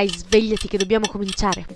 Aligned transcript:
dai, 0.00 0.08
svegliati 0.08 0.66
che 0.66 0.78
dobbiamo 0.78 1.06
cominciare. 1.08 1.66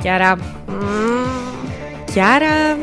Chiara. 0.00 0.36
Mm, 0.70 2.04
Chiara. 2.06 2.76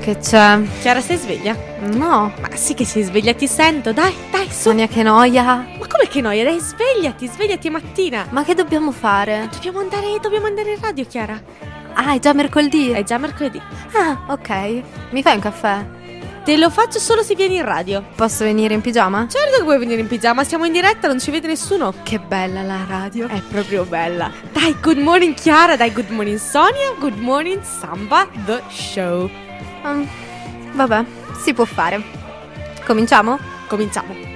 che 0.00 0.18
c'è? 0.18 0.60
Chiara, 0.80 1.00
sei 1.00 1.16
sveglia? 1.16 1.56
No, 1.94 2.32
Ma 2.40 2.54
sì 2.54 2.74
che 2.74 2.84
sei 2.84 3.02
sveglia, 3.02 3.34
ti 3.34 3.48
sento. 3.48 3.92
Dai, 3.92 4.14
dai, 4.30 4.46
su. 4.46 4.68
Sonia 4.68 4.86
che 4.86 5.02
noia. 5.02 5.42
Ma 5.44 5.86
come 5.88 6.06
che 6.08 6.20
noia? 6.20 6.44
Dai, 6.44 6.60
svegliati, 6.60 7.26
svegliati 7.26 7.66
è 7.66 7.70
mattina. 7.70 8.26
Ma 8.30 8.44
che 8.44 8.54
dobbiamo 8.54 8.92
fare? 8.92 9.48
Dobbiamo 9.50 9.80
andare, 9.80 10.18
dobbiamo 10.20 10.46
andare 10.46 10.72
in 10.72 10.80
radio, 10.80 11.04
Chiara. 11.06 11.42
Ah, 11.94 12.14
è 12.14 12.20
già 12.20 12.32
mercoledì? 12.32 12.90
È 12.90 13.02
già 13.02 13.18
mercoledì. 13.18 13.60
Ah, 13.94 14.26
ok. 14.28 14.82
Mi 15.10 15.22
fai 15.22 15.34
un 15.34 15.40
caffè? 15.40 16.00
Te 16.44 16.56
lo 16.56 16.70
faccio 16.70 16.98
solo 16.98 17.22
se 17.22 17.36
vieni 17.36 17.56
in 17.56 17.64
radio. 17.64 18.04
Posso 18.16 18.42
venire 18.42 18.74
in 18.74 18.80
pigiama? 18.80 19.28
Certo 19.28 19.58
che 19.58 19.62
puoi 19.62 19.78
venire 19.78 20.00
in 20.00 20.08
pigiama, 20.08 20.42
siamo 20.42 20.64
in 20.64 20.72
diretta, 20.72 21.06
non 21.06 21.20
ci 21.20 21.30
vede 21.30 21.46
nessuno. 21.46 21.94
Che 22.02 22.18
bella 22.18 22.62
la 22.62 22.84
radio. 22.84 23.28
È 23.28 23.40
proprio 23.42 23.84
bella. 23.84 24.28
Dai, 24.50 24.74
good 24.80 24.98
morning 24.98 25.34
Chiara, 25.34 25.76
dai, 25.76 25.92
good 25.92 26.10
morning 26.10 26.38
Sonia, 26.38 26.94
good 26.98 27.16
morning 27.16 27.62
Samba, 27.62 28.26
the 28.44 28.60
show. 28.70 29.30
Mm, 29.86 30.04
vabbè, 30.72 31.04
si 31.40 31.54
può 31.54 31.64
fare. 31.64 32.02
Cominciamo? 32.84 33.38
Cominciamo. 33.68 34.31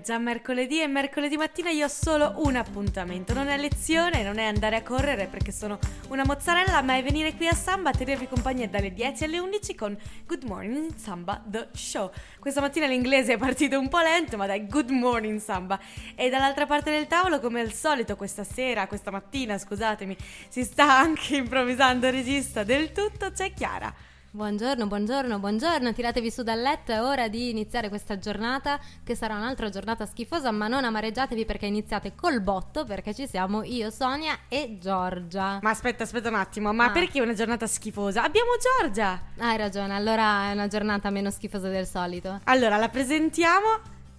È 0.00 0.02
già 0.02 0.16
mercoledì 0.16 0.80
e 0.80 0.86
mercoledì 0.86 1.36
mattina 1.36 1.68
io 1.68 1.84
ho 1.84 1.88
solo 1.88 2.36
un 2.38 2.56
appuntamento. 2.56 3.34
Non 3.34 3.48
è 3.48 3.58
lezione, 3.58 4.22
non 4.22 4.38
è 4.38 4.44
andare 4.44 4.76
a 4.76 4.82
correre 4.82 5.26
perché 5.26 5.52
sono 5.52 5.78
una 6.08 6.24
mozzarella, 6.24 6.80
ma 6.80 6.96
è 6.96 7.02
venire 7.02 7.34
qui 7.34 7.46
a 7.46 7.52
Samba 7.52 7.90
a 7.90 7.92
tenervi 7.92 8.26
compagnia 8.26 8.66
dalle 8.66 8.94
10 8.94 9.24
alle 9.24 9.38
11 9.38 9.74
con 9.74 9.94
Good 10.26 10.44
Morning 10.44 10.94
Samba 10.96 11.42
The 11.44 11.68
Show. 11.74 12.10
Questa 12.38 12.62
mattina 12.62 12.86
l'inglese 12.86 13.34
è 13.34 13.36
partito 13.36 13.78
un 13.78 13.90
po' 13.90 14.00
lento, 14.00 14.38
ma 14.38 14.46
dai, 14.46 14.66
Good 14.66 14.88
Morning 14.88 15.38
Samba. 15.38 15.78
E 16.14 16.30
dall'altra 16.30 16.64
parte 16.64 16.90
del 16.90 17.06
tavolo, 17.06 17.38
come 17.38 17.60
al 17.60 17.74
solito, 17.74 18.16
questa 18.16 18.42
sera, 18.42 18.86
questa 18.86 19.10
mattina, 19.10 19.58
scusatemi, 19.58 20.16
si 20.48 20.64
sta 20.64 20.96
anche 20.96 21.36
improvvisando 21.36 22.08
regista 22.08 22.64
del 22.64 22.92
tutto, 22.92 23.32
c'è 23.32 23.52
Chiara. 23.52 23.94
Buongiorno, 24.32 24.86
buongiorno, 24.86 25.40
buongiorno, 25.40 25.92
tiratevi 25.92 26.30
su 26.30 26.44
dal 26.44 26.60
letto, 26.60 26.92
è 26.92 27.02
ora 27.02 27.26
di 27.26 27.50
iniziare 27.50 27.88
questa 27.88 28.16
giornata 28.16 28.78
che 29.02 29.16
sarà 29.16 29.34
un'altra 29.34 29.70
giornata 29.70 30.06
schifosa, 30.06 30.52
ma 30.52 30.68
non 30.68 30.84
amareggiatevi 30.84 31.44
perché 31.44 31.66
iniziate 31.66 32.14
col 32.14 32.40
botto 32.40 32.84
perché 32.84 33.12
ci 33.12 33.26
siamo 33.26 33.64
io, 33.64 33.90
Sonia 33.90 34.38
e 34.48 34.78
Giorgia. 34.80 35.58
Ma 35.62 35.70
aspetta, 35.70 36.04
aspetta 36.04 36.28
un 36.28 36.36
attimo, 36.36 36.72
ma 36.72 36.84
Ah. 36.84 36.90
perché 36.90 37.20
una 37.20 37.32
giornata 37.34 37.66
schifosa? 37.66 38.22
Abbiamo 38.22 38.50
Giorgia! 38.78 39.20
Hai 39.38 39.56
ragione, 39.56 39.96
allora 39.96 40.50
è 40.50 40.52
una 40.52 40.68
giornata 40.68 41.10
meno 41.10 41.30
schifosa 41.32 41.68
del 41.68 41.86
solito. 41.88 42.38
Allora, 42.44 42.76
la 42.76 42.88
presentiamo, 42.88 43.66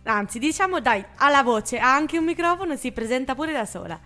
anzi, 0.04 0.40
diciamo 0.40 0.82
dai, 0.82 1.06
ha 1.16 1.30
la 1.30 1.42
voce, 1.42 1.80
ha 1.80 1.96
anche 1.96 2.18
un 2.18 2.26
microfono, 2.26 2.76
si 2.76 2.92
presenta 2.92 3.34
pure 3.34 3.54
da 3.54 3.66
sola. 3.66 3.98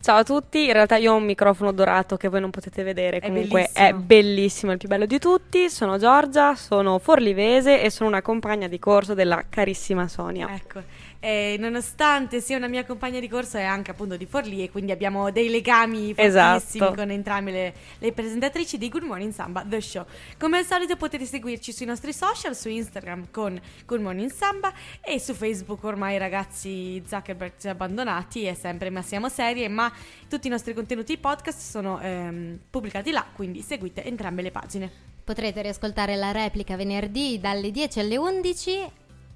Ciao 0.00 0.18
a 0.18 0.22
tutti, 0.24 0.64
in 0.66 0.72
realtà 0.72 0.96
io 0.96 1.12
ho 1.12 1.16
un 1.16 1.24
microfono 1.24 1.72
dorato 1.72 2.16
che 2.16 2.28
voi 2.28 2.40
non 2.40 2.50
potete 2.50 2.82
vedere, 2.82 3.18
È 3.18 3.26
comunque 3.26 3.68
bellissimo. 3.72 3.86
è 3.86 3.92
bellissimo, 3.92 4.70
è 4.70 4.74
il 4.74 4.78
più 4.80 4.88
bello 4.88 5.06
di 5.06 5.18
tutti. 5.18 5.68
Sono 5.68 5.98
Giorgia, 5.98 6.54
sono 6.54 6.98
forlivese 6.98 7.82
e 7.82 7.90
sono 7.90 8.08
una 8.08 8.22
compagna 8.22 8.68
di 8.68 8.78
corso 8.78 9.12
della 9.14 9.44
carissima 9.48 10.06
Sonia. 10.08 10.48
Ecco, 10.54 10.82
eh, 11.20 11.56
nonostante 11.58 12.40
sia 12.40 12.56
una 12.56 12.68
mia 12.68 12.84
compagna 12.84 13.18
di 13.18 13.28
corso 13.28 13.56
è 13.56 13.64
anche 13.64 13.90
appunto 13.90 14.16
di 14.16 14.26
Forlì 14.26 14.62
e 14.62 14.70
quindi 14.70 14.92
abbiamo 14.92 15.30
dei 15.30 15.48
legami 15.48 16.14
fortissimi 16.14 16.26
Esatto. 16.26 16.94
con 16.94 17.10
entrambe 17.10 17.50
le, 17.50 17.74
le 17.98 18.12
presentatrici 18.12 18.78
di 18.78 18.88
Good 18.88 19.02
Morning 19.02 19.32
Samba, 19.32 19.64
The 19.66 19.80
Show. 19.80 20.04
Come 20.38 20.58
al 20.58 20.64
solito 20.64 20.96
potete 20.96 21.24
seguirci 21.24 21.72
sui 21.72 21.86
nostri 21.86 22.12
social, 22.12 22.54
su 22.54 22.68
Instagram 22.68 23.30
con 23.32 23.60
Good 23.84 24.00
Morning 24.00 24.30
Samba 24.30 24.72
e 25.00 25.18
su 25.18 25.34
Facebook 25.34 25.82
ormai 25.84 26.14
i 26.14 26.18
ragazzi 26.18 27.02
Zuckerberg 27.04 27.52
ci 27.58 27.66
ha 27.66 27.72
abbandonati 27.72 28.44
è 28.44 28.54
sempre 28.54 28.90
ma 28.90 29.02
siamo 29.02 29.28
serie, 29.28 29.68
ma 29.68 29.92
tutti 30.28 30.46
i 30.46 30.50
nostri 30.50 30.72
contenuti 30.72 31.16
podcast 31.18 31.58
sono 31.58 32.00
ehm, 32.00 32.58
pubblicati 32.70 33.10
là, 33.10 33.26
quindi 33.34 33.62
seguite 33.62 34.04
entrambe 34.04 34.42
le 34.42 34.50
pagine. 34.52 34.90
Potrete 35.24 35.62
riascoltare 35.62 36.16
la 36.16 36.30
replica 36.30 36.76
venerdì 36.76 37.38
dalle 37.40 37.70
10 37.70 38.00
alle 38.00 38.16
11 38.16 38.90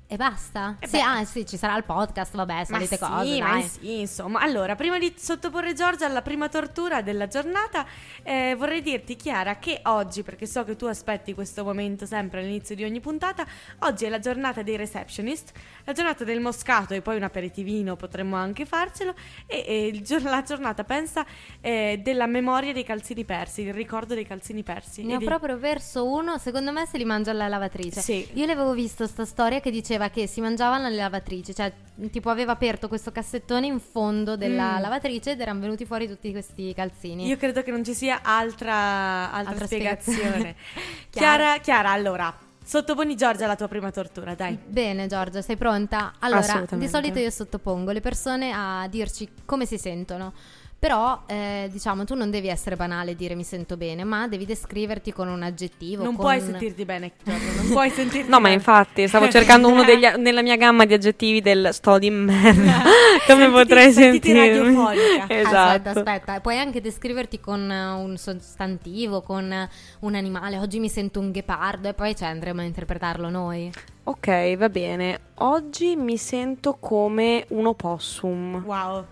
e 0.06 0.16
basta. 0.16 0.76
Eh 0.78 0.86
sì, 0.86 0.98
ah, 1.00 1.24
sì, 1.24 1.46
ci 1.46 1.56
sarà 1.56 1.74
il 1.76 1.84
podcast, 1.84 2.34
vabbè, 2.36 2.64
solite 2.66 2.98
ma 3.00 3.08
cose, 3.08 3.32
sì, 3.32 3.40
ma 3.40 3.48
dai. 3.52 3.62
sì, 3.62 4.00
insomma. 4.00 4.40
Allora, 4.40 4.74
prima 4.74 4.98
di 4.98 5.14
sottoporre 5.16 5.72
Giorgia 5.72 6.04
alla 6.04 6.20
prima 6.20 6.50
tortura 6.50 7.00
della 7.00 7.28
giornata, 7.28 7.86
eh, 8.22 8.54
vorrei 8.58 8.82
dirti, 8.82 9.16
Chiara, 9.16 9.56
che 9.58 9.80
oggi, 9.84 10.22
perché 10.22 10.44
so 10.46 10.64
che 10.64 10.76
tu 10.76 10.84
aspetti 10.84 11.32
questo 11.32 11.64
momento 11.64 12.04
sempre 12.04 12.40
all'inizio 12.40 12.74
di 12.74 12.84
ogni 12.84 13.00
puntata, 13.00 13.46
oggi 13.80 14.04
è 14.04 14.10
la 14.10 14.18
giornata 14.18 14.60
dei 14.60 14.76
receptionist, 14.76 15.52
la 15.84 15.92
giornata 15.94 16.24
del 16.24 16.40
moscato 16.40 16.92
e 16.92 17.00
poi 17.00 17.16
un 17.16 17.22
aperitivino, 17.22 17.96
potremmo 17.96 18.36
anche 18.36 18.66
farcelo, 18.66 19.14
e, 19.46 19.64
e 19.66 19.86
il 19.86 20.02
gior- 20.02 20.24
la 20.24 20.42
giornata, 20.42 20.84
pensa, 20.84 21.24
eh, 21.62 22.00
della 22.02 22.26
memoria 22.26 22.74
dei 22.74 22.84
calzini 22.84 23.24
persi, 23.24 23.62
il 23.62 23.72
ricordo 23.72 24.12
dei 24.12 24.26
calzini 24.26 24.62
persi. 24.62 25.04
Ne 25.04 25.12
E 25.12 25.14
ho 25.14 25.18
di- 25.20 25.24
proprio 25.24 25.56
verso 25.56 26.04
uno, 26.04 26.36
secondo 26.36 26.70
me 26.70 26.84
se 26.84 26.98
li 26.98 27.04
mangia 27.06 27.30
alla 27.30 27.48
lavatrice. 27.48 28.02
Sì. 28.02 28.28
Io 28.34 28.44
le 28.44 28.52
avevo 28.52 28.74
visto 28.74 29.06
sta 29.06 29.24
storia 29.24 29.60
che 29.60 29.70
diceva 29.70 30.00
che 30.10 30.26
si 30.26 30.40
mangiavano 30.40 30.86
alle 30.86 30.96
lavatrici, 30.96 31.54
cioè 31.54 31.72
tipo 32.10 32.30
aveva 32.30 32.52
aperto 32.52 32.88
questo 32.88 33.12
cassettone 33.12 33.66
in 33.66 33.78
fondo 33.80 34.36
della 34.36 34.78
Mm. 34.78 34.80
lavatrice 34.80 35.30
ed 35.32 35.40
erano 35.40 35.60
venuti 35.60 35.84
fuori 35.84 36.08
tutti 36.08 36.30
questi 36.32 36.72
calzini. 36.74 37.26
Io 37.26 37.36
credo 37.36 37.62
che 37.62 37.70
non 37.70 37.84
ci 37.84 37.94
sia 37.94 38.20
altra, 38.22 39.30
altra, 39.32 39.50
Altra 39.52 39.66
spiegazione. 39.66 40.18
spiegazione. 40.18 40.54
Chiara, 41.10 41.58
Chiara, 41.58 41.90
allora, 41.90 42.34
sottoponi 42.64 43.16
Giorgia 43.16 43.44
alla 43.44 43.56
tua 43.56 43.68
prima 43.68 43.90
tortura, 43.90 44.34
dai. 44.34 44.58
Bene 44.66 45.06
Giorgia, 45.06 45.42
sei 45.42 45.56
pronta? 45.56 46.14
Allora, 46.20 46.64
di 46.70 46.88
solito 46.88 47.18
io 47.18 47.30
sottopongo 47.30 47.90
le 47.90 48.00
persone 48.00 48.52
a 48.54 48.86
dirci 48.88 49.28
come 49.44 49.66
si 49.66 49.78
sentono. 49.78 50.32
Però, 50.82 51.22
eh, 51.26 51.68
diciamo, 51.70 52.04
tu 52.04 52.16
non 52.16 52.28
devi 52.32 52.48
essere 52.48 52.74
banale 52.74 53.12
e 53.12 53.14
dire 53.14 53.36
mi 53.36 53.44
sento 53.44 53.76
bene, 53.76 54.02
ma 54.02 54.26
devi 54.26 54.44
descriverti 54.44 55.12
con 55.12 55.28
un 55.28 55.44
aggettivo. 55.44 56.02
Non 56.02 56.16
con- 56.16 56.24
puoi 56.24 56.40
sentirti 56.40 56.84
bene, 56.84 57.12
Giorgia, 57.22 57.52
non 57.54 57.68
puoi 57.70 57.88
sentirti 57.90 58.28
No, 58.28 58.38
ma 58.38 58.42
bene. 58.48 58.54
infatti 58.54 59.06
stavo 59.06 59.28
cercando 59.28 59.68
uno 59.68 59.84
degli, 59.84 60.04
nella 60.18 60.42
mia 60.42 60.56
gamma 60.56 60.84
di 60.84 60.92
aggettivi 60.92 61.40
del 61.40 61.68
sto 61.70 61.98
di 61.98 62.10
merda. 62.10 62.82
Come 63.28 63.48
Sentiti- 63.92 64.32
potrei 64.32 64.56
radiofonica. 64.56 65.26
Esatto. 65.28 65.56
Aspetta, 65.56 65.90
aspetta, 65.90 66.40
puoi 66.40 66.58
anche 66.58 66.80
descriverti 66.80 67.38
con 67.38 67.70
eh, 67.70 67.90
un 67.92 68.16
sostantivo, 68.16 69.20
con 69.22 69.52
eh, 69.52 69.70
un 70.00 70.16
animale. 70.16 70.58
Oggi 70.58 70.80
mi 70.80 70.88
sento 70.88 71.20
un 71.20 71.30
ghepardo 71.30 71.90
e 71.90 71.94
poi 71.94 72.16
ci 72.16 72.24
andremo 72.24 72.60
a 72.60 72.64
interpretarlo 72.64 73.28
noi. 73.28 73.70
Ok, 74.02 74.56
va 74.56 74.68
bene. 74.68 75.20
Oggi 75.34 75.94
mi 75.94 76.16
sento 76.16 76.76
come 76.80 77.44
un 77.50 77.66
opossum. 77.66 78.64
Wow. 78.66 79.04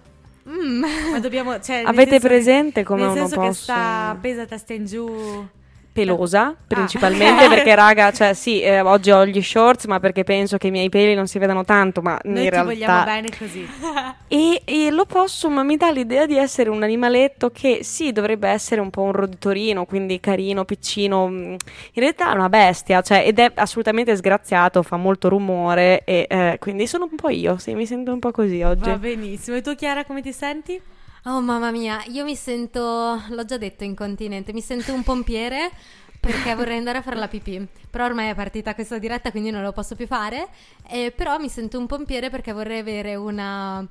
Mm. 0.49 0.85
Ma 1.13 1.19
dobbiamo, 1.21 1.61
cioè, 1.61 1.83
Avete 1.85 2.11
senso 2.13 2.27
che- 2.27 2.33
presente 2.35 2.83
come 2.83 3.01
nel 3.03 3.11
un 3.11 3.15
senso 3.17 3.35
che 3.35 3.41
opossum? 3.41 3.63
sta 3.63 4.09
appesa 4.09 4.47
testa 4.47 4.73
in 4.73 4.85
giù. 4.87 5.47
Pelosa 5.93 6.55
principalmente 6.67 7.45
Ah. 7.45 7.49
perché 7.51 7.75
raga 7.75 8.13
cioè 8.13 8.33
sì 8.35 8.61
eh, 8.61 8.81
oggi 8.81 9.11
ho 9.11 9.27
gli 9.27 9.41
shorts 9.43 9.87
ma 9.87 10.01
perché 10.01 10.25
penso 10.25 10.57
che 10.57 10.69
i 10.69 10.71
miei 10.71 10.89
peli 10.89 11.15
non 11.15 11.27
si 11.27 11.39
vedano 11.39 11.65
tanto 11.65 12.01
ma 12.01 12.19
Noi 12.25 12.45
in 12.45 12.51
realtà 12.51 12.71
vogliamo 12.73 13.05
bene 13.05 13.29
così. 13.37 13.69
e, 14.29 14.63
e 14.65 14.91
l'opossum 14.91 15.61
mi 15.61 15.77
dà 15.77 15.91
l'idea 15.91 16.27
di 16.27 16.37
essere 16.37 16.71
un 16.71 16.83
animaletto 16.83 17.51
che 17.51 17.81
sì 17.83 18.13
dovrebbe 18.13 18.49
essere 18.49 18.81
un 18.81 18.91
po' 18.91 19.03
un 19.03 19.13
roditorino 19.13 19.85
quindi 19.85 20.21
carino 20.21 20.65
piccino 20.65 21.29
mm, 21.29 21.43
in 21.45 21.59
realtà 21.95 22.33
è 22.33 22.35
una 22.35 22.49
bestia 22.49 23.01
cioè, 23.03 23.25
ed 23.27 23.39
è 23.39 23.51
assolutamente 23.55 24.15
sgraziato 24.17 24.83
fa 24.83 24.97
molto 24.97 25.29
rumore 25.29 26.03
e 26.05 26.27
eh, 26.29 26.57
quindi 26.61 26.87
sono 26.87 27.09
un 27.11 27.17
po' 27.17 27.29
io 27.31 27.59
sì 27.59 27.75
mi 27.75 27.87
sento 27.87 28.13
un 28.13 28.19
po' 28.19 28.31
così 28.31 28.63
oggi 28.63 28.89
Va 28.91 28.97
benissimo. 28.99 29.57
E 29.57 29.63
tu, 29.63 29.75
Chiara, 29.75 30.05
come 30.05 30.23
ti 30.23 30.33
senti? 30.33 30.81
Oh 31.25 31.41
mamma 31.43 31.71
mia, 31.71 32.03
io 32.07 32.25
mi 32.25 32.35
sento, 32.35 32.81
l'ho 33.29 33.45
già 33.45 33.59
detto 33.59 33.85
incontinente, 33.85 34.55
mi 34.55 34.63
sento 34.63 34.95
un 34.95 35.03
pompiere 35.03 35.71
perché 36.19 36.55
vorrei 36.55 36.79
andare 36.79 36.99
a 36.99 37.03
fare 37.03 37.17
la 37.17 37.29
pipì. 37.29 37.67
Però 37.91 38.07
ormai 38.07 38.31
è 38.31 38.35
partita 38.35 38.75
questa 38.75 38.99
diretta, 38.99 39.31
quindi 39.31 39.51
non 39.51 39.63
lo 39.63 39.73
posso 39.73 39.95
più 39.95 40.07
fare. 40.07 40.49
Eh, 40.89 41.13
però 41.15 41.39
mi 41.39 41.51
sento 41.51 41.79
un 41.79 41.87
pompiere 41.87 42.31
perché 42.31 42.53
vorrei 42.53 42.79
avere 42.79 43.17
una, 43.17 43.87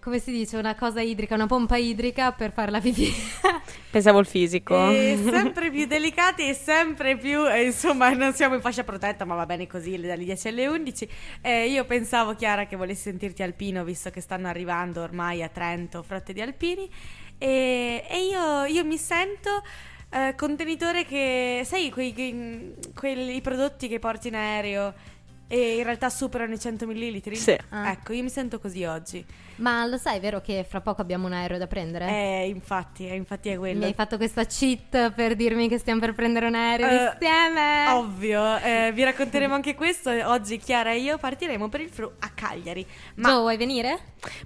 come 0.00 0.18
si 0.18 0.32
dice, 0.32 0.56
una 0.56 0.74
cosa 0.74 1.00
idrica, 1.00 1.34
una 1.34 1.46
pompa 1.46 1.76
idrica 1.76 2.32
per 2.32 2.52
fare 2.52 2.72
la 2.72 2.80
pipì. 2.80 3.12
pensavo 3.94 4.18
il 4.18 4.26
fisico 4.26 4.90
E 4.90 5.16
sempre 5.22 5.70
più 5.70 5.86
delicati 5.86 6.48
e 6.48 6.54
sempre 6.54 7.16
più, 7.16 7.48
eh, 7.48 7.66
insomma, 7.66 8.10
non 8.10 8.32
siamo 8.32 8.56
in 8.56 8.60
fascia 8.60 8.82
protetta, 8.82 9.24
ma 9.24 9.36
va 9.36 9.46
bene 9.46 9.68
così, 9.68 9.96
dalle 10.00 10.24
10 10.24 10.48
alle 10.48 10.66
11. 10.66 11.08
Eh, 11.40 11.68
io 11.68 11.84
pensavo, 11.84 12.34
Chiara, 12.34 12.66
che 12.66 12.74
volessi 12.74 13.02
sentirti 13.02 13.44
alpino, 13.44 13.84
visto 13.84 14.10
che 14.10 14.20
stanno 14.20 14.48
arrivando 14.48 15.00
ormai 15.00 15.44
a 15.44 15.48
Trento 15.48 16.02
frotte 16.02 16.32
di 16.32 16.40
alpini. 16.40 16.90
E, 17.38 18.04
e 18.08 18.26
io, 18.26 18.64
io 18.64 18.84
mi 18.84 18.98
sento 18.98 19.62
eh, 20.10 20.34
contenitore 20.36 21.04
che, 21.04 21.62
sai, 21.64 21.88
quei, 21.90 22.12
quei- 22.12 22.74
quelli 22.96 23.40
prodotti 23.40 23.86
che 23.86 24.00
porti 24.00 24.26
in 24.26 24.34
aereo. 24.34 24.92
E 25.46 25.76
in 25.76 25.84
realtà 25.84 26.08
superano 26.08 26.54
i 26.54 26.58
100 26.58 26.86
millilitri? 26.86 27.36
Sì. 27.36 27.56
Ah. 27.68 27.90
Ecco, 27.90 28.12
io 28.12 28.22
mi 28.22 28.30
sento 28.30 28.58
così 28.58 28.84
oggi. 28.84 29.24
Ma 29.56 29.84
lo 29.86 29.98
sai, 29.98 30.18
vero 30.18 30.40
che 30.40 30.66
fra 30.68 30.80
poco 30.80 31.00
abbiamo 31.00 31.26
un 31.26 31.32
aereo 31.32 31.58
da 31.58 31.66
prendere? 31.68 32.08
Eh, 32.08 32.48
infatti, 32.48 33.06
eh, 33.06 33.14
infatti 33.14 33.50
è 33.50 33.52
Mi 33.52 33.58
quello. 33.58 33.84
hai 33.84 33.92
fatto 33.94 34.16
questa 34.16 34.44
cheat 34.46 35.12
per 35.12 35.36
dirmi 35.36 35.68
che 35.68 35.78
stiamo 35.78 36.00
per 36.00 36.12
prendere 36.14 36.46
un 36.46 36.54
aereo 36.56 36.88
Eh, 36.88 37.12
insieme? 37.12 37.88
Ovvio, 37.90 38.56
eh, 38.56 38.90
vi 38.92 39.04
racconteremo 39.04 39.54
anche 39.54 39.74
questo. 39.76 40.10
Oggi 40.10 40.56
Chiara 40.58 40.90
e 40.90 40.98
io 40.98 41.18
partiremo 41.18 41.68
per 41.68 41.82
il 41.82 41.88
fru 41.90 42.10
a 42.18 42.30
Cagliari. 42.34 42.84
Ma 43.16 43.28
Gio, 43.28 43.40
vuoi 43.40 43.56
venire? 43.56 43.98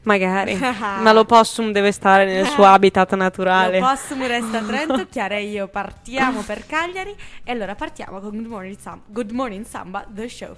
Magari. 0.03 0.56
Ma 0.59 1.12
l'opossum 1.12 1.71
deve 1.73 1.93
stare 1.93 2.27
nel 2.27 2.47
suo 2.47 2.65
habitat 2.67 3.15
naturale. 3.15 3.79
L'Opossum 3.79 4.27
resta 4.27 4.59
a 4.59 4.62
Trento, 4.62 5.06
Chiara 5.09 5.37
e 5.37 5.44
io 5.44 5.69
partiamo 5.69 6.43
per 6.43 6.67
Cagliari 6.67 7.15
e 7.44 7.51
allora 7.53 7.75
partiamo 7.75 8.19
con 8.21 8.33
Good 8.33 8.47
Morning 8.47 8.77
Samba, 8.77 9.05
Good 9.06 9.31
Morning 9.31 9.65
Samba 9.65 10.05
The 10.06 10.29
Show. 10.29 10.56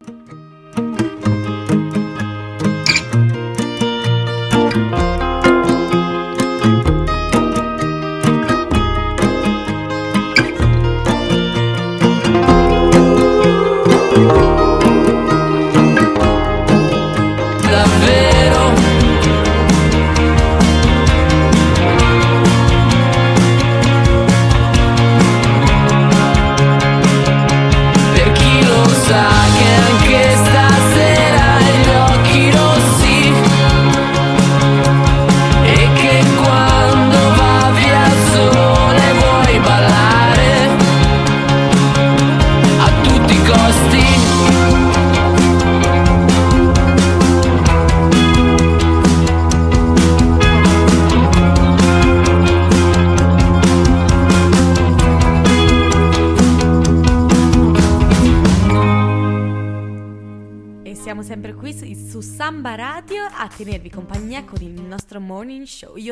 Davvero 0.00 0.40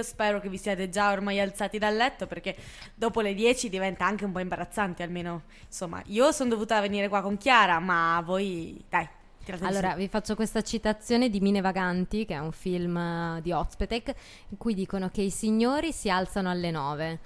spero 0.09 0.41
che 0.41 0.49
vi 0.49 0.59
siate 0.59 0.89
già 0.89 1.13
ormai 1.13 1.39
alzati 1.39 1.79
dal 1.79 1.95
letto 1.95 2.27
perché 2.27 2.57
dopo 2.95 3.21
le 3.21 3.35
10 3.35 3.69
diventa 3.69 4.07
anche 4.07 4.25
un 4.25 4.33
po' 4.33 4.41
imbarazzante, 4.41 5.03
almeno 5.03 5.43
insomma, 5.67 6.03
io 6.07 6.33
sono 6.33 6.51
dovuta 6.51 6.81
venire 6.81 7.09
qua 7.09 7.21
con 7.21 7.37
Chiara, 7.37 7.79
ma 7.79 8.21
voi 8.25 8.83
dai, 8.89 9.07
Allora, 9.61 9.95
vi 9.95 10.09
faccio 10.09 10.35
questa 10.35 10.63
citazione 10.63 11.31
di 11.31 11.41
Mine 11.41 11.61
Vaganti, 11.61 12.25
che 12.25 12.35
è 12.35 12.39
un 12.39 12.53
film 12.53 12.97
eh, 12.97 13.41
di 13.43 13.53
Ozpetek, 13.53 14.15
in 14.49 14.59
cui 14.59 14.75
dicono 14.75 15.09
che 15.09 15.23
i 15.23 15.31
signori 15.31 15.93
si 15.93 16.11
alzano 16.11 16.51
alle 16.51 16.71
9. 16.71 17.19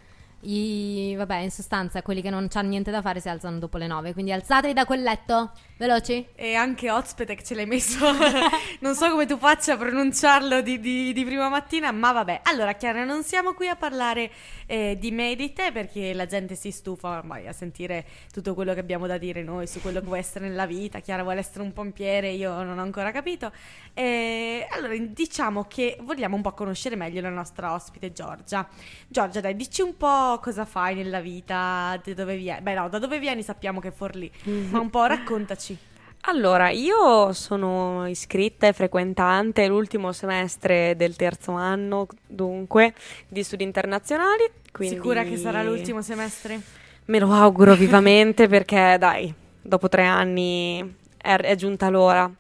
I, 0.44 1.15
vabbè, 1.17 1.37
in 1.37 1.50
sostanza, 1.53 2.03
quelli 2.03 2.21
che 2.21 2.31
non 2.31 2.49
hanno 2.53 2.69
niente 2.69 2.91
da 2.91 3.00
fare 3.00 3.21
si 3.21 3.29
alzano 3.29 3.59
dopo 3.59 3.79
le 3.79 3.87
9. 3.87 4.12
Quindi 4.12 4.33
alzatevi 4.33 4.73
da 4.73 4.85
quel 4.85 5.03
letto, 5.03 5.53
veloci. 5.77 6.27
E 6.35 6.55
anche 6.55 6.91
Ozpetek 6.91 7.43
ce 7.43 7.55
l'hai 7.55 7.67
messo. 7.67 8.05
non 8.81 8.94
so 8.97 9.09
come 9.11 9.25
tu 9.27 9.37
faccia 9.39 9.75
a 9.75 9.77
pronunciarlo 9.77 10.61
di, 10.61 10.81
di- 10.81 11.12
di 11.12 11.25
prima 11.25 11.49
mattina, 11.49 11.93
ma 11.93 12.11
vabbè. 12.11 12.41
Allora, 12.44 12.73
Chiara, 12.73 13.05
non 13.05 13.23
siamo 13.23 13.55
qui 13.55 13.69
a 13.69 13.77
parlare 13.77 14.33
eh, 14.67 14.97
di 14.99 15.12
me 15.12 15.33
e 15.33 15.37
di 15.37 15.53
te 15.53 15.71
perché 15.71 16.12
la 16.12 16.27
gente 16.27 16.56
si 16.56 16.73
stufa 16.73 17.11
ormai 17.11 17.47
a 17.47 17.53
sentire 17.53 18.05
tutto 18.33 18.55
quello 18.55 18.75
che 18.75 18.81
abbiamo 18.81 19.06
da 19.06 19.19
dire 19.19 19.43
noi 19.45 19.69
su 19.69 19.81
quello 19.81 20.00
che 20.00 20.06
vuoi 20.06 20.19
essere 20.19 20.49
nella 20.49 20.67
vita. 20.67 20.99
Chiara 20.99 21.23
vuole 21.23 21.38
essere 21.38 21.62
un 21.62 21.73
pompiere, 21.73 22.31
io 22.31 22.62
non 22.65 22.79
ho 22.79 22.83
ancora 22.83 23.12
capito. 23.12 23.53
E 23.95 24.67
allora, 24.73 24.97
diciamo 24.97 25.67
che 25.69 25.99
vogliamo 26.00 26.35
un 26.35 26.43
po' 26.43 26.53
conoscere 26.53 26.97
meglio 26.97 27.21
la 27.21 27.29
nostra 27.29 27.75
ospite 27.75 28.11
Giorgia. 28.11 28.69
Giorgia, 29.06 29.41
dai, 29.41 29.55
dici 29.55 29.83
un 29.83 29.97
po' 29.97 30.31
cosa 30.38 30.64
fai 30.64 30.94
nella 30.94 31.20
vita, 31.20 32.00
da 32.02 32.14
dove 32.14 32.37
vieni. 32.37 32.61
Beh, 32.61 32.75
no, 32.75 32.88
da 32.88 32.99
dove 32.99 33.19
vieni 33.19 33.43
sappiamo 33.43 33.81
che 33.81 33.88
è 33.88 33.93
Forlì, 33.93 34.31
ma 34.70 34.81
un 34.81 34.90
po' 34.90 35.05
raccontaci. 35.05 35.90
Allora, 36.26 36.70
io 36.70 37.32
sono 37.32 38.06
iscritta 38.06 38.69
e 38.69 38.73
frequentante 38.73 39.67
l'ultimo 39.67 40.12
semestre 40.12 40.94
del 40.94 41.17
terzo 41.17 41.50
anno, 41.52 42.06
dunque, 42.25 42.94
di 43.26 43.43
studi 43.43 43.64
internazionali. 43.64 44.49
Quindi 44.70 44.94
Sicura 44.94 45.25
che 45.25 45.37
sarà 45.37 45.64
l'ultimo 45.64 46.00
semestre? 46.00 46.61
Me 47.06 47.19
lo 47.19 47.32
auguro 47.32 47.75
vivamente 47.75 48.46
perché, 48.46 48.96
dai, 49.00 49.35
dopo 49.61 49.88
tre 49.88 50.05
anni 50.05 50.94
è, 51.17 51.35
è 51.35 51.56
giunta 51.56 51.88
l'ora. 51.88 52.31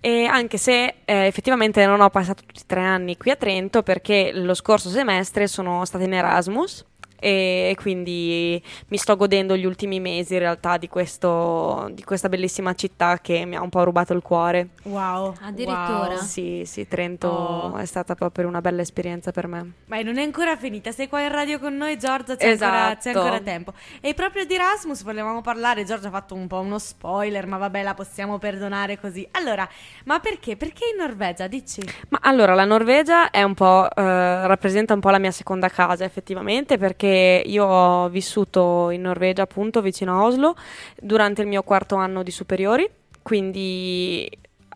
E 0.00 0.24
anche 0.24 0.58
se 0.58 0.96
eh, 1.04 1.26
effettivamente 1.26 1.86
non 1.86 2.00
ho 2.00 2.10
passato 2.10 2.42
tutti 2.44 2.62
i 2.62 2.66
tre 2.66 2.80
anni 2.80 3.16
qui 3.16 3.30
a 3.30 3.36
Trento 3.36 3.84
perché 3.84 4.32
lo 4.34 4.52
scorso 4.54 4.88
semestre 4.88 5.46
sono 5.46 5.84
stata 5.84 6.02
in 6.02 6.12
Erasmus 6.12 6.84
e 7.22 7.76
quindi 7.78 8.60
mi 8.88 8.96
sto 8.96 9.16
godendo 9.16 9.56
gli 9.56 9.64
ultimi 9.64 10.00
mesi 10.00 10.32
in 10.34 10.40
realtà 10.40 10.76
di, 10.76 10.88
questo, 10.88 11.88
di 11.92 12.02
questa 12.02 12.28
bellissima 12.28 12.74
città 12.74 13.18
che 13.20 13.44
mi 13.44 13.54
ha 13.56 13.62
un 13.62 13.68
po' 13.68 13.84
rubato 13.84 14.12
il 14.12 14.22
cuore. 14.22 14.70
Wow. 14.82 15.34
Addirittura? 15.42 16.08
wow. 16.08 16.16
Sì, 16.18 16.62
sì, 16.66 16.86
Trento 16.88 17.28
Oh. 17.32 17.76
è 17.76 17.84
stata 17.84 18.14
proprio 18.14 18.48
una 18.48 18.60
bella 18.60 18.82
esperienza 18.82 19.30
per 19.30 19.46
me. 19.46 19.72
Ma 19.86 20.00
non 20.02 20.18
è 20.18 20.22
ancora 20.22 20.56
finita, 20.56 20.90
sei 20.90 21.08
qua 21.08 21.20
in 21.22 21.30
radio 21.30 21.58
con 21.58 21.76
noi 21.76 21.96
Giorgia, 21.98 22.34
c'è, 22.36 22.50
ancora, 22.50 22.96
c'è 22.98 23.10
Esatto. 23.10 23.18
ancora 23.20 23.40
tempo. 23.40 23.72
E 24.00 24.14
proprio 24.14 24.44
di 24.44 24.54
Erasmus 24.54 25.02
volevamo 25.04 25.40
parlare, 25.40 25.84
Giorgia 25.84 26.08
ha 26.08 26.10
fatto 26.10 26.34
un 26.34 26.46
po' 26.48 26.58
uno 26.60 26.78
spoiler, 26.78 27.46
ma 27.46 27.56
vabbè 27.58 27.82
la 27.82 27.94
possiamo 27.94 28.38
perdonare 28.38 28.98
così. 28.98 29.26
Allora, 29.32 29.68
ma 30.06 30.18
perché? 30.20 30.56
Perché 30.56 30.84
in 30.92 30.98
Norvegia? 30.98 31.46
Dici? 31.46 31.80
Ma 32.08 32.18
allora, 32.22 32.54
la 32.54 32.64
Norvegia 32.64 33.30
è 33.30 33.42
un 33.42 33.54
po', 33.54 33.88
eh, 33.94 34.46
rappresenta 34.46 34.94
un 34.94 35.00
po' 35.00 35.10
la 35.10 35.18
mia 35.18 35.30
seconda 35.30 35.68
casa 35.68 36.04
effettivamente 36.04 36.78
perché 36.78 37.11
io 37.12 37.64
ho 37.64 38.08
vissuto 38.08 38.90
in 38.90 39.02
Norvegia 39.02 39.42
appunto 39.42 39.80
vicino 39.82 40.18
a 40.18 40.24
Oslo 40.24 40.54
durante 41.00 41.42
il 41.42 41.48
mio 41.48 41.62
quarto 41.62 41.96
anno 41.96 42.22
di 42.22 42.30
superiori, 42.30 42.88
quindi 43.22 44.28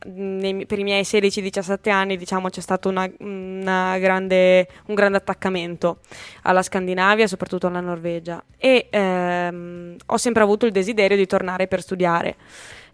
nei- 0.09 0.67
per 0.67 0.79
i 0.79 0.85
miei 0.85 1.03
16-17 1.05 1.91
anni 1.91 2.17
diciamo 2.17 2.49
c'è 2.49 2.61
stato 2.61 2.89
una- 2.89 3.11
una 3.21 3.99
grande- 3.99 4.69
un 4.87 4.95
grande 4.95 5.17
attaccamento 5.19 5.99
alla 6.43 6.63
Scandinavia, 6.63 7.27
soprattutto 7.27 7.67
alla 7.67 7.81
Norvegia 7.81 8.43
e 8.57 8.87
ehm, 8.91 9.97
ho 10.07 10.17
sempre 10.17 10.43
avuto 10.43 10.67
il 10.67 10.73
desiderio 10.73 11.17
di 11.17 11.27
tornare 11.27 11.67
per 11.67 11.81
studiare, 11.83 12.37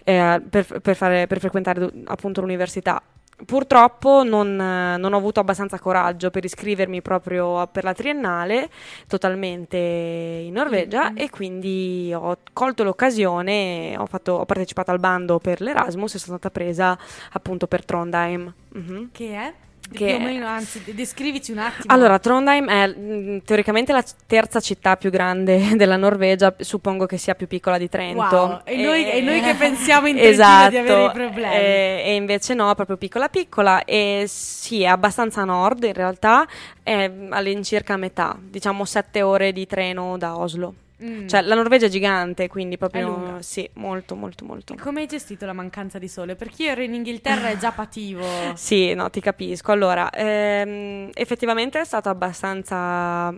eh, 0.04 0.40
per, 0.48 0.80
per 0.80 0.96
fare- 0.96 1.26
per 1.26 1.38
frequentare 1.40 1.90
appunto 2.04 2.40
l'università. 2.40 3.02
Purtroppo 3.44 4.22
non, 4.22 4.58
eh, 4.60 4.96
non 4.96 5.12
ho 5.12 5.16
avuto 5.16 5.40
abbastanza 5.40 5.78
coraggio 5.78 6.30
per 6.30 6.44
iscrivermi 6.44 7.02
proprio 7.02 7.66
per 7.68 7.84
la 7.84 7.92
triennale 7.92 8.68
totalmente 9.06 9.76
in 9.76 10.52
Norvegia 10.52 11.10
Mhm. 11.10 11.18
e 11.18 11.30
quindi 11.30 12.12
ho 12.14 12.36
colto 12.52 12.82
l'occasione, 12.84 13.96
ho, 13.96 14.06
fatto- 14.06 14.32
ho 14.34 14.44
partecipato 14.44 14.90
al 14.90 14.98
bando 15.00 15.38
per 15.38 15.60
l'Erasmus 15.60 16.14
e 16.14 16.18
sono 16.18 16.36
stata 16.38 16.50
presa 16.52 16.96
appunto 17.32 17.66
per 17.66 17.84
Trondheim. 17.84 18.52
Mhm. 18.74 19.08
Che 19.12 19.32
è? 19.34 19.52
Che 19.92 20.06
Più 20.06 20.14
o 20.14 20.18
meno, 20.18 20.46
anzi, 20.46 20.82
de- 20.84 20.94
descrivici 20.94 21.52
un 21.52 21.58
attimo. 21.58 21.84
Allora, 21.86 22.18
Trondheim 22.18 22.68
è 22.68 22.88
mm, 22.96 23.38
teoricamente 23.44 23.92
la 23.92 24.02
terza 24.26 24.58
città 24.60 24.96
più 24.96 25.10
grande 25.10 25.74
della 25.76 25.96
Norvegia, 25.96 26.54
suppongo 26.58 27.06
che 27.06 27.18
sia 27.18 27.34
più 27.34 27.46
piccola 27.46 27.78
di 27.78 27.88
Trento. 27.88 28.36
Wow, 28.36 28.60
e 28.64 28.76
noi- 28.76 29.04
Eh, 29.04 29.18
e 29.18 29.20
noi 29.20 29.40
che 29.40 29.54
pensiamo 29.54 30.06
in 30.08 30.18
esatto, 30.20 30.70
di 30.70 30.76
avere 30.78 31.04
i 31.04 31.10
problemi. 31.12 31.54
eh, 31.54 32.02
e 32.06 32.14
invece 32.14 32.54
no, 32.54 32.74
proprio 32.74 32.96
piccola 32.96 33.28
piccola 33.28 33.84
e 33.84 34.24
sì, 34.26 34.82
è 34.82 34.86
abbastanza 34.86 35.42
a 35.42 35.44
nord 35.44 35.82
in 35.84 35.92
realtà, 35.94 36.46
è 36.82 37.10
all'incirca 37.30 37.94
a 37.94 37.96
metà, 37.96 38.36
diciamo 38.40 38.84
sette 38.84 39.22
ore 39.22 39.52
di 39.52 39.66
treno 39.66 40.16
da 40.18 40.36
Oslo. 40.38 40.74
Mm. 41.04 41.26
Cioè, 41.26 41.42
la 41.42 41.54
Norvegia 41.54 41.86
è 41.86 41.88
gigante, 41.88 42.46
quindi 42.48 42.78
proprio 42.78 43.38
sì, 43.40 43.68
molto 43.74 44.14
molto 44.14 44.44
molto. 44.44 44.74
Come 44.80 45.00
hai 45.00 45.06
gestito 45.06 45.46
la 45.46 45.52
mancanza 45.52 45.98
di 45.98 46.08
sole? 46.08 46.36
Perché 46.36 46.64
io 46.64 46.70
ero 46.70 46.82
in 46.82 46.94
Inghilterra 46.94 47.50
e 47.50 47.58
già 47.58 47.70
pativo. 47.74 48.24
Sì, 48.54 48.94
no, 48.94 49.10
ti 49.10 49.20
capisco. 49.20 49.72
Allora, 49.72 50.10
ehm, 50.10 51.10
effettivamente 51.14 51.80
è 51.80 51.84
stato 51.84 52.08
abbastanza 52.08 53.30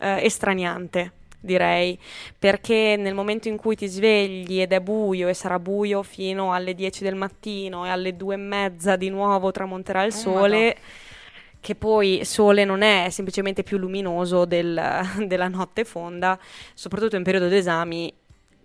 eh, 0.00 0.24
estraniante, 0.24 1.12
direi, 1.40 1.98
perché 2.38 2.96
nel 2.98 3.14
momento 3.14 3.48
in 3.48 3.56
cui 3.56 3.76
ti 3.76 3.86
svegli 3.86 4.60
ed 4.60 4.72
è 4.72 4.80
buio 4.80 5.28
e 5.28 5.34
sarà 5.34 5.58
buio 5.58 6.02
fino 6.02 6.52
alle 6.52 6.74
10 6.74 7.04
del 7.04 7.14
mattino 7.16 7.84
e 7.84 7.90
alle 7.90 8.16
2 8.16 8.34
e 8.34 8.38
mezza 8.38 8.96
di 8.96 9.10
nuovo 9.10 9.50
tramonterà 9.50 10.04
il 10.04 10.12
Oh, 10.12 10.16
sole. 10.16 10.76
Che 11.68 11.74
poi 11.74 12.24
sole 12.24 12.64
non 12.64 12.80
è, 12.80 13.08
semplicemente 13.10 13.62
più 13.62 13.76
luminoso 13.76 14.46
del- 14.46 15.02
della 15.28 15.48
notte 15.48 15.84
fonda, 15.84 16.38
soprattutto 16.72 17.16
in 17.16 17.22
periodo 17.22 17.46
d'esami 17.46 18.10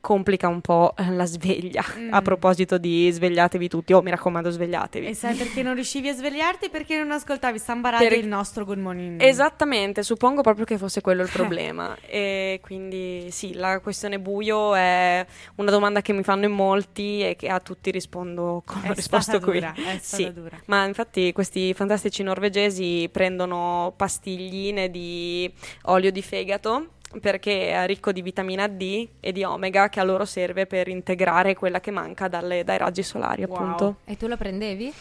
complica 0.03 0.49
un 0.49 0.59
po' 0.59 0.93
la 1.11 1.25
sveglia. 1.25 1.81
Mm. 1.97 2.13
A 2.13 2.21
proposito 2.21 2.77
di 2.77 3.09
svegliatevi 3.09 3.69
tutti, 3.69 3.93
oh 3.93 4.01
mi 4.01 4.09
raccomando 4.09 4.49
svegliatevi. 4.49 5.05
E 5.07 5.13
sai 5.13 5.33
perché 5.35 5.63
non 5.63 5.75
riuscivi 5.75 6.09
a 6.09 6.13
svegliarti? 6.13 6.67
Perché 6.69 6.97
non 6.97 7.11
ascoltavi 7.11 7.57
Samba 7.57 7.91
Radio 7.91 8.09
Per- 8.09 8.17
il 8.17 8.27
nostro 8.27 8.65
Good 8.65 8.79
Morning. 8.79 9.21
Esattamente, 9.21 10.03
suppongo 10.03 10.41
proprio 10.41 10.65
che 10.65 10.77
fosse 10.77 10.99
quello 10.99 11.21
il 11.23 11.29
problema. 11.31 11.95
e 12.05 12.59
quindi 12.61 13.27
sì, 13.31 13.53
la 13.53 13.79
questione 13.79 14.19
buio 14.19 14.75
è 14.75 15.25
una 15.55 15.71
domanda 15.71 16.01
che 16.01 16.11
mi 16.11 16.23
fanno 16.23 16.43
in 16.45 16.51
molti 16.51 17.21
e 17.23 17.35
che 17.37 17.47
a 17.47 17.61
tutti 17.61 17.89
rispondo 17.89 18.61
con 18.65 18.81
È 18.83 18.99
stata 18.99 19.39
qui. 19.39 19.53
dura, 19.53 19.73
è 19.73 19.97
stata 20.01 20.23
Sì. 20.23 20.33
dura. 20.33 20.59
Ma 20.65 20.83
infatti 20.85 21.31
questi 21.31 21.73
fantastici 21.73 22.23
norvegesi 22.23 23.07
prendono 23.09 23.93
pastigline 23.95 24.89
di 24.91 25.49
olio 25.83 26.11
di 26.11 26.21
fegato 26.21 26.87
perché 27.19 27.71
è 27.71 27.85
ricco 27.85 28.11
di 28.11 28.21
vitamina 28.21 28.67
D 28.67 29.07
e 29.19 29.31
di 29.31 29.43
omega 29.43 29.89
che 29.89 29.99
a 29.99 30.03
loro 30.03 30.25
serve 30.25 30.65
per 30.65 30.87
integrare 30.87 31.55
quella 31.55 31.79
che 31.79 31.91
manca 31.91 32.27
dalle- 32.27 32.63
dai 32.63 32.77
raggi 32.77 33.03
solari, 33.03 33.43
Wow. 33.43 33.53
appunto. 33.55 33.95
E 34.05 34.17
tu 34.17 34.27
lo 34.27 34.37
prendevi? 34.37 34.93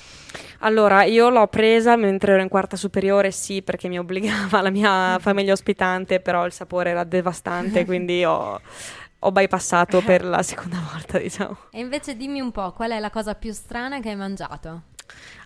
Allora, 0.61 1.04
io 1.04 1.28
l'ho 1.28 1.47
presa 1.49 1.97
mentre 1.97 2.33
ero 2.35 2.42
in 2.42 2.49
quarta 2.49 2.76
superiore, 2.76 3.31
sì, 3.33 3.62
perché 3.62 3.88
mi 3.88 3.99
obbligava 3.99 4.61
la 4.61 4.71
mia 4.71 5.19
famiglia 5.21 5.52
ospitante, 5.52 6.21
però 6.21 6.47
il 6.47 6.52
sapore 6.52 6.90
era 6.90 7.04
devastante, 7.04 7.85
quindi 7.87 8.25
ho, 8.25 8.61
ho 9.19 9.33
bypassato 9.33 10.02
per 10.02 10.25
la 10.25 10.42
seconda 10.42 10.78
volta, 10.92 11.19
diciamo. 11.19 11.57
E 11.71 11.81
invece 11.81 12.16
dimmi 12.16 12.40
un 12.40 12.50
po', 12.52 12.73
qual 12.73 12.92
è 12.92 12.99
la 12.99 13.11
cosa 13.11 13.35
più 13.35 13.52
strana 13.52 14.00
che 14.00 14.11
hai 14.11 14.16
mangiato? 14.16 14.83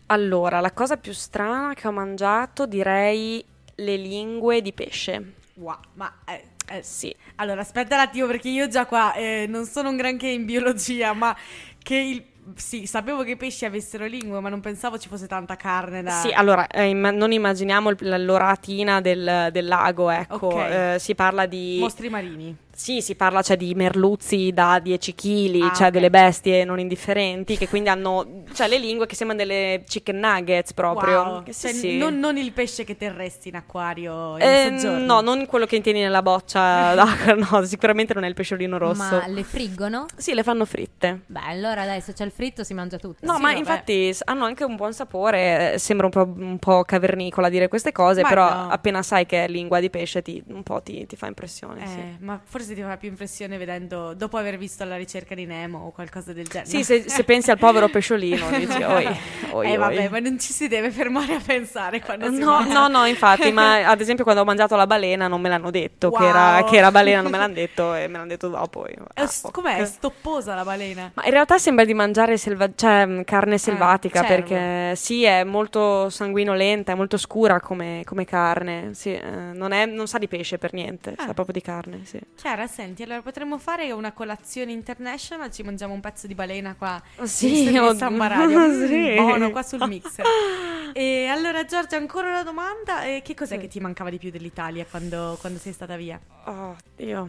Allora, 0.06 0.60
la 0.60 0.72
cosa 0.72 0.96
più 0.96 1.12
strana 1.12 1.74
che 1.74 1.88
ho 1.88 1.92
mangiato 1.92 2.66
direi 2.66 3.44
le 3.76 3.96
lingue 3.96 4.62
di 4.62 4.72
pesce. 4.72 5.32
Wow, 5.56 5.78
ma 5.94 6.12
eh, 6.26 6.44
eh, 6.68 6.82
Sì. 6.82 7.14
Allora, 7.36 7.60
aspetta 7.62 7.94
un 7.94 8.00
attimo 8.02 8.26
perché 8.26 8.48
io 8.48 8.68
già 8.68 8.86
qua 8.86 9.14
eh, 9.14 9.46
non 9.48 9.64
sono 9.64 9.88
un 9.88 9.96
granché 9.96 10.28
in 10.28 10.44
biologia, 10.44 11.12
ma 11.12 11.34
che 11.82 11.96
il... 11.96 12.24
Sì, 12.54 12.86
sapevo 12.86 13.24
che 13.24 13.32
i 13.32 13.36
pesci 13.36 13.64
avessero 13.64 14.06
lingue, 14.06 14.38
ma 14.38 14.48
non 14.48 14.60
pensavo 14.60 14.98
ci 14.98 15.08
fosse 15.08 15.26
tanta 15.26 15.56
carne 15.56 16.02
da... 16.02 16.10
Sì, 16.10 16.30
allora, 16.30 16.68
eh, 16.68 16.84
imma- 16.84 17.10
non 17.10 17.32
immaginiamo 17.32 17.90
il- 17.90 17.96
la- 18.00 18.18
l'oratina 18.18 19.00
del, 19.00 19.48
del 19.50 19.66
lago, 19.66 20.10
ecco. 20.10 20.46
Ok. 20.46 20.54
Eh, 20.54 20.96
si 21.00 21.14
parla 21.16 21.46
di... 21.46 21.78
Mostri 21.80 22.08
marini. 22.08 22.56
Sì, 22.76 23.00
si 23.00 23.14
parla 23.14 23.40
cioè, 23.40 23.56
di 23.56 23.74
merluzzi 23.74 24.50
da 24.52 24.78
10 24.82 25.14
kg, 25.14 25.62
Ah, 25.62 25.72
cioè 25.72 25.86
ok. 25.86 25.92
delle 25.92 26.10
bestie 26.10 26.62
non 26.64 26.78
indifferenti 26.78 27.56
che 27.56 27.68
quindi 27.68 27.88
hanno 27.88 28.44
cioè, 28.52 28.68
le 28.68 28.78
lingue 28.78 29.06
che 29.06 29.14
sembrano 29.14 29.42
delle 29.42 29.82
chicken 29.88 30.18
nuggets 30.18 30.74
proprio. 30.74 31.22
Wow. 31.22 31.42
Sì, 31.46 31.52
Cioè, 31.52 31.72
sì. 31.72 31.96
Non, 31.96 32.18
non 32.18 32.36
il 32.36 32.52
pesce 32.52 32.84
che 32.84 32.96
terresti 32.98 33.48
in 33.48 33.54
acquario 33.56 34.36
in 34.36 34.42
Eh, 34.42 34.70
no, 34.98 35.22
non 35.22 35.46
quello 35.46 35.64
che 35.64 35.80
tieni 35.80 36.00
nella 36.00 36.20
boccia 36.20 36.92
d'acqua, 36.94 37.32
no, 37.34 37.64
sicuramente 37.64 38.12
non 38.12 38.24
è 38.24 38.28
il 38.28 38.34
pesciolino 38.34 38.76
rosso. 38.76 39.02
Ma 39.16 39.26
le 39.26 39.42
friggono? 39.42 40.04
Sì, 40.14 40.34
le 40.34 40.42
fanno 40.42 40.66
fritte. 40.66 41.22
Beh, 41.26 41.40
allora 41.46 41.86
dai, 41.86 42.02
se 42.02 42.12
c'è 42.12 42.24
il 42.26 42.30
fritto 42.30 42.62
si 42.62 42.74
mangia 42.74 42.98
tutto. 42.98 43.24
No, 43.24 43.36
Sì, 43.36 43.40
ma 43.40 43.48
vabbè. 43.48 43.58
infatti 43.58 44.14
hanno 44.24 44.44
anche 44.44 44.64
un 44.64 44.76
buon 44.76 44.92
sapore, 44.92 45.72
eh, 45.74 45.78
sembra 45.78 46.06
un 46.06 46.12
po', 46.12 46.30
un 46.36 46.58
po' 46.58 46.82
cavernicola 46.84 47.48
dire 47.48 47.68
queste 47.68 47.90
cose, 47.92 48.20
Ma 48.20 48.28
però 48.28 48.48
no. 48.52 48.68
appena 48.68 49.02
sai 49.02 49.24
che 49.24 49.44
è 49.44 49.48
lingua 49.48 49.80
di 49.80 49.88
pesce 49.88 50.20
ti, 50.20 50.42
un 50.48 50.62
po' 50.62 50.82
ti, 50.82 51.06
ti 51.06 51.16
fa 51.16 51.26
impressione. 51.26 51.82
Eh, 51.82 51.86
sì. 51.86 52.00
ma 52.24 52.38
forse 52.44 52.65
ti 52.74 52.82
fa 52.82 52.96
più 52.96 53.08
impressione 53.08 53.56
vedendo 53.58 54.14
dopo 54.14 54.36
aver 54.36 54.56
visto 54.58 54.84
la 54.84 54.96
ricerca 54.96 55.34
di 55.34 55.46
Nemo 55.46 55.78
o 55.86 55.90
qualcosa 55.92 56.32
del 56.32 56.46
genere. 56.46 56.68
Sì, 56.68 56.82
se, 56.84 57.04
se 57.08 57.24
pensi 57.24 57.50
al 57.50 57.58
povero 57.58 57.88
pesciolino, 57.88 58.48
dici, 58.56 58.82
oi, 58.82 59.08
oi, 59.50 59.72
eh 59.72 59.76
vabbè, 59.76 59.98
oi." 60.04 60.08
ma 60.08 60.18
non 60.18 60.38
ci 60.38 60.52
si 60.52 60.68
deve 60.68 60.90
fermare 60.90 61.34
a 61.34 61.40
pensare 61.44 62.00
quando 62.00 62.30
si 62.32 62.38
No, 62.38 62.52
mangia. 62.58 62.72
no, 62.72 62.88
no, 63.00 63.06
infatti, 63.06 63.50
ma 63.52 63.84
ad 63.88 64.00
esempio 64.00 64.24
quando 64.24 64.42
ho 64.42 64.44
mangiato 64.44 64.76
la 64.76 64.86
balena 64.86 65.28
non 65.28 65.40
me 65.40 65.48
l'hanno 65.48 65.70
detto 65.70 66.10
che, 66.10 66.22
Wow. 66.22 66.28
era, 66.28 66.64
che 66.68 66.76
era 66.76 66.90
balena, 66.90 67.20
non 67.22 67.30
me 67.30 67.38
l'hanno 67.38 67.54
detto 67.54 67.94
e 67.94 68.06
me 68.08 68.14
l'hanno 68.18 68.26
detto 68.28 68.48
dopo. 68.48 68.86
È 68.86 68.94
ah, 69.14 69.26
s- 69.26 69.44
ok. 69.44 69.52
com'è? 69.52 69.76
È 69.78 69.84
stopposa 69.86 70.54
la 70.54 70.64
balena. 70.64 71.10
Ma 71.14 71.24
in 71.24 71.30
realtà 71.30 71.58
sembra 71.58 71.84
di 71.84 71.94
mangiare 71.94 72.36
selva- 72.36 72.70
cioè, 72.74 73.04
mh, 73.06 73.24
carne 73.24 73.58
selvatica 73.58 74.22
cervo. 74.24 74.34
perché 74.48 74.96
sì, 74.96 75.24
è 75.24 75.44
molto 75.44 76.08
sanguinolenta, 76.10 76.92
è 76.92 76.94
molto 76.94 77.16
scura 77.16 77.60
come, 77.60 78.02
come 78.04 78.24
carne. 78.24 78.90
Sì, 78.94 79.12
eh, 79.14 79.22
non, 79.54 79.72
è- 79.72 79.86
non 79.86 80.06
sa 80.06 80.18
di 80.18 80.28
pesce 80.28 80.58
per 80.58 80.72
niente, 80.72 81.14
Ah. 81.16 81.26
sa 81.26 81.34
proprio 81.34 81.52
di 81.54 81.60
carne. 81.62 82.00
Sì. 82.04 82.18
Chiara, 82.56 82.72
senti, 82.72 83.02
allora 83.02 83.20
potremmo 83.20 83.58
fare 83.58 83.92
una 83.92 84.12
colazione 84.12 84.72
international, 84.72 85.52
ci 85.52 85.62
mangiamo 85.62 85.92
un 85.92 86.00
pezzo 86.00 86.26
di 86.26 86.34
balena 86.34 86.74
qua 86.74 87.02
Sì, 87.24 87.64
in 87.64 87.78
oddio, 87.78 87.94
Samba 87.94 88.28
Radio. 88.28 88.44
Mm, 88.66 88.86
sì. 88.86 89.14
Buono, 89.14 89.50
qua 89.50 89.62
sul 89.62 89.86
mixer. 89.86 90.24
e 90.94 91.26
allora 91.26 91.66
Giorgia, 91.66 91.98
ancora 91.98 92.28
una 92.28 92.42
domanda. 92.42 93.04
Eh, 93.04 93.20
che 93.22 93.34
cos'è 93.34 93.56
Sì. 93.56 93.60
che 93.60 93.68
ti 93.68 93.78
mancava 93.78 94.08
di 94.08 94.16
più 94.16 94.30
dell'Italia 94.30 94.86
quando, 94.88 95.36
quando 95.38 95.58
sei 95.58 95.74
stata 95.74 95.96
via? 95.96 96.18
Oh, 96.46 96.74
Dio. 96.96 97.28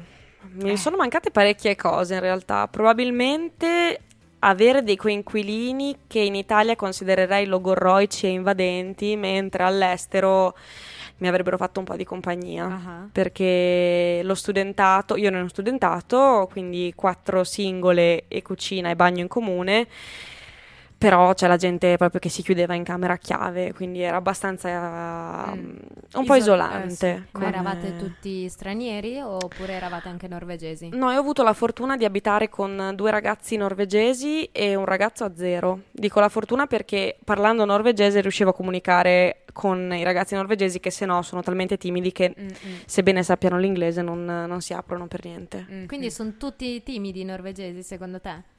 Mi 0.54 0.72
Eh. 0.72 0.78
sono 0.78 0.96
mancate 0.96 1.30
parecchie 1.30 1.76
cose 1.76 2.14
in 2.14 2.22
realtà. 2.22 2.66
Probabilmente 2.70 4.00
avere 4.40 4.82
dei 4.82 4.96
coinquilini 4.96 6.04
che 6.08 6.20
in 6.20 6.36
Italia 6.36 6.78
considererei 6.78 7.48
logorroici 7.48 8.28
e 8.28 8.30
invadenti, 8.30 9.18
mentre 9.18 9.64
all'estero 9.64 10.56
mi 11.18 11.28
avrebbero 11.28 11.58
fatto 11.58 11.80
un 11.80 11.86
po' 11.86 11.96
di 11.96 12.04
compagnia. 12.04 12.66
Ah. 12.66 13.08
Perché 13.12 14.22
lo 14.24 14.36
studentato, 14.36 15.16
io 15.16 15.28
ero 15.28 15.40
in 15.40 15.50
studentato, 15.50 16.48
quindi 16.52 16.94
quattro 16.96 17.44
singole 17.44 18.26
e 18.28 18.42
cucina 18.42 18.90
e 18.90 18.96
bagno 18.96 19.22
in 19.22 19.28
comune. 19.28 19.88
Però 20.98 21.34
c'è 21.36 21.48
la 21.48 21.58
gente 21.58 21.96
proprio 21.98 22.20
che 22.20 22.30
si 22.30 22.42
chiudeva 22.42 22.74
in 22.74 22.84
camera 22.84 23.14
a 23.14 23.18
chiave, 23.18 23.72
quindi 23.74 24.02
era 24.02 24.18
abbastanza 24.18 25.54
Mm. 25.54 25.60
mm, 25.60 25.76
un 26.14 26.26
po' 26.26 26.34
Isol- 26.36 26.38
isolante. 26.58 26.86
eh, 26.88 26.90
sì. 26.90 27.06
Ma 27.14 27.26
come- 27.32 27.48
eravate 27.48 27.96
tutti 27.98 28.50
stranieri 28.50 29.20
oppure 29.22 29.74
eravate 29.74 30.10
anche 30.10 30.28
norvegesi? 30.28 30.90
No, 30.94 31.12
io 31.12 31.18
ho 31.18 31.22
avuto 31.22 31.44
la 31.44 31.54
fortuna 31.54 31.98
di 31.98 32.06
abitare 32.06 32.50
con 32.50 32.94
due 32.96 33.12
ragazzi 33.12 33.58
norvegesi 33.58 34.46
e 34.52 34.74
un 34.76 34.86
ragazzo 34.86 35.24
a 35.24 35.32
zero. 35.36 35.82
Dico 35.92 36.20
la 36.20 36.30
fortuna 36.30 36.66
perché 36.66 37.18
parlando 37.24 37.64
norvegese 37.66 38.20
riuscivo 38.22 38.50
a 38.50 38.54
comunicare 38.54 39.44
con 39.54 39.94
i 39.94 40.04
ragazzi 40.04 40.34
norvegesi 40.36 40.80
che 40.80 40.90
se 40.92 41.06
no 41.06 41.22
sono 41.22 41.42
talmente 41.42 41.78
timidi 41.78 42.12
che 42.12 42.34
Mm, 42.40 42.46
mm, 42.48 42.76
sebbene 42.86 43.22
sappiano 43.24 43.58
l'inglese 43.60 44.02
non, 44.02 44.24
non 44.26 44.62
si 44.62 44.74
aprono 44.74 45.06
per 45.08 45.26
niente. 45.26 45.66
mm, 45.72 45.86
Quindi 45.86 46.08
mm. 46.08 46.10
sono 46.10 46.34
tutti 46.38 46.82
timidi 46.84 47.22
i 47.22 47.26
norvegesi 47.26 47.84
secondo 47.84 48.20
te? 48.20 48.56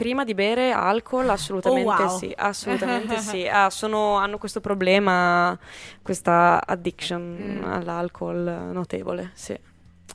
Prima 0.00 0.24
di 0.24 0.32
bere 0.32 0.70
alcol, 0.72 1.28
assolutamente 1.28 1.90
Oh, 2.04 2.06
wow. 2.06 2.18
sì, 2.18 2.32
assolutamente 2.34 3.18
sì. 3.18 3.46
Ah, 3.52 3.68
sono- 3.68 4.16
hanno 4.16 4.38
questo 4.38 4.60
problema, 4.62 5.58
questa 6.00 6.62
addiction 6.66 7.60
Mm. 7.60 7.64
all'alcol 7.64 8.38
notevole, 8.72 9.32
sì. 9.34 9.54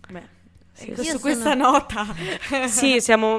Beh, 0.09 0.23
Sì, 0.73 0.89
ecco, 0.89 0.95
su 1.03 1.07
sono- 1.09 1.19
questa 1.19 1.53
nota. 1.53 2.03
Sì, 2.65 2.99
siamo 2.99 3.35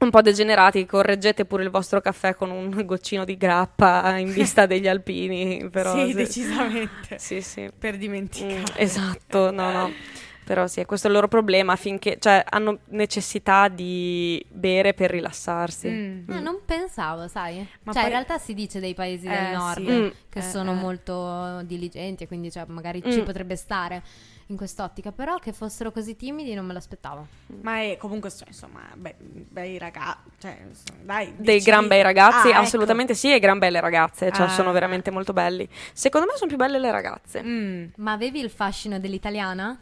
un 0.00 0.10
po' 0.10 0.20
degenerati, 0.20 0.84
correggete 0.84 1.44
pure 1.44 1.62
il 1.62 1.70
vostro 1.70 2.00
caffè 2.00 2.34
con 2.34 2.50
un 2.50 2.82
goccino 2.84 3.24
di 3.24 3.36
grappa 3.36 4.16
in 4.18 4.32
vista 4.32 4.66
degli 4.66 4.88
alpini, 4.90 5.68
però 5.70 5.94
sì, 5.94 6.08
sì. 6.08 6.14
decisamente. 6.14 7.18
Sì, 7.20 7.40
sì. 7.40 7.70
Per 7.78 7.94
Mm, 7.94 7.98
dimenticare. 7.98 8.78
esatto, 8.80 9.52
no, 9.52 9.70
no. 9.70 9.94
Però 10.48 10.66
sì, 10.66 10.82
questo 10.86 11.08
è 11.08 11.10
il 11.10 11.16
loro 11.16 11.28
problema, 11.28 11.76
finché, 11.76 12.16
cioè, 12.18 12.42
hanno 12.48 12.78
necessità 12.86 13.68
di 13.68 14.42
bere 14.48 14.94
per 14.94 15.10
rilassarsi. 15.10 15.88
Mm. 15.90 16.30
Ah, 16.30 16.40
non 16.40 16.60
pensavo, 16.64 17.28
sai? 17.28 17.56
Ma 17.82 17.92
cioè, 17.92 18.00
poi- 18.00 18.02
in 18.04 18.08
realtà 18.08 18.38
si 18.38 18.54
dice 18.54 18.80
dei 18.80 18.94
paesi 18.94 19.26
Eh, 19.26 19.30
del 19.30 19.52
nord 19.54 19.86
sì. 19.86 19.92
Mm. 19.92 20.08
che 20.30 20.38
Eh, 20.38 20.42
sono 20.42 20.70
eh. 20.72 20.74
molto 20.76 21.60
diligenti 21.64 22.22
e 22.22 22.26
quindi 22.26 22.50
cioè, 22.50 22.64
magari 22.68 23.02
Mm. 23.06 23.10
ci 23.10 23.20
potrebbe 23.20 23.56
stare 23.56 24.02
in 24.46 24.56
quest'ottica, 24.56 25.12
però 25.12 25.36
che 25.36 25.52
fossero 25.52 25.90
così 25.92 26.16
timidi 26.16 26.54
non 26.54 26.64
me 26.64 26.72
l'aspettavo. 26.72 27.26
Ma 27.60 27.82
è 27.82 27.98
comunque, 27.98 28.30
cioè, 28.30 28.48
insomma, 28.48 28.80
be- 28.94 29.16
bei 29.20 29.76
ragazzi. 29.76 30.30
Cioè, 30.38 30.56
insomma, 30.66 30.98
dai, 31.04 31.34
Dei 31.36 31.56
dici- 31.58 31.68
gran 31.70 31.86
bei 31.88 32.00
ragazzi, 32.00 32.46
Ah, 32.46 32.52
ecco. 32.52 32.60
assolutamente 32.60 33.12
sì, 33.14 33.30
e 33.34 33.38
gran 33.38 33.58
belle 33.58 33.80
ragazze, 33.80 34.32
cioè 34.32 34.46
Ah. 34.46 34.48
sono 34.48 34.72
veramente 34.72 35.10
molto 35.10 35.34
belli. 35.34 35.68
Secondo 35.92 36.26
me 36.28 36.32
sono 36.36 36.48
più 36.48 36.56
belle 36.56 36.78
le 36.78 36.90
ragazze. 36.90 37.42
Mm. 37.42 37.84
Ma 37.96 38.12
avevi 38.12 38.40
il 38.40 38.48
fascino 38.48 38.98
dell'italiana? 38.98 39.78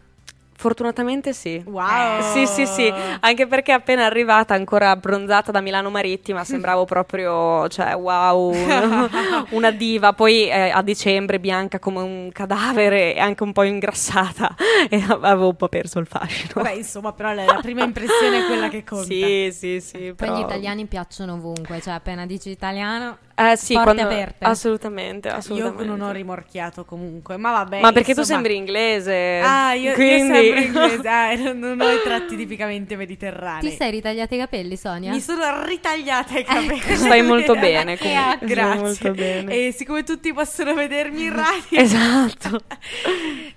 Fortunatamente 0.58 1.32
sì. 1.32 1.62
Wow. 1.66 2.32
Sì, 2.32 2.46
sì, 2.46 2.66
sì, 2.66 2.92
anche 3.20 3.46
perché 3.46 3.72
appena 3.72 4.04
arrivata, 4.06 4.54
ancora 4.54 4.90
abbronzata 4.90 5.52
da 5.52 5.60
Milano 5.60 5.90
Marittima, 5.90 6.44
sembravo 6.44 6.84
proprio, 6.86 7.68
cioè, 7.68 7.94
wow, 7.94 8.54
una 9.50 9.70
diva. 9.70 10.12
Poi 10.12 10.48
eh, 10.48 10.70
a 10.70 10.82
dicembre 10.82 11.38
bianca 11.38 11.78
come 11.78 12.00
un 12.00 12.30
cadavere 12.32 13.14
e 13.14 13.18
anche 13.20 13.42
un 13.42 13.52
po' 13.52 13.64
ingrassata 13.64 14.54
e 14.88 15.04
avevo 15.20 15.48
un 15.48 15.56
po' 15.56 15.68
perso 15.68 15.98
il 15.98 16.06
fascino. 16.06 16.52
Vabbè, 16.54 16.72
insomma, 16.72 17.12
però 17.12 17.32
la, 17.32 17.44
la 17.44 17.60
prima 17.60 17.84
impressione 17.84 18.44
è 18.44 18.46
quella 18.46 18.68
che 18.68 18.82
conta. 18.82 19.04
Sì, 19.04 19.50
sì, 19.52 19.80
sì. 19.80 19.98
Poi 19.98 20.14
però- 20.14 20.36
gli 20.36 20.40
italiani 20.40 20.86
piacciono 20.86 21.34
ovunque, 21.34 21.80
cioè 21.80 21.94
appena 21.94 22.24
dici 22.26 22.50
italiano 22.50 23.18
Eh 23.38 23.54
sì, 23.56 23.74
Porte 23.74 23.92
quando- 23.92 24.14
aperte. 24.14 24.44
Assolutamente, 24.46 25.28
assolutamente. 25.28 25.82
Io 25.84 25.88
non 25.94 26.00
ho 26.00 26.10
rimorchiato 26.10 26.86
comunque, 26.86 27.36
ma 27.36 27.50
vabbè. 27.52 27.80
Ma 27.80 27.92
perché 27.92 28.14
tu 28.14 28.20
insomma- 28.20 28.38
sembri 28.40 28.56
inglese. 28.56 29.40
Ah, 29.44 29.74
io, 29.74 29.90
io 29.90 29.94
quindi... 29.94 30.34
sembro 30.34 30.60
inglese, 30.60 31.08
ah, 31.08 31.34
non- 31.52 31.80
ho 31.80 31.90
i 31.90 32.00
tratti 32.02 32.34
tipicamente 32.36 32.96
mediterranei. 32.96 33.68
Ti 33.68 33.76
sei 33.76 33.90
ritagliati 33.90 34.34
i 34.36 34.38
capelli, 34.38 34.76
Sonia? 34.76 35.10
Mi 35.12 35.20
sono 35.20 35.64
ritagliata 35.64 36.38
i 36.38 36.44
capelli. 36.44 36.96
Stai 36.96 37.22
molto 37.22 37.54
bene 37.60 37.98
comunque. 37.98 38.46
Grazie. 38.46 38.80
Molto 38.80 39.10
bene. 39.12 39.52
E 39.52 39.72
siccome 39.72 40.02
tutti 40.02 40.32
possono 40.32 40.72
vedermi 40.74 41.24
in 41.24 41.34
radio. 41.34 41.78
Esatto. 41.86 42.62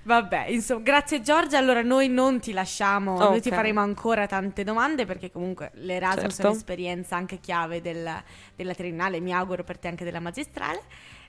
Vabbè, 0.03 0.48
insomma, 0.50 0.81
grazie 0.81 1.21
Giorgia. 1.21 1.57
Allora 1.57 1.81
noi 1.81 2.09
non 2.09 2.39
ti 2.39 2.51
lasciamo, 2.51 3.17
noi 3.17 3.41
ti 3.41 3.50
faremo 3.50 3.79
ancora 3.79 4.27
tante 4.27 4.63
domande 4.63 5.05
perché 5.05 5.31
comunque 5.31 5.71
l'Erasmus 5.75 6.33
Certo. 6.33 6.41
è 6.41 6.50
un'esperienza 6.50 7.15
anche 7.15 7.39
chiave 7.39 7.81
del- 7.81 8.21
della 8.55 8.74
triennale, 8.74 9.19
mi 9.19 9.33
auguro 9.33 9.63
per 9.69 9.77
te 9.77 9.88
anche 9.88 10.03
della 10.03 10.19
magistrale. 10.19 10.81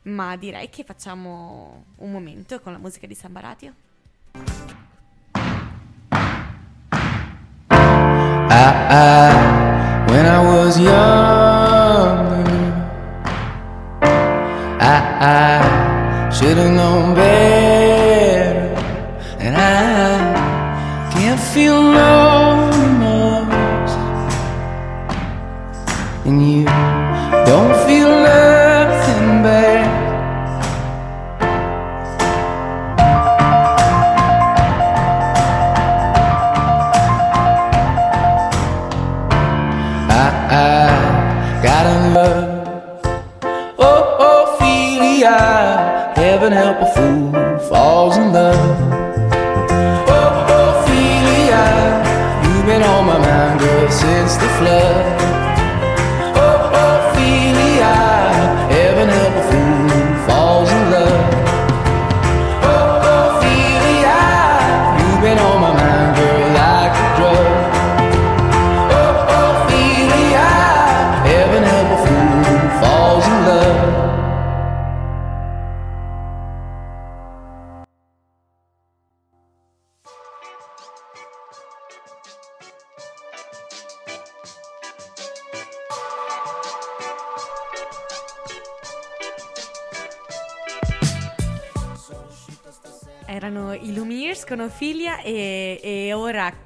Ma 0.05 0.35
direi 0.37 0.71
che 0.71 0.83
facciamo 0.83 1.85
un 1.97 2.11
momento 2.11 2.59
con 2.61 2.73
la 2.73 2.79
musica 2.79 3.07
di 3.07 3.15
Samba 3.15 3.41
Radio. 3.41 3.75
I, 8.49 8.73
I, 8.89 10.07
when 10.09 10.25
I 10.25 10.39
was 10.43 10.79
younger, 10.79 12.49
I, 14.81 14.97
I 15.21 16.31
should 16.33 16.57
have 16.57 16.73
known 16.73 17.15
better, 17.15 18.75
and 19.39 19.55
I 19.55 21.11
can't 21.13 21.39
feel 21.39 21.83
no 21.83 22.20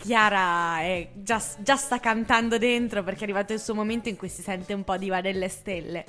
Chiara 0.04 0.80
è 0.80 1.08
già, 1.14 1.42
già 1.60 1.76
sta 1.76 1.98
cantando 1.98 2.58
dentro 2.58 3.02
perché 3.02 3.20
è 3.20 3.22
arrivato 3.22 3.54
il 3.54 3.58
suo 3.58 3.74
momento 3.74 4.10
in 4.10 4.16
cui 4.16 4.28
si 4.28 4.42
sente 4.42 4.74
un 4.74 4.84
po' 4.84 4.98
diva 4.98 5.22
delle 5.22 5.48
stelle. 5.48 6.04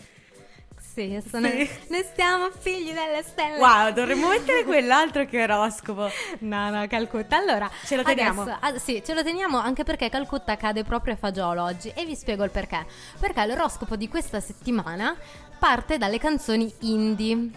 Sì, 0.77 1.21
sono... 1.29 1.47
Sì. 1.47 1.69
noi 1.87 2.05
siamo 2.13 2.49
figli 2.51 2.91
delle 2.91 3.23
stelle. 3.23 3.57
Wow, 3.57 3.93
dovremmo 3.93 4.27
mettere 4.27 4.65
quell'altro 4.65 5.25
che 5.25 5.43
oroscopo. 5.43 6.09
No, 6.39 6.69
no, 6.69 6.85
Calcutta. 6.87 7.37
Allora, 7.37 7.69
Ce 7.85 7.95
lo 7.95 8.03
teniamo? 8.03 8.41
adesso- 8.41 8.57
ah, 8.59 8.77
sì, 8.79 9.01
ce 9.01 9.13
lo 9.13 9.23
teniamo 9.23 9.57
anche 9.57 9.85
perché 9.85 10.09
Calcutta 10.09 10.57
cade 10.57 10.83
proprio 10.83 11.13
a 11.13 11.17
fagiolo 11.17 11.63
oggi 11.63 11.89
e 11.95 12.03
vi 12.03 12.15
spiego 12.15 12.43
il 12.43 12.49
perché. 12.51 12.85
Perché 13.17 13.45
l'oroscopo 13.45 13.95
di 13.95 14.09
questa 14.09 14.41
settimana 14.41 15.15
parte 15.57 15.97
dalle 15.97 16.17
canzoni 16.19 16.69
indie. 16.81 17.49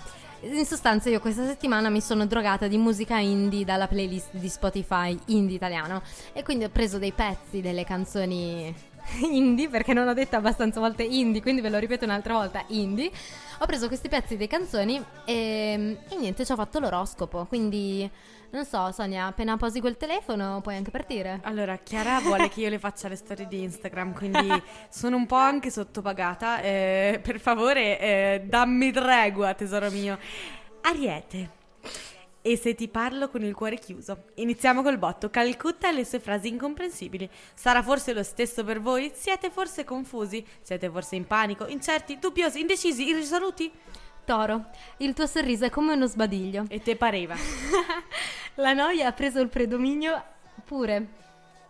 In 0.43 0.65
sostanza 0.65 1.11
io 1.11 1.19
questa 1.19 1.45
settimana 1.45 1.89
mi 1.89 2.01
sono 2.01 2.25
drogata 2.25 2.69
di 2.69 2.77
musica 2.77 3.19
indie 3.19 3.65
dalla 3.65 3.89
playlist 3.89 4.29
di 4.37 4.49
Spotify 4.49 5.19
indie 5.27 5.57
italiano 5.57 6.01
e 6.33 6.45
quindi 6.45 6.63
ho 6.63 6.69
preso 6.69 6.99
dei 6.99 7.11
pezzi 7.11 7.61
delle 7.61 7.85
canzoni 7.85 8.73
indie 9.33 9.69
perché 9.69 9.93
non 9.93 10.07
ho 10.07 10.15
detto 10.15 10.37
abbastanza 10.37 10.79
volte 10.79 11.03
indie, 11.03 11.43
quindi 11.43 11.61
ve 11.61 11.71
lo 11.71 11.79
ripeto 11.79 12.05
un'altra 12.05 12.35
volta 12.35 12.63
indie. 12.69 13.11
Ho 13.59 13.67
preso 13.67 13.89
questi 13.89 14.09
pezzi 14.09 14.37
dei 14.37 14.47
canzoni 14.47 15.05
e, 15.25 15.99
e 16.09 16.17
niente, 16.17 16.47
ci 16.47 16.53
ho 16.53 16.57
fatto 16.57 16.79
l'oroscopo, 16.79 17.47
quindi 17.47 18.09
non 18.51 18.65
so, 18.65 18.91
Sonia, 18.93 19.27
appena 19.27 19.57
posi 19.57 19.81
quel 19.81 19.97
telefono 19.97 20.61
puoi 20.63 20.77
anche 20.77 20.91
partire. 20.91 21.41
Allora, 21.43 21.77
Chiara 21.77 22.21
vuole 22.21 22.49
che 22.49 22.61
io 22.61 22.71
le 22.71 22.79
faccia 22.79 23.09
le 23.09 23.17
storie 23.17 23.47
di 23.47 23.63
Instagram, 23.63 24.15
quindi 24.15 24.49
sono 24.89 25.17
un 25.17 25.27
po' 25.27 25.37
anche 25.37 25.71
sottopagata. 25.71 26.61
eh, 26.61 27.21
per 27.23 27.41
favore, 27.41 27.99
eh, 28.01 28.43
dammi 28.47 28.91
tregua, 28.91 29.55
tesoro 29.55 29.91
mio. 29.91 30.19
Ariete. 30.83 31.57
E 32.41 32.57
se 32.57 32.75
ti 32.75 32.89
parlo 32.89 33.29
con 33.29 33.43
il 33.43 33.53
cuore 33.55 33.77
chiuso? 33.77 34.29
Iniziamo 34.37 34.83
col 34.83 34.97
botto. 34.97 35.29
Calcutta 35.29 35.91
e 35.91 35.93
le 35.93 36.05
sue 36.07 36.19
frasi 36.19 36.49
incomprensibili. 36.49 37.29
Sarà 37.53 37.83
forse 37.83 38.15
lo 38.15 38.23
stesso 38.23 38.65
per 38.65 38.81
voi? 38.81 39.11
Siete 39.13 39.51
forse 39.51 39.85
confusi? 39.85 40.43
Siete 40.63 40.89
forse 40.89 41.17
in 41.17 41.27
panico? 41.27 41.67
Incerti? 41.67 42.19
Dubbiosi? 42.19 42.61
Indecisi? 42.61 43.09
Irrisoluti? 43.09 43.71
Toro, 44.29 44.67
il 44.99 45.15
tuo 45.15 45.27
sorriso 45.27 45.65
è 45.65 45.71
come 45.71 45.95
uno 45.95 46.05
sbadiglio. 46.05 46.65
E 46.69 46.83
te 46.83 46.97
pareva. 46.97 47.35
La 48.57 48.75
noia 48.75 49.07
ha 49.07 49.13
preso 49.13 49.41
il 49.41 49.49
predominio 49.49 50.23
pure 50.67 51.07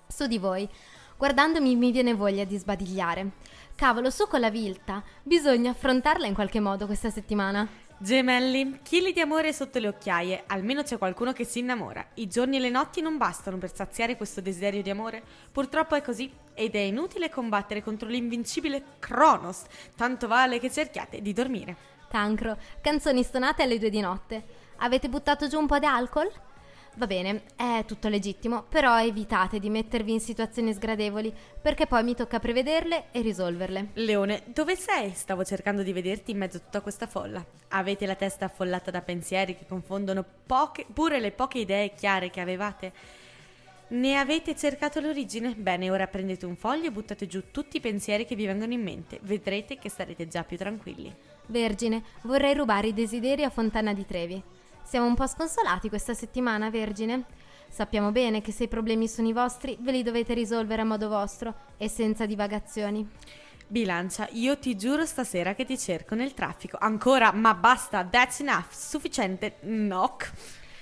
su 0.09 0.27
di 0.27 0.39
voi. 0.39 0.69
Guardandomi 1.17 1.77
mi 1.77 1.93
viene 1.93 2.15
voglia 2.15 2.43
di 2.43 2.59
sbadigliare. 2.59 3.31
Cavolo, 3.77 4.11
su 4.11 4.27
con 4.27 4.41
la 4.41 4.51
vilta. 4.51 5.05
Bisogna 5.23 5.71
affrontarla 5.71 6.27
in 6.27 6.35
qualche 6.35 6.59
modo 6.59 6.87
questa 6.87 7.11
settimana. 7.11 7.65
Gemelli, 7.97 8.81
chili 8.83 9.13
di 9.13 9.21
amore 9.21 9.53
sotto 9.53 9.79
le 9.79 9.87
occhiaie, 9.87 10.43
almeno 10.49 10.83
c'è 10.83 10.99
qualcuno 10.99 11.33
che 11.33 11.45
si 11.45 11.61
innamora. 11.61 12.05
I 12.15 12.27
giorni 12.27 12.57
e 12.57 12.61
le 12.61 12.71
notti 12.71 13.01
non 13.01 13.19
bastano 13.19 13.59
per 13.59 13.73
saziare 13.73 14.17
questo 14.17 14.41
desiderio 14.41 14.83
di 14.83 14.91
amore. 14.91 15.23
Purtroppo 15.53 15.95
è 15.95 16.03
così 16.03 16.29
ed 16.55 16.75
è 16.75 16.81
inutile 16.81 17.31
combattere 17.31 17.85
contro 17.85 18.09
l'invincibile 18.09 18.83
Kronos. 18.99 19.63
Tanto 19.95 20.27
vale 20.27 20.59
che 20.59 20.73
cerchiate 20.73 21.23
di 21.23 21.33
dormire. 21.33 21.98
Cancro, 22.09 22.57
canzoni 22.81 23.23
stonate 23.23 23.63
alle 23.63 23.79
due 23.79 23.91
di 23.91 24.01
notte. 24.01 24.43
Avete 24.79 25.09
buttato 25.09 25.47
giù 25.47 25.59
un 25.59 25.67
po' 25.67 25.79
di 25.79 25.87
alcol? 25.87 26.31
Va 26.95 27.07
bene, 27.07 27.43
è 27.55 27.85
tutto 27.87 28.09
legittimo, 28.09 28.65
però 28.69 29.01
evitate 29.01 29.61
di 29.61 29.71
mettervi 29.71 30.15
in 30.15 30.21
situazioni 30.21 30.73
sgradevoli, 30.73 31.33
perché 31.63 31.87
poi 31.87 32.03
mi 32.03 32.17
tocca 32.17 32.41
prevederle 32.41 33.13
e 33.13 33.21
risolverle. 33.21 33.91
Leone, 33.93 34.43
dove 34.47 34.75
sei? 34.75 35.13
Stavo 35.15 35.45
cercando 35.45 35.85
di 35.85 35.93
vederti 35.93 36.33
in 36.33 36.39
mezzo 36.39 36.57
a 36.57 36.61
tutta 36.61 36.81
questa 36.81 37.07
folla. 37.07 37.45
Avete 37.69 38.05
la 38.05 38.17
testa 38.17 38.47
affollata 38.47 38.91
da 38.91 39.01
pensieri 39.01 39.57
che 39.57 39.67
confondono 39.69 40.25
poche, 40.45 40.87
pure 40.93 41.21
le 41.21 41.31
poche 41.31 41.59
idee 41.59 41.95
chiare 41.95 42.31
che 42.31 42.41
avevate? 42.41 42.93
Ne 43.91 44.17
avete 44.17 44.57
cercato 44.57 44.99
l'origine? 44.99 45.55
Bene, 45.55 45.91
ora 45.91 46.09
prendete 46.09 46.47
un 46.47 46.57
foglio 46.57 46.89
e 46.89 46.93
buttate 46.93 47.29
giù 47.29 47.45
tutti 47.53 47.77
i 47.77 47.81
pensieri 47.81 48.25
che 48.25 48.35
vi 48.35 48.47
vengono 48.47 48.73
in 48.73 48.83
mente. 48.83 49.21
Vedrete 49.23 49.79
che 49.79 49.89
sarete 49.89 50.27
già 50.27 50.43
più 50.43 50.57
tranquilli. 50.57 51.15
Vergine, 51.49 52.03
vorrei 52.23 52.55
rubare 52.55 52.89
i 52.89 52.95
desideri 52.95 53.43
a 53.43 53.51
Fontana 53.51 53.95
di 53.95 54.05
Trevi. 54.05 54.43
Siamo 54.83 55.07
un 55.07 55.15
po' 55.15 55.27
sconsolati 55.27 55.89
questa 55.89 56.15
settimana, 56.15 56.71
Vergine. 56.71 57.25
Sappiamo 57.69 58.11
bene 58.11 58.41
che 58.41 58.53
se 58.53 58.65
i 58.65 58.69
problemi 58.69 59.09
sono 59.09 59.29
i 59.29 59.33
vostri, 59.33 59.77
ve 59.81 59.93
li 59.93 60.03
dovete 60.03 60.35
risolvere 60.35 60.83
a 60.83 60.85
modo 60.85 61.09
vostro 61.09 61.55
e 61.77 61.89
senza 61.89 62.27
divagazioni. 62.27 63.07
Bilancia, 63.67 64.29
io 64.33 64.59
ti 64.59 64.77
giuro 64.77 65.05
stasera 65.05 65.55
che 65.55 65.65
ti 65.65 65.79
cerco 65.79 66.15
nel 66.15 66.35
traffico. 66.35 66.77
Ancora, 66.81 67.33
ma 67.33 67.55
basta, 67.55 68.05
that's 68.05 68.41
enough. 68.41 68.71
Sufficiente, 68.71 69.57
knock. 69.61 70.33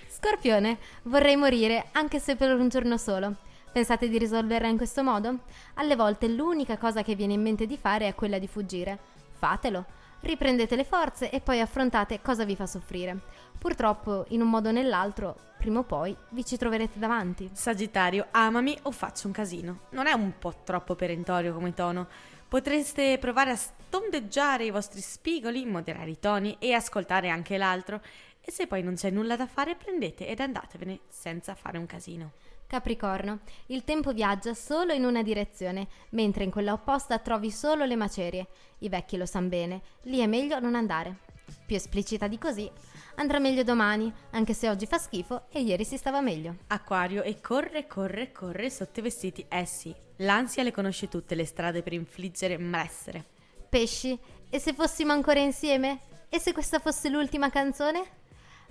Scorpione, 0.08 0.78
vorrei 1.04 1.36
morire, 1.36 1.88
anche 1.92 2.18
se 2.18 2.36
per 2.36 2.54
un 2.54 2.68
giorno 2.68 2.96
solo. 2.96 3.34
Pensate 3.72 4.08
di 4.08 4.18
risolverla 4.18 4.68
in 4.68 4.76
questo 4.76 5.02
modo? 5.02 5.40
Alle 5.74 5.96
volte 5.96 6.28
l'unica 6.28 6.78
cosa 6.78 7.02
che 7.02 7.14
viene 7.14 7.34
in 7.34 7.42
mente 7.42 7.66
di 7.66 7.76
fare 7.76 8.08
è 8.08 8.14
quella 8.14 8.38
di 8.38 8.48
fuggire. 8.48 8.98
Fatelo. 9.36 9.95
Riprendete 10.20 10.76
le 10.76 10.84
forze 10.84 11.30
e 11.30 11.40
poi 11.40 11.60
affrontate 11.60 12.20
cosa 12.20 12.44
vi 12.44 12.56
fa 12.56 12.66
soffrire. 12.66 13.18
Purtroppo, 13.58 14.24
in 14.28 14.40
un 14.40 14.50
modo 14.50 14.68
o 14.68 14.72
nell'altro, 14.72 15.36
prima 15.56 15.80
o 15.80 15.82
poi 15.84 16.16
vi 16.30 16.44
ci 16.44 16.56
troverete 16.56 16.98
davanti. 16.98 17.48
Sagittario, 17.52 18.26
amami 18.30 18.76
o 18.82 18.90
faccio 18.90 19.26
un 19.26 19.32
casino. 19.32 19.80
Non 19.90 20.06
è 20.06 20.12
un 20.12 20.32
po' 20.38 20.62
troppo 20.64 20.94
perentorio 20.94 21.54
come 21.54 21.74
tono. 21.74 22.08
Potreste 22.48 23.18
provare 23.18 23.50
a 23.50 23.58
tondeggiare 23.88 24.64
i 24.64 24.70
vostri 24.70 25.00
spigoli, 25.00 25.64
moderare 25.64 26.10
i 26.10 26.18
toni 26.18 26.56
e 26.58 26.72
ascoltare 26.72 27.28
anche 27.28 27.56
l'altro. 27.56 28.00
E 28.40 28.52
se 28.52 28.66
poi 28.66 28.82
non 28.82 28.94
c'è 28.94 29.10
nulla 29.10 29.36
da 29.36 29.46
fare, 29.46 29.74
prendete 29.74 30.26
ed 30.28 30.40
andatevene 30.40 31.00
senza 31.08 31.54
fare 31.54 31.78
un 31.78 31.86
casino. 31.86 32.32
Capricorno, 32.66 33.40
il 33.66 33.84
tempo 33.84 34.12
viaggia 34.12 34.52
solo 34.52 34.92
in 34.92 35.04
una 35.04 35.22
direzione, 35.22 35.86
mentre 36.10 36.42
in 36.42 36.50
quella 36.50 36.72
opposta 36.72 37.18
trovi 37.20 37.52
solo 37.52 37.84
le 37.84 37.94
macerie. 37.94 38.48
I 38.78 38.88
vecchi 38.88 39.16
lo 39.16 39.24
sanno 39.24 39.48
bene, 39.48 39.82
lì 40.02 40.18
è 40.18 40.26
meglio 40.26 40.58
non 40.58 40.74
andare. 40.74 41.18
Più 41.64 41.76
esplicita 41.76 42.26
di 42.26 42.38
così, 42.38 42.68
andrà 43.16 43.38
meglio 43.38 43.62
domani, 43.62 44.12
anche 44.30 44.52
se 44.52 44.68
oggi 44.68 44.86
fa 44.86 44.98
schifo 44.98 45.46
e 45.50 45.60
ieri 45.60 45.84
si 45.84 45.96
stava 45.96 46.20
meglio. 46.20 46.56
Acquario 46.66 47.22
e 47.22 47.40
corre, 47.40 47.86
corre, 47.86 48.32
corre 48.32 48.68
sotto 48.68 48.98
i 48.98 49.02
vestiti. 49.02 49.46
Eh 49.48 49.64
sì, 49.64 49.94
l'ansia 50.16 50.64
le 50.64 50.72
conosce 50.72 51.08
tutte 51.08 51.36
le 51.36 51.44
strade 51.44 51.82
per 51.82 51.92
infliggere 51.92 52.58
malessere. 52.58 53.24
Pesci, 53.68 54.18
e 54.50 54.58
se 54.58 54.72
fossimo 54.72 55.12
ancora 55.12 55.38
insieme? 55.38 56.00
E 56.28 56.40
se 56.40 56.52
questa 56.52 56.80
fosse 56.80 57.08
l'ultima 57.08 57.48
canzone? 57.48 58.04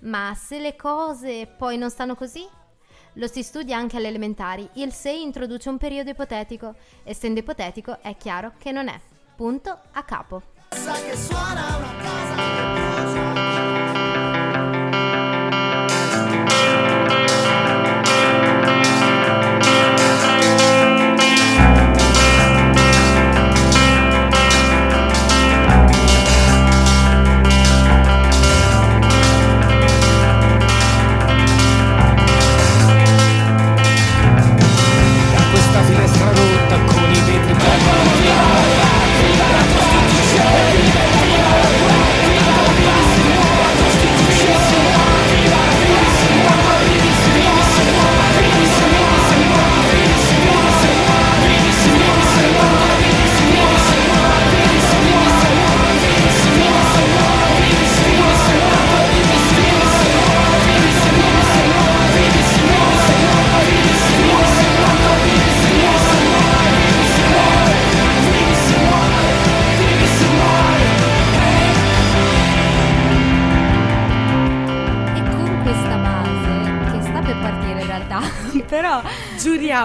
Ma 0.01 0.35
se 0.35 0.59
le 0.59 0.75
cose 0.75 1.47
poi 1.47 1.77
non 1.77 1.89
stanno 1.89 2.15
così? 2.15 2.45
Lo 3.15 3.27
si 3.27 3.43
studia 3.43 3.77
anche 3.77 3.97
alle 3.97 4.09
elementari. 4.09 4.67
Il 4.73 4.91
6 4.91 5.21
introduce 5.21 5.69
un 5.69 5.77
periodo 5.77 6.09
ipotetico. 6.09 6.75
Essendo 7.03 7.39
ipotetico, 7.39 8.01
è 8.01 8.17
chiaro 8.17 8.53
che 8.57 8.71
non 8.71 8.87
è. 8.87 8.99
Punto 9.35 9.77
a 9.91 10.03
capo. 10.03 10.41
Da 10.69 12.74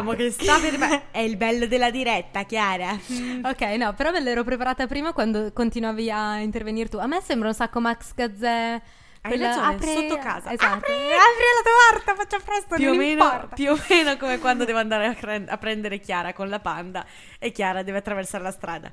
Giuriamo 0.03 0.13
che 0.15 0.31
sta 0.31 0.59
per 0.59 0.77
me. 0.79 1.03
È 1.11 1.19
il 1.21 1.37
bello 1.37 1.67
della 1.67 1.91
diretta, 1.91 2.45
Chiara. 2.45 2.91
Ok, 3.45 3.61
no, 3.79 3.93
però 3.95 4.11
me 4.11 4.21
l'ero 4.21 4.45
preparata 4.45 4.87
prima 4.87 5.13
quando 5.13 5.53
continuavi 5.53 6.11
a 6.11 6.39
intervenire 6.39 6.89
tu. 6.89 6.99
A 6.99 7.07
me 7.07 7.21
sembra 7.21 7.49
un 7.49 7.55
sacco 7.55 7.81
Max 7.81 8.15
Gazzè. 8.15 8.81
Hai 9.23 9.37
ragione, 9.39 9.79
sotto 9.83 10.17
casa. 10.17 10.51
Esatto. 10.51 10.77
Apri! 10.77 10.93
Apri 10.95 11.45
la 11.55 11.99
torta, 11.99 12.15
faccia 12.15 12.39
presto, 12.43 12.77
Più 12.77 12.91
o, 12.91 12.95
meno, 12.95 13.49
più 13.55 13.71
o 13.73 13.79
meno 13.91 14.17
come 14.17 14.39
quando 14.39 14.65
devo 14.67 14.79
andare 14.79 15.07
a, 15.09 15.15
cre- 15.15 15.45
a 15.47 15.59
prendere 15.59 15.99
Chiara 16.01 16.33
con 16.33 16.49
la 16.49 16.59
panda 16.59 17.05
e 17.39 17.53
Chiara 17.53 17.83
deve 17.83 17.99
attraversare 17.99 18.43
la 18.43 18.51
strada. 18.51 18.91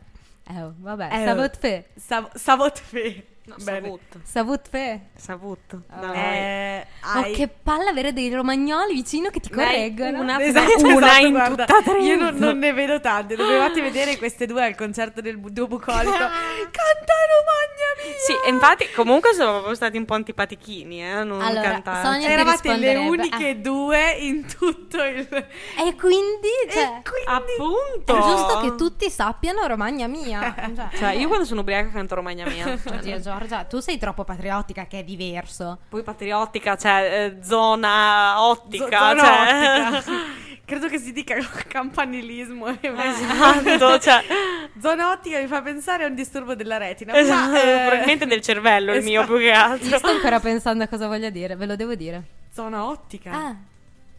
Eh, 0.50 0.54
vabbè, 0.78 1.10
Eh, 1.12 1.26
savot 1.26 1.58
fe. 1.58 1.90
Sav- 1.96 2.36
savot 2.36 2.78
fe. 2.78 3.26
No, 3.48 3.56
Bene. 3.64 3.82
savut. 3.88 4.18
Savut 4.24 4.70
fe. 4.70 5.00
Savut. 5.16 5.78
Ah. 5.90 6.06
Noi. 6.06 6.16
Eh, 6.18 6.88
Oh, 7.16 7.20
hai- 7.22 7.32
che 7.34 7.48
palla 7.48 7.90
avere 7.90 8.12
dei 8.12 8.30
romagnoli 8.34 8.94
vicino 8.94 9.30
che 9.30 9.40
ti 9.40 9.50
correggono. 9.50 10.20
una- 10.20 10.42
Esatto, 10.42 10.86
una 10.86 11.08
esatto, 11.08 11.26
in 11.26 11.32
guarda, 11.32 11.66
tutta 11.66 11.82
Trento. 11.82 12.04
Io 12.06 12.16
non, 12.18 12.36
non 12.36 12.58
ne 12.58 12.74
vedo 12.74 13.00
tante. 13.00 13.36
Dovevate 13.38 13.82
vedere 13.82 14.18
queste 14.18 14.46
due 14.46 14.66
al 14.66 14.76
concerto 14.76 15.22
del 15.22 15.40
duo 15.40 15.68
bucolico. 15.68 16.12
Cantano 16.12 17.36
magna 17.48 18.04
mia! 18.04 18.16
Sì, 18.26 18.50
infatti 18.50 18.90
comunque 18.92 19.34
sono 19.34 19.52
proprio 19.54 19.76
stati 19.76 19.98
un 19.98 20.06
po' 20.06 20.16
antipatichini, 20.16 21.02
eh, 21.04 21.24
non 21.24 21.42
Allora, 21.42 21.62
cantare. 21.62 22.04
Sonia- 22.06 22.30
Eravate 22.30 22.76
le 22.76 22.96
uniche 22.98 23.62
due 23.62 24.12
in 24.20 24.46
tutto 24.46 25.02
il. 25.04 25.28
E 25.30 25.96
quindi, 25.96 26.50
cioè, 26.70 26.84
e 26.84 27.02
quindi 27.04 27.26
Appunto. 27.28 28.18
è 28.18 28.22
giusto 28.22 28.60
che 28.62 28.76
tutti 28.76 29.10
sappiano 29.10 29.66
Romagna 29.66 30.08
mia. 30.08 30.54
Cioè, 30.78 30.90
Cioè, 30.98 31.10
io 31.14 31.28
quando 31.28 31.46
sono 31.46 31.62
ubriaca 31.62 31.90
canto 31.92 32.16
Romagna 32.16 32.46
mia. 32.48 32.78
Cioè, 32.78 32.98
Oddio, 32.98 33.22
Giorgia, 33.38 33.64
tu 33.66 33.80
sei 33.80 33.98
troppo 33.98 34.24
patriottica 34.24 34.88
che 34.88 35.00
è 35.00 35.04
diverso. 35.04 35.80
Poi 35.90 36.04
patriottica, 36.04 36.76
cioè 36.76 37.36
eh, 37.38 37.44
zona 37.44 38.44
ottica. 38.44 39.10
Zona 39.10 39.24
cioè. 39.24 39.88
ottica. 39.88 40.14
Credo 40.66 40.88
che 40.90 40.98
si 40.98 41.14
dica 41.14 41.36
campanilismo. 41.68 42.68
Esatto, 42.68 44.00
cioè, 44.02 44.24
Zona 44.82 45.12
ottica 45.12 45.40
mi 45.40 45.48
fa 45.48 45.62
pensare 45.62 46.04
a 46.04 46.08
un 46.08 46.16
disturbo 46.16 46.56
della 46.56 46.78
retina. 46.78 47.16
esatto, 47.16 47.52
ma, 47.52 47.62
eh, 47.62 47.88
probabilmente 47.88 48.26
del 48.26 48.42
cervello 48.42 48.94
il 48.94 49.04
mio 49.04 49.22
esatto. 49.22 49.36
più 49.36 49.46
che 49.46 49.52
altro. 49.52 49.88
Io 49.88 49.98
sto 49.98 50.10
ancora 50.10 50.40
pensando 50.40 50.84
a 50.84 50.88
cosa 50.88 51.08
voglia 51.08 51.30
dire, 51.30 51.56
ve 51.56 51.66
lo 51.66 51.76
devo 51.76 51.96
dire. 51.96 52.24
Zona 52.52 52.86
ottica. 52.86 53.32
Ah, 53.32 53.56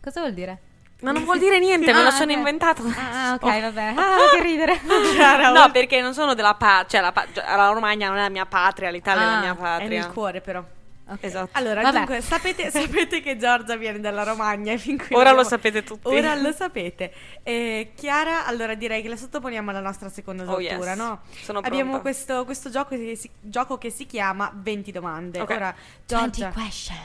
cosa 0.01 0.21
vuol 0.21 0.33
dire? 0.33 0.59
Ma 1.01 1.13
non 1.13 1.25
vuol 1.25 1.39
dire 1.39 1.59
niente, 1.61 1.93
me 1.93 2.03
lo 2.03 2.09
Ah, 2.09 2.13
sono 2.13 2.33
inventato. 2.33 2.83
Ah, 2.97 3.35
ok, 3.35 3.43
Oh. 3.45 3.61
vabbè. 3.61 3.95
Ah, 3.97 4.17
che 4.35 4.43
ridere. 4.43 4.81
No, 5.53 5.71
perché 5.71 6.01
non 6.01 6.13
sono 6.15 6.35
della 6.35 6.55
patria, 6.55 6.87
cioè 6.89 7.01
la, 7.01 7.13
pa- 7.13 7.27
la 7.35 7.69
Romagna 7.71 8.09
non 8.09 8.19
è 8.19 8.23
la 8.23 8.29
mia 8.31 8.47
patria, 8.47 8.91
l'Italia 8.91 9.23
è 9.23 9.27
Ah, 9.27 9.31
la 9.35 9.41
mia 9.41 9.53
è 9.53 9.57
patria. 9.57 9.89
nel 9.89 10.09
cuore, 10.13 10.41
però. 10.41 10.63
Ok. 11.11 11.19
Esatto. 11.25 11.49
Allora, 11.53 11.81
Vabbè. 11.81 11.97
dunque, 11.97 12.21
sapete, 12.21 12.69
sapete 12.73 13.21
che 13.23 13.37
Giorgia 13.39 13.77
viene 13.77 13.99
dalla 14.01 14.25
Romagna 14.25 14.73
e 14.73 14.79
fin 14.79 14.99
qui 14.99 15.15
Ora 15.15 15.31
lo 15.31 15.41
abbiamo- 15.41 15.49
sapete 15.49 15.83
tutti. 15.83 16.07
Ora 16.09 16.35
lo 16.35 16.53
sapete. 16.53 17.13
Eh, 17.45 17.93
Chiara, 17.95 18.45
allora 18.45 18.75
direi 18.75 19.01
che 19.01 19.09
la 19.09 19.17
sottoponiamo 19.17 19.71
alla 19.71 19.81
nostra 19.81 20.09
seconda 20.11 20.43
Oh, 20.43 20.57
tortura, 20.57 20.91
yes. 20.91 20.97
no? 20.99 21.21
Sono 21.43 21.61
Abbiamo 21.61 22.01
questo, 22.01 22.45
questo 22.45 22.69
gioco, 22.71 22.97
che 22.97 23.15
si, 23.17 23.31
gioco 23.41 23.79
che 23.79 23.89
si 23.91 24.05
chiama 24.05 24.51
20 24.55 24.91
domande. 24.93 25.41
Ok. 25.41 25.51
Ora, 25.51 25.75
20 25.75 25.81
Giorgia, 26.07 26.51
questions. 26.51 26.99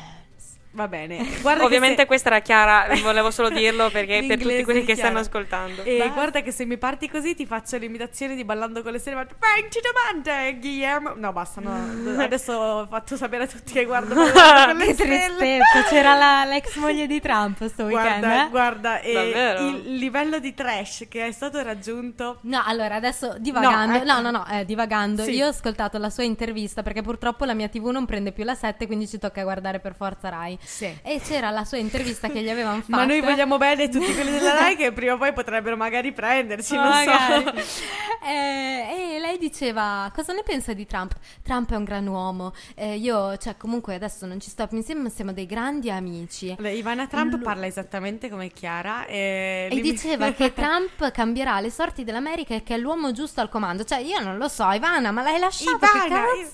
Va 0.74 0.88
bene. 0.88 1.18
Guarda 1.42 1.60
che 1.62 1.66
Ovviamente 1.66 2.02
se- 2.02 2.06
questa 2.08 2.30
era 2.30 2.40
chiara, 2.42 2.88
volevo 3.02 3.32
solo 3.32 3.50
dirlo 3.50 3.90
perché 3.90 4.24
per 4.28 4.40
tutti 4.40 4.64
quelli 4.64 4.84
che 4.84 4.96
stanno 4.96 5.20
ascoltando. 5.20 5.84
E 5.84 5.98
Basta. 5.98 6.14
guarda 6.14 6.42
che 6.42 6.52
se 6.52 6.66
mi 6.66 6.78
parti 6.78 7.10
così 7.10 7.36
ti 7.36 7.46
faccio 7.46 7.78
l'imitazione 7.78 8.36
di 8.36 8.44
ballando 8.44 8.82
con 8.82 8.92
le 8.92 9.00
stelle. 9.00 9.16
ma 9.16 9.26
20 9.56 9.80
domande, 9.82 10.58
Guillermo. 10.60 11.14
No, 11.16 11.32
basta. 11.32 11.62
No. 11.62 12.22
Adesso 12.22 12.54
ho 12.54 12.88
fatto 12.88 13.16
sapere 13.16 13.44
a 13.44 13.48
tutti 13.48 13.74
che 13.74 13.86
guardo 13.86 14.14
ballando 14.34 14.68
con 14.68 14.78
le 14.78 14.86
Che 14.86 14.94
stelle. 14.94 15.18
tristezza, 15.38 15.84
c'era 15.90 16.16
la- 16.16 16.46
l'ex 16.46 16.76
moglie 16.78 17.08
di 17.08 17.20
Trump 17.22 17.66
sto 17.68 17.84
weekend. 17.86 18.20
Guarda, 18.20 18.46
eh? 18.46 18.50
guarda, 18.50 19.00
e 19.00 19.14
Davvero? 19.14 19.68
il 19.68 19.96
livello 19.98 20.40
di 20.40 20.54
trash 20.54 21.06
che 21.10 21.28
è 21.28 21.32
stato 21.32 21.62
raggiunto. 21.62 22.40
No, 22.42 22.62
allora 22.66 22.96
adesso 22.96 23.36
divagando, 23.40 23.98
No, 24.04 24.04
no, 24.04 24.18
eh. 24.20 24.22
no, 24.22 24.32
no, 24.32 24.46
eh, 24.48 24.66
divagando. 24.66 25.24
Sì. 25.24 25.32
Io 25.36 25.46
ho 25.46 25.50
ascoltato 25.50 25.98
la 25.98 26.10
sua 26.10 26.24
intervista 26.24 26.82
perché 26.82 27.02
purtroppo 27.02 27.46
la 27.46 27.54
mia 27.54 27.68
TV 27.70 27.88
non 27.88 28.06
prende 28.06 28.32
più 28.32 28.44
la 28.44 28.56
7, 28.56 28.86
quindi 28.88 29.08
ci 29.08 29.20
tocca 29.20 29.44
guardare 29.44 29.80
per 29.80 29.94
forza 29.96 30.30
Rai. 30.30 30.58
Sì. 30.64 30.98
E 31.04 31.20
c'era 31.22 31.50
la 31.50 31.64
sua 31.66 31.78
intervista 31.78 32.30
che 32.30 32.42
gli 32.42 32.50
avevano 32.50 32.82
fatto. 32.82 32.92
Ma 32.96 33.06
noi 33.06 33.22
vogliamo 33.22 33.58
bene 33.58 33.90
tutti 33.90 34.14
quelli 34.14 34.32
della 34.32 34.54
Rai 34.60 34.76
che 34.76 34.92
prima 34.92 35.14
o 35.14 35.18
poi 35.18 35.34
potrebbero 35.34 35.76
magari 35.78 36.12
prenderci, 36.12 36.76
non 36.76 36.88
Magari. 36.88 37.44
so. 37.44 37.82
Eh, 38.26 39.16
e 39.16 39.20
lei 39.20 39.38
diceva 39.38 40.10
cosa 40.16 40.32
ne 40.32 40.44
pensa 40.44 40.72
di 40.72 40.86
Trump? 40.86 41.14
Trump 41.44 41.74
è 41.74 41.76
un 41.76 41.84
gran 41.84 42.08
uomo. 42.08 42.54
Eh, 42.74 42.96
io, 42.96 43.36
cioè, 43.36 43.58
comunque 43.58 43.96
adesso 43.96 44.26
non 44.26 44.40
ci 44.40 44.50
sto 44.50 44.66
insieme, 44.72 45.02
ma 45.02 45.10
siamo 45.10 45.34
dei 45.34 45.46
grandi 45.46 45.92
amici. 45.92 46.56
Allora, 46.58 46.74
Ivana 46.74 47.06
Trump 47.08 47.42
parla 47.42 47.66
esattamente 47.66 48.30
come 48.30 48.48
Chiara 48.48 49.06
e, 49.08 49.68
E 49.70 49.82
diceva 49.82 50.32
che 50.32 50.54
Trump 50.54 51.12
cambierà 51.12 51.60
le 51.60 51.70
sorti 51.70 52.06
dell'America 52.06 52.56
e 52.56 52.64
che 52.64 52.76
è 52.76 52.78
l'uomo 52.78 53.12
giusto 53.12 53.42
al 53.42 53.50
comando. 53.50 53.84
Cioè, 53.84 54.00
io 54.00 54.22
non 54.22 54.38
lo 54.38 54.48
so, 54.48 54.72
Ivana, 54.72 55.12
ma 55.12 55.22
l'hai 55.22 55.40
lasciato? 55.40 55.80
che 55.80 55.86
Ivana, 56.06 56.24
cazzo? 56.24 56.40
io- 56.40 56.52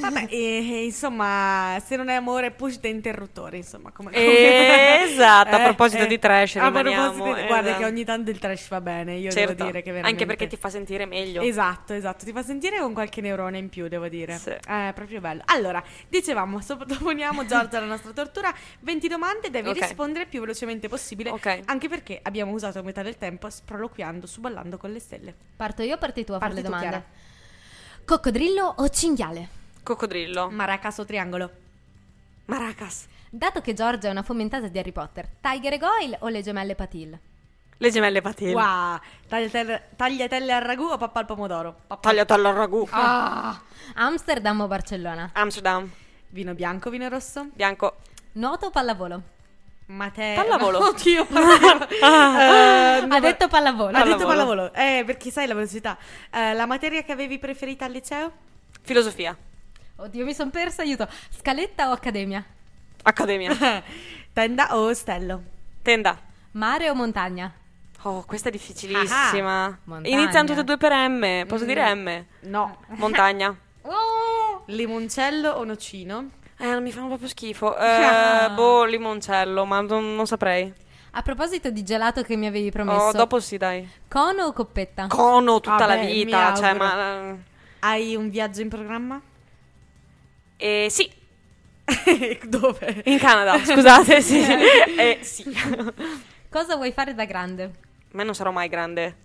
Vabbè, 0.00 0.26
e- 0.28 0.72
e 0.72 0.84
insomma, 0.84 1.80
se 1.84 1.96
non 1.96 2.08
è 2.08 2.14
amore, 2.14 2.50
push 2.50 2.78
da 2.80 2.88
interruttore, 2.88 3.56
insomma. 3.56 3.90
Come, 3.92 4.10
Eh, 4.12 4.24
come- 4.24 5.02
esatto, 5.12 5.54
a 5.56 5.60
proposito 5.60 6.06
di 6.06 6.18
trash, 6.18 6.56
a 6.56 6.66
rimaniamo, 6.66 7.10
proposito 7.12 7.40
di- 7.40 7.46
guarda 7.46 7.68
esatto. 7.68 7.82
che 7.82 7.88
ogni 7.88 8.04
tanto 8.04 8.30
il 8.30 8.38
trash 8.38 8.68
va 8.68 8.80
bene, 8.80 9.14
io 9.14 9.30
Certo, 9.30 9.52
devo 9.54 9.64
dire 9.66 9.82
che 9.82 9.90
veramente... 9.92 10.22
anche 10.22 10.26
perché 10.26 10.46
ti 10.48 10.56
fa 10.60 10.68
sentire 10.68 11.06
meglio. 11.06 11.40
Esatto, 11.42 11.92
esatto, 11.94 12.24
ti 12.24 12.32
fa 12.32 12.42
sentire 12.42 12.78
con 12.80 12.92
qualche 12.92 13.20
neurone 13.20 13.58
in 13.58 13.68
più, 13.68 13.88
devo 13.88 14.08
dire. 14.08 14.36
Sì. 14.36 14.50
È 14.50 14.92
proprio 14.94 15.20
bello. 15.20 15.42
Allora, 15.46 15.82
dicevamo, 16.08 16.60
sottoponiamo 16.60 17.46
Giorgia 17.46 17.78
alla 17.78 17.86
nostra 17.86 18.12
tortura, 18.12 18.52
20 18.80 19.08
domande, 19.08 19.50
devi 19.50 19.68
Ok. 19.68 19.80
rispondere 19.80 20.24
il 20.24 20.28
più 20.28 20.40
velocemente 20.40 20.88
possibile, 20.88 21.30
Ok. 21.30 21.60
anche 21.66 21.88
perché 21.88 22.18
abbiamo 22.22 22.52
usato 22.52 22.82
metà 22.82 23.02
del 23.02 23.16
tempo 23.18 23.48
sproloquiando 23.48 24.26
su 24.26 24.40
Ballando 24.40 24.76
con 24.78 24.90
le 24.92 24.98
stelle. 25.00 25.34
Parto 25.56 25.82
io 25.82 25.94
o 25.94 25.98
parti 25.98 26.24
tu 26.24 26.32
a 26.32 26.38
fare 26.38 26.52
Parti 26.52 26.56
le 26.56 26.62
tu, 26.62 26.68
domande? 26.74 26.88
Chiara. 26.88 27.24
Coccodrillo 28.04 28.74
o 28.78 28.88
cinghiale? 28.88 29.48
Coccodrillo. 29.86 30.50
Maracas 30.50 30.98
o 30.98 31.04
triangolo? 31.04 31.48
Maracas. 32.46 33.06
Dato 33.30 33.60
che 33.60 33.72
Giorgia 33.72 34.08
è 34.08 34.10
una 34.10 34.22
fomentata 34.24 34.66
di 34.66 34.76
Harry 34.80 34.90
Potter, 34.90 35.28
Tiger 35.40 35.74
e 35.74 35.78
Goyle 35.78 36.16
o 36.22 36.28
le 36.28 36.42
gemelle 36.42 36.74
Patil? 36.74 37.16
Le 37.78 37.90
gemelle 37.90 38.20
patine. 38.22 38.52
Wow, 38.54 38.98
tagliatelle, 39.28 39.88
tagliatelle 39.96 40.52
al 40.52 40.62
ragù 40.62 40.84
o 40.84 40.96
pappa 40.96 41.20
al 41.20 41.26
pomodoro? 41.26 41.74
Pappa- 41.86 42.08
Tagliato 42.08 42.32
al 42.32 42.42
ragù. 42.42 42.86
Ah. 42.90 43.60
Amsterdam 43.94 44.62
o 44.62 44.66
Barcellona? 44.66 45.30
Amsterdam. 45.34 45.88
Vino 46.30 46.54
bianco, 46.54 46.88
vino 46.90 47.06
rosso? 47.08 47.48
Bianco. 47.52 47.96
Nuoto 48.32 48.66
o 48.66 48.70
pallavolo? 48.70 49.22
Mate... 49.86 50.32
Pallavolo. 50.34 50.78
No, 50.80 50.86
oddio, 50.96 51.26
pallavolo. 51.26 51.86
No, 53.06 53.14
ha 53.14 53.20
detto 53.20 53.46
pallavolo. 53.48 53.96
Ha 53.96 54.02
detto 54.02 54.26
Pallavolo. 54.26 54.70
pallavolo. 54.70 54.72
Eh, 54.72 55.04
perché 55.04 55.30
sai 55.30 55.46
la 55.46 55.54
velocità. 55.54 55.96
Eh, 56.30 56.54
la 56.54 56.66
materia 56.66 57.02
che 57.04 57.12
avevi 57.12 57.38
preferita 57.38 57.84
al 57.84 57.92
liceo? 57.92 58.32
Filosofia. 58.82 59.36
Oddio, 59.98 60.24
mi 60.24 60.34
sono 60.34 60.50
persa, 60.50 60.82
aiuto. 60.82 61.08
Scaletta 61.30 61.88
o 61.88 61.92
accademia? 61.92 62.44
Accademia. 63.02 63.50
Tenda 64.32 64.76
o 64.76 64.88
ostello? 64.88 65.42
Tenda. 65.82 66.18
Mare 66.52 66.90
o 66.90 66.94
montagna? 66.94 67.50
Oh, 68.02 68.22
questa 68.24 68.48
è 68.50 68.52
difficilissima. 68.52 69.64
Ah, 69.64 69.78
montagna. 69.84 70.14
Iniziano 70.20 70.46
tutte 70.46 70.60
e 70.60 70.64
due 70.64 70.76
per 70.76 70.92
M. 70.92 71.46
Posso 71.46 71.64
dire 71.64 71.94
M? 71.94 72.24
No. 72.40 72.78
Montagna. 72.88 73.56
Oh! 73.88 74.64
Limoncello 74.66 75.48
o 75.52 75.62
nocino? 75.62 76.30
Eh, 76.58 76.80
mi 76.80 76.90
fanno 76.90 77.06
proprio 77.06 77.28
schifo. 77.28 77.72
Eh, 77.78 78.50
boh, 78.52 78.82
limoncello, 78.84 79.64
ma 79.64 79.80
non, 79.80 80.16
non 80.16 80.26
saprei. 80.26 80.72
A 81.12 81.22
proposito 81.22 81.70
di 81.70 81.84
gelato 81.84 82.22
che 82.22 82.34
mi 82.34 82.46
avevi 82.48 82.72
promesso, 82.72 83.04
Oh, 83.04 83.12
dopo 83.12 83.38
sì, 83.38 83.56
dai. 83.58 83.88
cono 84.08 84.46
o 84.46 84.52
coppetta? 84.52 85.06
Cono 85.06 85.60
tutta 85.60 85.86
la 85.86 85.94
Vabbè, 85.94 86.04
mi 86.04 86.24
vita, 86.24 86.52
cioè, 86.54 86.74
ma... 86.74 87.36
Hai 87.78 88.16
un 88.16 88.28
viaggio 88.28 88.60
in 88.60 88.70
programma? 88.70 89.20
Eh, 90.56 90.86
sì, 90.90 91.10
Dove? 92.44 93.02
in 93.04 93.18
Canada, 93.18 93.58
scusate, 93.64 94.20
sì. 94.20 94.40
Eh, 94.40 95.18
sì. 95.22 95.44
Cosa 96.48 96.76
vuoi 96.76 96.92
fare 96.92 97.14
da 97.14 97.24
grande? 97.24 97.70
Ma 98.12 98.22
non 98.22 98.34
sarò 98.34 98.50
mai 98.50 98.68
grande. 98.68 99.16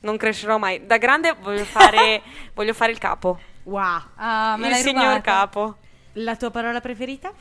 Non 0.00 0.16
crescerò 0.16 0.58
mai. 0.58 0.84
Da 0.84 0.98
grande 0.98 1.34
voglio 1.40 1.64
fare, 1.64 2.22
voglio 2.54 2.74
fare 2.74 2.90
il 2.90 2.98
capo. 2.98 3.38
Wow. 3.64 4.02
Ah, 4.16 4.56
me 4.58 4.68
il 4.68 4.74
signor 4.76 5.04
rubata. 5.04 5.20
capo. 5.20 5.76
La 6.14 6.34
tua 6.34 6.50
parola 6.50 6.80
preferita? 6.80 7.32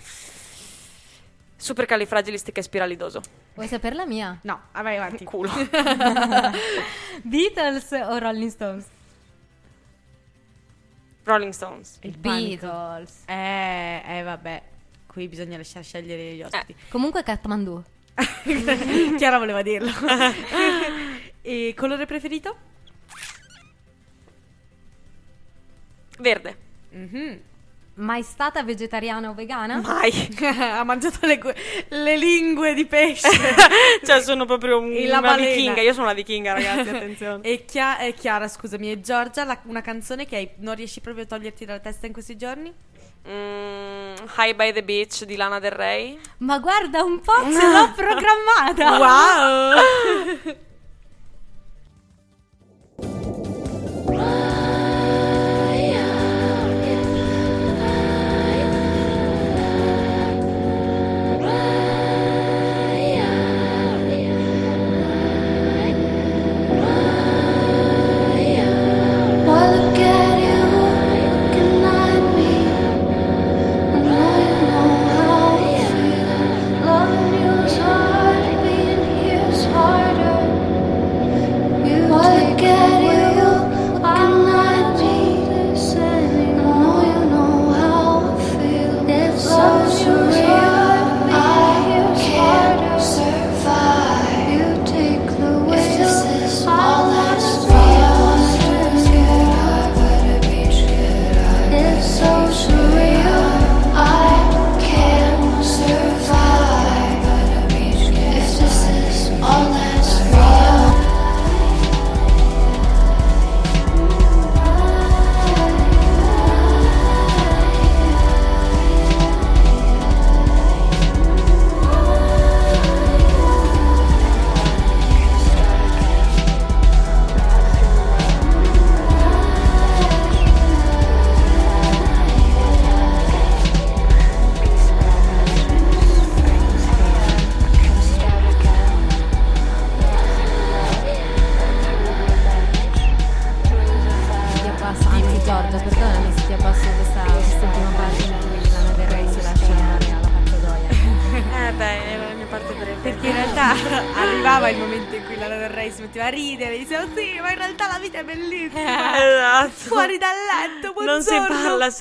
Supercalifragilistichespiralidoso. 1.58 3.22
Vuoi 3.56 3.68
sapere 3.68 3.96
la 3.96 4.06
mia? 4.06 4.38
No, 4.44 4.62
vai 4.74 4.98
avanti. 4.98 5.24
Culo. 5.26 5.52
Beatles 7.24 7.92
o 7.92 8.18
Rolling 8.18 8.50
Stones? 8.52 8.86
Rolling 11.24 11.54
Stones. 11.54 11.98
Il. 12.02 12.18
Beatles. 12.18 13.24
Eh, 13.26 14.02
eh, 14.06 14.22
vabbè. 14.24 14.62
Qui 15.06 15.28
bisogna 15.28 15.58
lasciare 15.58 15.84
scegliere 15.84 16.34
gli 16.36 16.42
ospiti. 16.42 16.76
Comunque 16.90 17.24
Kathmandu. 17.24 17.84
Chiara 19.18 19.38
voleva 19.38 19.62
dirlo. 19.62 19.92
e 21.42 21.74
colore 21.76 22.06
preferito? 22.06 22.56
Verde. 26.20 26.58
Mhm. 26.92 27.42
Mai 27.94 28.24
stata 28.24 28.64
vegetariana 28.64 29.30
o 29.30 29.34
vegana? 29.34 29.82
Mai. 29.82 30.12
ha 30.58 30.84
mangiato 30.84 31.26
le, 31.28 31.40
le 31.90 32.18
lingue 32.18 32.74
di 32.74 32.86
pesce. 32.86 33.28
cioè, 34.04 34.22
sono 34.22 34.46
proprio 34.46 34.80
un- 34.80 34.92
una 34.96 35.20
balena. 35.22 35.48
vichinga. 35.50 35.82
Io 35.82 35.92
sono 35.92 36.06
una 36.06 36.14
vichinga, 36.14 36.54
ragazzi, 36.54 36.90
attenzione. 36.90 37.44
e 37.44 37.66
Chia- 37.66 38.00
e 38.00 38.14
Chiara, 38.14 38.48
scusami, 38.48 38.92
e 38.92 39.02
Giorgia, 39.02 39.44
la- 39.44 39.60
una 39.66 39.82
canzone 39.82 40.26
che 40.26 40.36
hai- 40.38 40.50
non 40.60 40.76
riesci 40.76 41.02
proprio 41.02 41.26
a 41.26 41.28
toglierti 41.28 41.66
dalla 41.66 41.80
testa 41.80 42.08
in 42.08 42.14
questi 42.14 42.38
giorni? 42.38 42.74
Mm, 43.28 44.16
High 44.38 44.56
by 44.56 44.72
the 44.74 44.84
Beach 44.84 45.26
di 45.26 45.36
Lana 45.36 45.60
Del 45.60 45.72
Rey. 45.72 46.18
Ma 46.38 46.58
guarda 46.60 47.04
un 47.04 47.20
po', 47.20 47.44
ce 47.52 47.68
l'ho 47.68 47.92
programmata. 47.94 48.98
Wow! 48.98 50.56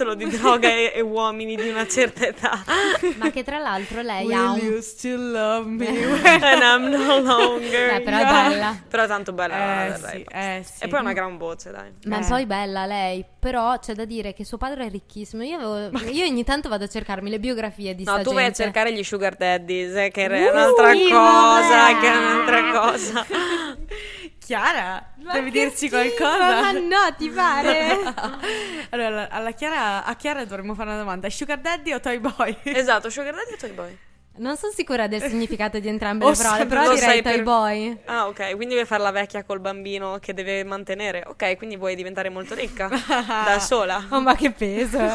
Solo 0.01 0.15
di 0.15 0.27
droga 0.31 0.69
e, 0.69 0.93
e 0.95 1.01
uomini 1.03 1.57
di 1.57 1.69
una 1.69 1.87
certa 1.87 2.27
età. 2.27 2.65
Ma 3.17 3.31
che 3.31 3.45
tra 3.45 3.59
l'altro 3.59 4.01
lei 4.01 4.33
ha 4.33 4.53
Will 4.53 4.63
un... 4.63 4.67
you 4.71 4.81
still 4.81 5.31
love 5.31 5.69
me? 5.69 5.89
And 6.25 6.63
I'm 6.63 6.89
no 6.91 7.19
longer. 7.21 7.99
Beh, 7.99 8.01
però 8.01 8.17
è 8.17 8.25
bella. 8.25 8.83
Però 8.89 9.03
è 9.03 9.07
tanto 9.07 9.33
bella. 9.35 9.55
Eh 9.85 9.99
Rey. 9.99 10.11
sì, 10.11 10.27
eh 10.33 10.65
sì. 10.65 10.85
E 10.85 10.89
poi 10.89 10.99
ha 11.01 11.03
una 11.03 11.13
gran 11.13 11.37
voce, 11.37 11.71
dai. 11.71 11.93
Ma 12.07 12.19
è 12.19 12.25
Eh. 12.25 12.27
poi 12.29 12.47
bella 12.47 12.87
lei, 12.87 13.23
però 13.39 13.79
c'è 13.79 13.93
da 13.93 14.07
dire 14.07 14.33
che 14.33 14.47
suo 14.47 14.57
padre 14.57 14.87
è 14.87 14.91
ricchissimo. 14.91 15.43
Io, 15.43 15.59
avevo- 15.59 15.99
io 16.11 16.25
ogni 16.25 16.45
tanto 16.45 16.71
vado 16.71 16.85
a 16.85 16.89
cercarmi 16.89 17.29
le 17.29 17.39
biografie 17.39 17.95
di 17.95 18.05
No, 18.05 18.13
sta 18.15 18.23
tu 18.23 18.33
vai 18.33 18.47
a 18.47 18.53
cercare 18.53 18.91
gli 18.95 19.05
sugar 19.05 19.37
daddies, 19.37 19.95
eh, 19.97 20.11
che 20.11 20.27
è 20.27 20.51
un'altra 20.51 20.93
sì, 20.93 21.09
cosa, 21.11 21.93
vabbè. 21.93 22.01
che 22.01 22.07
è 22.07 22.17
un'altra 22.17 22.81
cosa. 22.81 23.27
Chiara, 24.51 25.13
Ma 25.19 25.35
devi 25.35 25.53
dirci 25.53 25.87
schifo, 25.87 25.95
qualcosa? 25.95 26.61
Ma 26.61 26.73
no, 26.73 27.15
ti 27.17 27.31
pare? 27.31 27.97
allora, 28.91 29.29
alla 29.29 29.53
Chiara, 29.53 30.05
a 30.05 30.17
Chiara 30.17 30.45
dovremmo 30.45 30.75
fare 30.75 30.89
una 30.89 30.99
domanda: 30.99 31.31
Sugar 31.31 31.61
Daddy 31.61 31.93
o 31.93 32.01
Toy 32.01 32.19
Boy? 32.19 32.57
esatto, 32.65 33.09
sugar 33.11 33.33
daddy 33.33 33.53
o 33.53 33.57
toy 33.57 33.71
boy? 33.71 33.97
Non 34.41 34.57
sono 34.57 34.73
sicura 34.73 35.07
del 35.07 35.21
significato 35.29 35.79
di 35.79 35.89
entrambe 35.89 36.25
le 36.27 36.35
parole, 36.35 36.65
però 36.67 36.83
direi 36.83 36.99
sai 36.99 37.23
toy 37.23 37.33
per- 37.35 37.43
boy. 37.43 37.99
Ah, 38.07 38.27
ok, 38.29 38.55
quindi 38.57 38.73
vuoi 38.75 38.87
fare 38.87 39.03
la 39.03 39.11
vecchia 39.11 39.45
col 39.45 39.61
bambino 39.61 40.17
che 40.19 40.33
deve 40.33 40.65
mantenere. 40.65 41.23
Ok, 41.27 41.57
quindi 41.59 41.77
vuoi 41.77 41.95
diventare 41.95 42.31
molto 42.31 42.55
ricca 42.55 42.89
da 43.45 43.59
sola. 43.61 44.03
Oh, 44.09 44.21
ma 44.21 44.35
che 44.35 44.51
peso! 44.51 44.97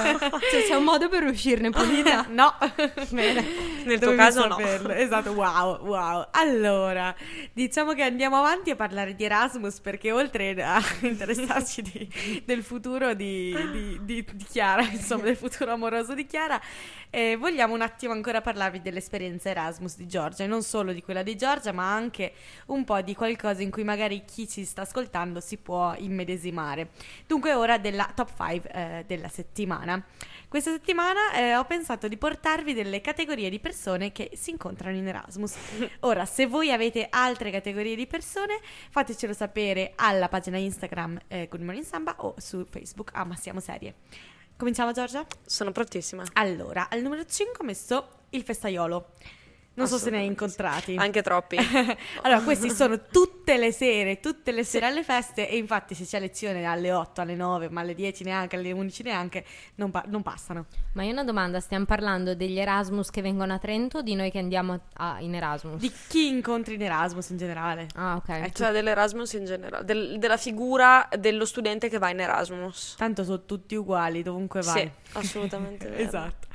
Cioè, 0.51 0.63
c'è 0.67 0.75
un 0.75 0.83
modo 0.83 1.09
per 1.09 1.23
uscirne 1.23 1.71
pulita? 1.71 2.25
No, 2.29 2.53
Bene. 3.09 3.43
Nel 3.85 3.97
tuo 3.99 4.11
Dovevi 4.11 4.15
caso 4.17 4.45
no. 4.47 4.57
saperlo. 4.57 4.91
Esatto, 4.93 5.31
wow, 5.31 5.83
wow. 5.85 6.27
Allora, 6.31 7.13
diciamo 7.51 7.93
che 7.93 8.03
andiamo 8.03 8.37
avanti 8.37 8.69
a 8.69 8.75
parlare 8.75 9.15
di 9.15 9.23
Erasmus 9.23 9.79
perché 9.79 10.11
oltre 10.11 10.53
a 10.63 10.79
interessarci 11.01 11.81
di- 11.81 12.43
del 12.45 12.61
futuro 12.63 13.13
di, 13.15 13.55
di- 13.71 13.99
di- 14.03 14.25
di 14.33 14.43
Chiara, 14.49 14.83
insomma, 14.83 15.23
del 15.23 15.35
futuro 15.35 15.71
amoroso 15.71 16.13
di 16.13 16.25
Chiara, 16.27 16.61
eh, 17.09 17.35
vogliamo 17.37 17.73
un 17.73 17.81
attimo 17.81 18.13
ancora 18.13 18.41
parlarvi 18.41 18.81
dell'esperienza 18.81 19.13
Erasmus 19.21 19.97
di 19.97 20.07
Giorgia 20.07 20.43
e 20.43 20.47
non 20.47 20.63
solo 20.63 20.93
di 20.93 21.01
quella 21.01 21.23
di 21.23 21.35
Giorgia, 21.35 21.71
ma 21.71 21.93
anche 21.93 22.33
un 22.67 22.83
po' 22.83 23.01
di 23.01 23.15
qualcosa 23.15 23.61
in 23.61 23.71
cui 23.71 23.83
magari 23.83 24.23
chi 24.25 24.47
ci 24.47 24.65
sta 24.65 24.81
ascoltando 24.81 25.39
si 25.39 25.57
può 25.57 25.93
immedesimare. 25.97 26.89
Dunque, 27.27 27.53
ora 27.53 27.77
della 27.77 28.11
top 28.13 28.31
5 28.35 29.03
della 29.07 29.29
settimana. 29.29 30.03
Questa 30.47 30.71
settimana 30.71 31.33
eh, 31.33 31.55
ho 31.55 31.65
pensato 31.65 32.07
di 32.07 32.17
portarvi 32.17 32.73
delle 32.73 33.01
categorie 33.01 33.49
di 33.49 33.59
persone 33.59 34.11
che 34.11 34.31
si 34.35 34.51
incontrano 34.51 34.95
in 34.95 35.07
Erasmus. 35.07 35.55
Ora, 36.01 36.25
se 36.25 36.45
voi 36.45 36.71
avete 36.71 37.07
altre 37.09 37.51
categorie 37.51 37.95
di 37.95 38.07
persone, 38.07 38.59
fatecelo 38.89 39.33
sapere 39.33 39.93
alla 39.95 40.29
pagina 40.29 40.57
Instagram 40.57 41.19
eh, 41.27 41.47
Good 41.49 41.61
Morning 41.61 41.85
Samba 41.85 42.15
o 42.19 42.35
su 42.37 42.63
Facebook. 42.63 43.11
Ah, 43.13 43.25
ma 43.25 43.35
siamo 43.35 43.59
serie. 43.59 43.95
Cominciamo, 44.55 44.93
Giorgia? 44.93 45.25
Sono 45.45 45.73
prontissima. 45.73 46.23
Allora, 46.33 46.87
al 46.89 47.01
numero 47.01 47.25
5 47.25 47.57
ho 47.59 47.65
messo 47.65 48.09
il 48.35 48.43
festaiolo. 48.43 49.09
Non 49.77 49.87
so 49.87 49.97
se 49.97 50.09
ne 50.09 50.19
hai 50.19 50.25
incontrati. 50.25 50.95
Anche 50.95 51.21
troppi. 51.21 51.57
allora, 52.23 52.39
questi 52.43 52.69
sono 52.69 53.07
tutte 53.11 53.57
le 53.57 53.73
sere, 53.73 54.21
tutte 54.21 54.53
le 54.53 54.63
sere 54.63 54.85
alle 54.85 55.03
feste 55.03 55.49
e 55.49 55.57
infatti 55.57 55.93
se 55.93 56.05
c'è 56.05 56.17
lezione 56.21 56.63
alle 56.63 56.93
8, 56.93 57.19
alle 57.19 57.35
9, 57.35 57.67
ma 57.67 57.81
alle 57.81 57.93
10 57.93 58.23
neanche, 58.23 58.55
alle 58.55 58.71
11 58.71 59.03
neanche, 59.03 59.43
non, 59.75 59.91
pa- 59.91 60.05
non 60.07 60.23
passano. 60.23 60.67
Ma 60.93 61.03
io 61.03 61.09
ho 61.09 61.11
una 61.11 61.25
domanda, 61.25 61.59
stiamo 61.59 61.83
parlando 61.83 62.35
degli 62.35 62.57
Erasmus 62.57 63.09
che 63.09 63.21
vengono 63.21 63.51
a 63.53 63.59
Trento 63.59 63.97
o 63.97 64.01
di 64.01 64.15
noi 64.15 64.31
che 64.31 64.39
andiamo 64.39 64.79
a- 64.93 65.17
in 65.19 65.35
Erasmus? 65.35 65.81
Di 65.81 65.91
chi 66.07 66.29
incontri 66.29 66.75
in 66.75 66.81
Erasmus 66.81 67.27
in 67.31 67.37
generale. 67.37 67.87
Ah, 67.95 68.15
ok. 68.15 68.29
Eh, 68.29 68.51
Cioè 68.53 68.71
dell'Erasmus 68.71 69.33
in 69.33 69.43
generale, 69.43 69.83
del- 69.83 70.17
della 70.19 70.37
figura 70.37 71.09
dello 71.19 71.43
studente 71.43 71.89
che 71.89 71.97
va 71.97 72.09
in 72.11 72.21
Erasmus. 72.21 72.95
Tanto 72.97 73.25
sono 73.25 73.43
tutti 73.43 73.75
uguali 73.75 74.23
dovunque 74.23 74.61
vai. 74.61 74.83
Sì, 74.83 75.17
assolutamente 75.17 75.89
vero. 75.89 76.01
esatto. 76.01 76.47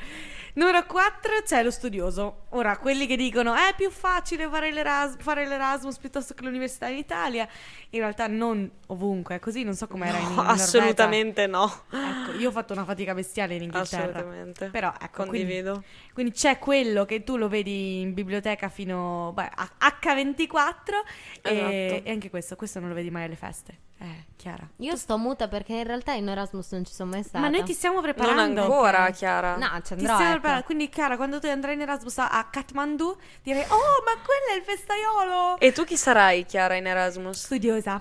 Numero 0.54 0.84
4 0.84 1.42
c'è 1.44 1.62
lo 1.62 1.70
studioso. 1.70 2.46
Ora, 2.50 2.76
quelli 2.78 3.06
che 3.06 3.16
dicono 3.16 3.54
è 3.54 3.72
più 3.76 3.90
facile 3.90 4.48
fare 4.48 4.72
l'Eras- 4.72 5.16
fare 5.20 5.46
l'Erasmus 5.46 5.98
piuttosto 5.98 6.34
che 6.34 6.42
l'università 6.44 6.88
in 6.88 6.96
Italia, 6.98 7.48
in 7.90 8.00
realtà 8.00 8.26
non 8.26 8.68
ovunque 8.88 9.36
è 9.36 9.38
così, 9.38 9.62
non 9.62 9.74
so 9.74 9.86
com'era 9.86 10.18
in, 10.18 10.24
in 10.24 10.28
No, 10.30 10.42
Norvegia. 10.42 10.62
assolutamente 10.62 11.46
no. 11.46 11.84
Ecco, 11.90 12.38
io 12.38 12.48
ho 12.48 12.52
fatto 12.52 12.72
una 12.72 12.84
fatica 12.84 13.14
bestiale 13.14 13.54
in 13.54 13.62
Inghilterra. 13.62 14.08
Assolutamente. 14.18 14.66
Però 14.70 14.92
ecco, 15.00 15.24
quindi, 15.26 15.38
Condivido. 15.54 15.84
quindi 16.12 16.32
c'è 16.32 16.58
quello 16.58 17.04
che 17.04 17.22
tu 17.24 17.36
lo 17.36 17.48
vedi 17.48 18.00
in 18.00 18.12
biblioteca 18.14 18.68
fino 18.68 19.32
beh, 19.34 19.50
a 19.54 19.70
H24 19.78 20.44
e, 21.42 21.50
Esatto. 21.52 22.08
e 22.08 22.10
anche 22.10 22.30
questo, 22.30 22.56
questo 22.56 22.80
non 22.80 22.88
lo 22.88 22.94
vedi 22.94 23.10
mai 23.10 23.24
alle 23.24 23.36
feste. 23.36 23.78
Eh, 24.02 24.24
Chiara. 24.36 24.66
Io 24.76 24.96
sto 24.96 25.18
muta 25.18 25.46
perché 25.46 25.74
in 25.74 25.84
realtà 25.84 26.12
in 26.12 26.26
Erasmus 26.26 26.72
non 26.72 26.86
ci 26.86 26.92
sono 26.94 27.10
mai 27.10 27.22
stata. 27.22 27.38
Ma 27.40 27.48
noi 27.50 27.62
ti 27.64 27.74
stiamo 27.74 27.96
Non 28.00 28.04
preparando. 28.04 28.62
ancora, 28.62 29.10
Chiara. 29.10 29.56
No, 29.56 29.66
ci 29.82 29.82
Ti 29.82 29.92
andrò, 29.92 30.04
stiamo 30.14 30.22
ecco. 30.22 30.30
preparando. 30.32 30.64
Quindi, 30.64 30.88
Chiara, 30.88 31.16
quando 31.16 31.38
tu 31.38 31.46
andrai 31.48 31.74
in 31.74 31.82
Erasmus 31.82 32.18
a, 32.18 32.48
Kathmandu, 32.50 33.14
direi: 33.42 33.62
Oh, 33.64 34.02
ma 34.04 34.20
quello 34.24 34.54
è 34.54 34.56
il 34.56 34.62
festaiolo! 34.64 35.58
E 35.58 35.72
tu 35.72 35.84
chi 35.84 35.98
sarai, 35.98 36.46
Chiara, 36.46 36.76
in 36.76 36.86
Erasmus? 36.86 37.38
Studiosa. 37.44 38.00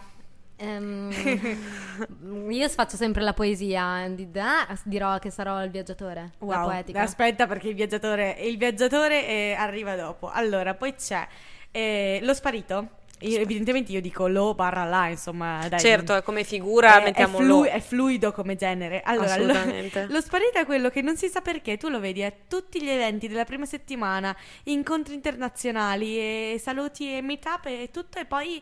Ehm, 0.55 1.09
io 2.49 2.69
faccio 2.69 2.95
sempre 2.97 3.21
la 3.21 3.33
poesia, 3.33 4.07
di- 4.09 4.29
ah, 4.39 4.67
dirò 4.83 5.17
che 5.19 5.29
sarò 5.31 5.61
il 5.63 5.69
viaggiatore, 5.71 6.31
la 6.39 6.45
Wow. 6.45 6.63
poetica. 6.63 7.01
Aspetta, 7.01 7.45
perché 7.47 7.69
il 7.69 7.75
viaggiatore, 7.75 8.37
il 8.41 8.57
viaggiatore 8.57 9.27
eh, 9.27 9.55
arriva 9.57 9.95
dopo. 9.95 10.29
Allora, 10.29 10.73
poi 10.75 10.95
c'è 10.95 11.27
eh, 11.71 12.19
lo 12.23 12.33
sparito. 12.33 12.87
Io, 13.21 13.39
evidentemente 13.39 13.91
io 13.91 13.99
dico 13.99 14.27
lo 14.27 14.53
barra 14.53 14.85
là, 14.85 15.09
insomma, 15.09 15.67
dai. 15.67 15.79
certo, 15.79 16.15
è 16.15 16.23
come 16.23 16.45
figura, 16.45 17.01
è, 17.01 17.03
mettiamo 17.03 17.39
è, 17.39 17.41
flu- 17.41 17.65
è 17.67 17.79
fluido 17.81 18.31
come 18.31 18.55
genere. 18.55 19.01
Allora, 19.01 19.35
lo, 19.37 19.47
lo 20.07 20.21
sparito 20.21 20.57
è 20.57 20.65
quello 20.65 20.89
che 20.89 21.01
non 21.01 21.17
si 21.17 21.27
sa 21.27 21.41
perché, 21.41 21.75
tu 21.75 21.89
lo 21.89 21.99
vedi 21.99 22.23
a 22.23 22.31
tutti 22.47 22.81
gli 22.81 22.89
eventi 22.89 23.27
della 23.27 23.43
prima 23.43 23.65
settimana, 23.65 24.35
incontri 24.65 25.15
internazionali 25.15 26.17
e 26.17 26.59
saluti 26.61 27.13
e 27.17 27.21
meetup 27.21 27.65
e 27.65 27.89
tutto 27.91 28.19
e 28.19 28.25
poi 28.25 28.61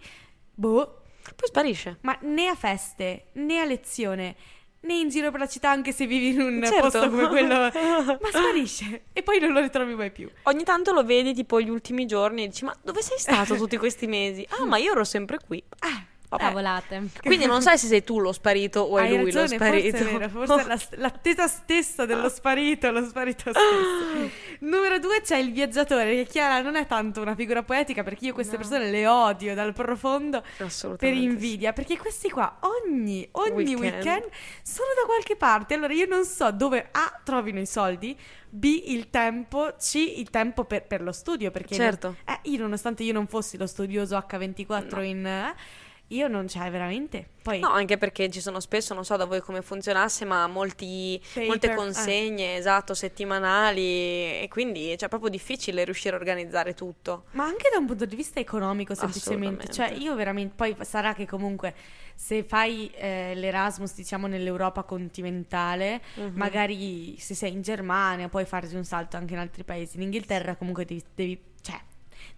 boh, 0.56 1.02
Poi 1.36 1.48
sparisce. 1.48 1.98
ma 2.02 2.18
né 2.22 2.48
a 2.48 2.56
feste, 2.56 3.28
né 3.34 3.60
a 3.60 3.66
lezione, 3.66 4.36
né 4.82 4.94
in 4.94 5.10
giro 5.10 5.32
per 5.32 5.40
la 5.40 5.48
città 5.48 5.70
anche 5.70 5.92
se 5.92 6.06
vivi 6.06 6.30
in 6.30 6.42
un 6.42 6.62
Certo. 6.64 6.82
posto 6.82 7.10
come 7.10 7.28
quello, 7.28 7.56
ma 8.22 8.30
sparisce 8.32 9.04
e 9.14 9.24
poi 9.24 9.40
non 9.40 9.52
lo 9.54 9.60
ritrovi 9.60 9.96
mai 9.96 10.12
più. 10.12 10.30
Ogni 10.44 10.64
tanto 10.64 10.92
lo 10.94 11.04
vedi 11.04 11.34
tipo 11.34 11.60
gli 11.60 11.70
ultimi 11.70 12.06
giorni 12.06 12.44
e 12.44 12.48
dici 12.48 12.64
ma 12.66 12.76
dove 12.84 13.02
sei 13.02 13.18
stato 13.20 13.56
tutti 13.56 13.78
questi 13.78 14.08
mesi? 14.08 14.46
Ah 14.50 14.66
ma 14.66 14.78
io 14.78 14.92
ero 14.92 15.04
sempre 15.04 15.40
qui. 15.46 15.64
Ah, 15.80 16.04
Cavolate. 16.30 17.04
Quindi 17.22 17.46
non 17.46 17.62
sai 17.64 17.78
se 17.78 17.88
sei 17.88 18.04
tu 18.04 18.20
lo 18.20 18.32
sparito 18.34 18.82
o 18.82 18.98
è 18.98 19.04
Hai 19.04 19.16
lui 19.16 19.32
ragione, 19.32 19.48
lo 19.48 19.56
sparito. 19.56 19.98
Forse, 19.98 20.10
è 20.10 20.18
vero, 20.18 20.30
forse 20.30 20.62
è 20.62 20.66
la- 20.66 20.80
l'attesa 21.08 21.48
stessa 21.48 22.06
dello 22.06 22.28
sparito, 22.30 22.92
lo 22.92 23.06
sparito 23.06 23.52
stesso. 23.52 24.36
Numero 24.60 25.00
due 25.00 25.22
c'è 25.22 25.38
il 25.38 25.52
viaggiatore, 25.54 26.16
che 26.16 26.26
Chiara 26.26 26.62
non 26.62 26.76
è 26.76 26.86
tanto 26.86 27.22
una 27.22 27.36
figura 27.36 27.64
poetica 27.64 28.04
perché 28.04 28.26
io 28.26 28.34
queste 28.34 28.58
persone 28.58 28.90
le 28.90 29.08
odio 29.08 29.54
dal 29.56 29.72
profondo 29.74 30.44
per 30.98 31.14
invidia, 31.14 31.72
perché 31.74 31.98
questi 31.98 32.30
qua 32.30 32.58
ogni, 32.62 33.28
ogni 33.34 33.76
Weekend. 33.76 33.80
weekend. 33.80 34.30
sono 34.64 34.90
da 35.00 35.06
qualche 35.06 35.36
parte. 35.36 35.74
Allora 35.76 35.94
io 35.94 36.08
non 36.08 36.26
so 36.26 36.52
dove 36.52 36.90
A 36.92 37.20
trovino 37.24 37.60
i 37.60 37.66
soldi, 37.66 38.18
B 38.50 38.84
il 38.88 39.10
tempo, 39.10 39.76
C 39.80 39.96
il 39.96 40.30
tempo 40.30 40.66
per, 40.66 40.84
per 40.88 41.02
lo 41.02 41.12
studio, 41.12 41.52
perché 41.52 41.76
Certo. 41.76 42.16
non- 42.26 42.36
eh, 42.44 42.50
io 42.50 42.60
nonostante 42.62 43.04
io 43.04 43.14
non 43.14 43.28
fossi 43.28 43.58
lo 43.58 43.68
studioso 43.68 44.18
H24 44.18 45.04
in... 45.04 45.26
eh, 45.26 45.56
io 46.10 46.28
non 46.28 46.46
c'è 46.46 46.70
veramente. 46.72 47.28
Poi 47.42 47.60
No, 47.60 47.70
anche 47.70 47.98
perché 47.98 48.30
ci 48.30 48.42
sono 48.42 48.60
spesso, 48.60 48.94
non 48.94 49.06
so 49.06 49.16
da 49.18 49.26
voi 49.26 49.42
come 49.42 49.62
funzionasse, 49.62 50.26
ma 50.26 50.48
molti, 50.48 51.22
Paper, 51.34 51.48
molte 51.48 51.72
eh. 51.72 51.76
consegne, 51.76 52.56
esatto, 52.58 52.94
settimanali 52.94 53.82
e 53.82 54.48
quindi 54.50 54.88
cioè, 54.98 55.06
è 55.06 55.08
proprio 55.08 55.30
difficile 55.30 55.84
riuscire 55.86 56.16
a 56.16 56.20
organizzare 56.20 56.74
tutto. 56.74 57.26
Ma 57.32 57.46
anche 57.46 57.70
da 57.72 57.78
un 57.80 57.86
punto 57.86 58.06
di 58.06 58.16
vista 58.16 58.40
economico, 58.40 58.94
semplicemente. 58.96 59.68
Cioè, 59.70 59.92
io 59.92 60.16
veramente. 60.16 60.54
Poi 60.56 60.76
sarà 60.82 61.14
che 61.14 61.26
comunque 61.26 61.74
se 62.16 62.44
fai 62.44 62.90
eh, 62.96 63.34
l'Erasmus, 63.36 63.94
diciamo, 63.96 64.28
nell'Europa 64.28 64.84
continentale, 64.84 66.02
Mhm. 66.16 66.32
magari 66.36 67.18
se 67.20 67.34
sei 67.36 67.52
in 67.52 67.62
Germania, 67.62 68.28
puoi 68.30 68.46
farti 68.46 68.76
un 68.76 68.84
salto 68.84 69.18
anche 69.18 69.34
in 69.34 69.40
altri 69.40 69.64
paesi. 69.64 69.98
In 69.98 70.04
Inghilterra, 70.04 70.56
comunque, 70.56 70.86
devi. 70.86 71.04
devi- 71.16 71.42
cioè, 71.62 71.80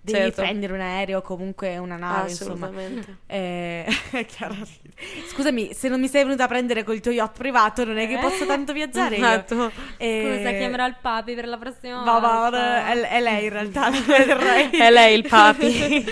devi 0.02 0.20
Certo. 0.20 0.42
prendere 0.42 0.74
un 0.74 0.80
aereo 0.80 1.18
o 1.20 1.22
comunque 1.22 1.78
una 1.78 1.98
nave, 1.98 2.30
insomma. 2.30 2.68
Assolutamente. 2.68 3.18
Eh. 3.28 3.86
Scusami, 5.30 5.74
se 5.74 5.90
non 5.90 6.00
mi 6.00 6.08
sei 6.08 6.24
venuta 6.24 6.46
a 6.46 6.48
prendere 6.48 6.84
col 6.84 7.00
tuo 7.00 7.12
yacht 7.12 7.38
privato, 7.38 7.84
non 7.84 7.98
è 7.98 8.08
che 8.08 8.18
posso 8.18 8.46
tanto 8.46 8.74
viaggiare 8.74 9.16
io. 9.18 9.26
Esatto. 9.26 9.72
Eh, 9.98 10.38
Scusa, 10.38 10.52
chiamerò 10.52 10.86
il 10.88 10.96
papi 11.02 11.34
per 11.36 11.48
la 11.48 11.58
prossima 11.58 12.04
Va, 12.04 12.20
va, 12.20 12.40
volta. 12.40 12.88
è, 12.88 13.00
è 13.10 13.22
lei 13.22 13.44
in 13.46 13.50
realtà. 13.50 13.90
È 14.70 14.90
lei 14.92 15.16
il 15.18 15.28
papi. 15.28 16.06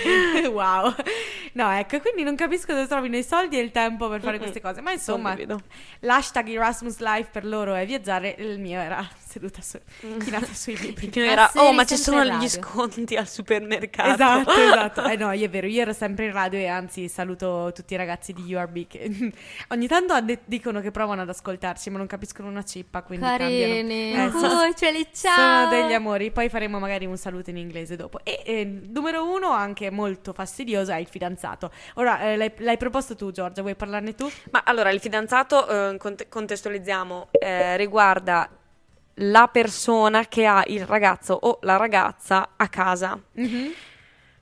wow. 0.52 0.94
No, 1.52 1.70
ecco, 1.70 2.00
quindi 2.00 2.22
non 2.22 2.36
capisco 2.36 2.72
dove 2.72 2.86
trovino 2.86 3.16
i 3.16 3.22
soldi 3.22 3.58
e 3.58 3.62
il 3.62 3.70
tempo 3.70 4.08
per 4.08 4.20
fare 4.20 4.38
queste 4.38 4.60
cose. 4.60 4.80
Ma 4.80 4.92
insomma, 4.92 5.36
l'hashtag 6.00 6.48
Erasmus 6.48 6.98
Life 6.98 7.30
per 7.32 7.44
loro 7.44 7.74
è 7.74 7.84
viaggiare. 7.86 8.34
Il 8.38 8.58
mio 8.58 8.80
era 8.80 9.06
seduta 9.28 9.60
su, 9.60 9.78
chinata 10.18 10.52
sui 10.54 10.76
libri. 10.80 11.10
Ma 11.16 11.26
era, 11.26 11.50
oh 11.56 11.72
ma 11.72 11.84
ci 11.84 11.96
sono 11.96 12.24
gli 12.24 12.28
radio." 12.28 12.48
sconti 12.48 13.14
al 13.14 13.28
supermercato. 13.28 14.10
Esatto, 14.10 14.52
esatto. 14.52 15.04
Eh 15.04 15.16
no, 15.20 15.30
è 15.30 15.48
vero, 15.50 15.66
io 15.66 15.82
ero 15.82 15.92
sempre 15.92 16.24
in 16.24 16.32
radio 16.32 16.58
e 16.58 16.66
anzi 16.66 17.08
saluto 17.08 17.70
tutti 17.74 17.94
i 17.94 17.96
ragazzi 17.96 18.32
di 18.32 18.54
URB 18.54 18.86
che 18.86 19.32
ogni 19.68 19.86
tanto 19.86 20.14
adde- 20.14 20.40
dicono 20.46 20.80
che 20.80 20.90
provano 20.90 21.22
ad 21.22 21.28
ascoltarci 21.28 21.90
ma 21.90 21.98
non 21.98 22.06
capiscono 22.06 22.48
una 22.48 22.64
cippa, 22.64 23.02
quindi 23.02 23.24
Carini. 23.26 24.12
cambiano. 24.12 24.32
Eh, 24.34 24.46
Oh, 24.48 24.90
li 24.90 25.06
ciao. 25.12 25.68
Sono 25.68 25.82
degli 25.82 25.92
amori, 25.92 26.30
poi 26.30 26.48
faremo 26.48 26.78
magari 26.78 27.04
un 27.06 27.16
saluto 27.16 27.50
in 27.50 27.56
inglese 27.56 27.96
dopo. 27.96 28.20
E 28.22 28.42
eh, 28.44 28.64
numero 28.64 29.30
uno, 29.30 29.50
anche 29.50 29.90
molto 29.90 30.32
fastidioso, 30.32 30.92
è 30.92 30.96
il 30.96 31.06
fidanzato. 31.06 31.70
Ora, 31.94 32.20
eh, 32.22 32.36
l'hai, 32.36 32.52
l'hai 32.58 32.76
proposto 32.76 33.14
tu, 33.14 33.30
Giorgia, 33.30 33.60
vuoi 33.62 33.74
parlarne 33.74 34.14
tu? 34.14 34.30
Ma 34.50 34.62
allora, 34.64 34.90
il 34.90 35.00
fidanzato, 35.00 35.68
eh, 35.68 35.96
cont- 35.98 36.28
contestualizziamo, 36.28 37.28
eh, 37.32 37.76
riguarda 37.76 38.48
la 39.18 39.48
persona 39.48 40.26
che 40.26 40.44
ha 40.46 40.62
il 40.66 40.84
ragazzo 40.86 41.38
o 41.40 41.58
la 41.62 41.76
ragazza 41.76 42.50
a 42.56 42.68
casa. 42.68 43.18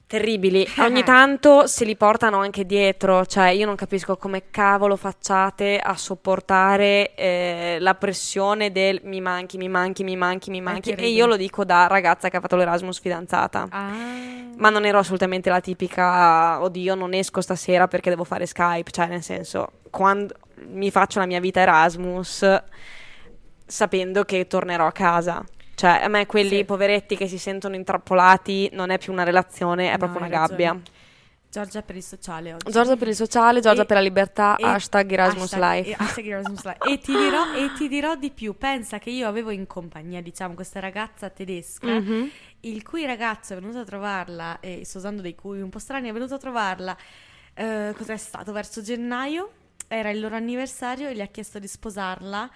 Terribili, 0.08 0.64
ogni 0.78 1.02
tanto 1.02 1.66
se 1.66 1.84
li 1.84 1.96
portano 1.96 2.38
anche 2.38 2.64
dietro, 2.64 3.26
cioè 3.26 3.48
io 3.48 3.66
non 3.66 3.74
capisco 3.74 4.16
come 4.16 4.50
cavolo 4.50 4.94
facciate 4.94 5.80
a 5.80 5.96
sopportare 5.96 7.12
eh, 7.16 7.78
la 7.80 7.94
pressione 7.94 8.70
del 8.70 9.00
mi 9.02 9.20
manchi, 9.20 9.56
mi 9.56 9.68
manchi, 9.68 10.04
mi 10.04 10.14
manchi, 10.14 10.50
mi 10.50 10.60
manchi 10.60 10.92
e 10.92 11.08
io 11.08 11.26
lo 11.26 11.36
dico 11.36 11.64
da 11.64 11.88
ragazza 11.88 12.28
che 12.28 12.36
ha 12.36 12.40
fatto 12.40 12.54
l'Erasmus 12.54 13.00
fidanzata. 13.00 13.66
Ah. 13.68 13.90
Ma 14.58 14.70
non 14.70 14.84
ero 14.84 14.98
assolutamente 14.98 15.50
la 15.50 15.60
tipica, 15.60 16.62
oddio, 16.62 16.94
non 16.94 17.12
esco 17.12 17.40
stasera 17.40 17.88
perché 17.88 18.08
devo 18.08 18.24
fare 18.24 18.46
Skype, 18.46 18.90
cioè 18.92 19.08
nel 19.08 19.22
senso, 19.24 19.72
quando 19.90 20.34
mi 20.68 20.90
faccio 20.92 21.18
la 21.18 21.26
mia 21.26 21.40
vita 21.40 21.60
Erasmus 21.60 22.62
sapendo 23.66 24.24
che 24.24 24.46
tornerò 24.46 24.86
a 24.86 24.92
casa. 24.92 25.44
Cioè, 25.74 26.00
a 26.04 26.08
me 26.08 26.24
quelli 26.26 26.56
Sì. 26.58 26.64
poveretti 26.64 27.16
che 27.16 27.28
si 27.28 27.36
sentono 27.38 27.74
intrappolati 27.74 28.70
non 28.72 28.90
è 28.90 28.98
più 28.98 29.12
una 29.12 29.24
relazione, 29.24 29.88
è 29.88 29.92
No, 29.92 29.98
proprio 29.98 30.18
una 30.20 30.28
gabbia. 30.28 30.68
ragione. 30.68 30.94
Giorgia 31.50 31.80
per 31.82 31.96
il 31.96 32.02
sociale 32.02 32.52
oggi. 32.54 32.70
Giorgia 32.70 32.96
per 32.96 33.08
il 33.08 33.14
sociale, 33.14 33.60
Giorgia 33.60 33.82
E- 33.82 33.86
per 33.86 33.96
la 33.96 34.02
libertà, 34.02 34.56
e- 34.56 34.64
hashtag 34.64 35.10
Erasmus 35.12 35.52
hashtag- 35.54 35.62
Life. 35.86 35.90
e- 35.90 35.94
hashtag 35.98 36.26
Erasmus 36.26 36.64
Life. 36.64 36.78
E 36.90 36.98
ti, 36.98 37.16
dirò, 37.16 37.54
e 37.54 37.72
ti 37.76 37.88
dirò 37.88 38.14
di 38.16 38.30
più. 38.30 38.56
Pensa 38.58 38.98
che 38.98 39.10
io 39.10 39.26
avevo 39.28 39.50
in 39.50 39.66
compagnia, 39.66 40.20
diciamo, 40.20 40.54
questa 40.54 40.80
ragazza 40.80 41.30
tedesca, 41.30 41.86
Mhm. 41.98 42.30
il 42.60 42.82
cui 42.82 43.06
ragazzo 43.06 43.52
è 43.54 43.56
venuto 43.56 43.78
a 43.78 43.84
trovarla, 43.84 44.60
e 44.60 44.84
sto 44.84 44.98
usando 44.98 45.22
dei 45.22 45.34
cui 45.34 45.60
un 45.62 45.70
po' 45.70 45.78
strani, 45.78 46.08
è 46.10 46.12
venuto 46.12 46.34
a 46.34 46.38
trovarla, 46.38 46.96
eh, 47.54 47.94
cos'è 47.96 48.16
stato? 48.18 48.52
Verso 48.52 48.82
gennaio, 48.82 49.50
era 49.88 50.10
il 50.10 50.20
loro 50.20 50.34
anniversario 50.36 51.08
e 51.08 51.14
gli 51.14 51.20
ha 51.22 51.26
chiesto 51.26 51.58
di 51.58 51.68
sposarla 51.68 52.50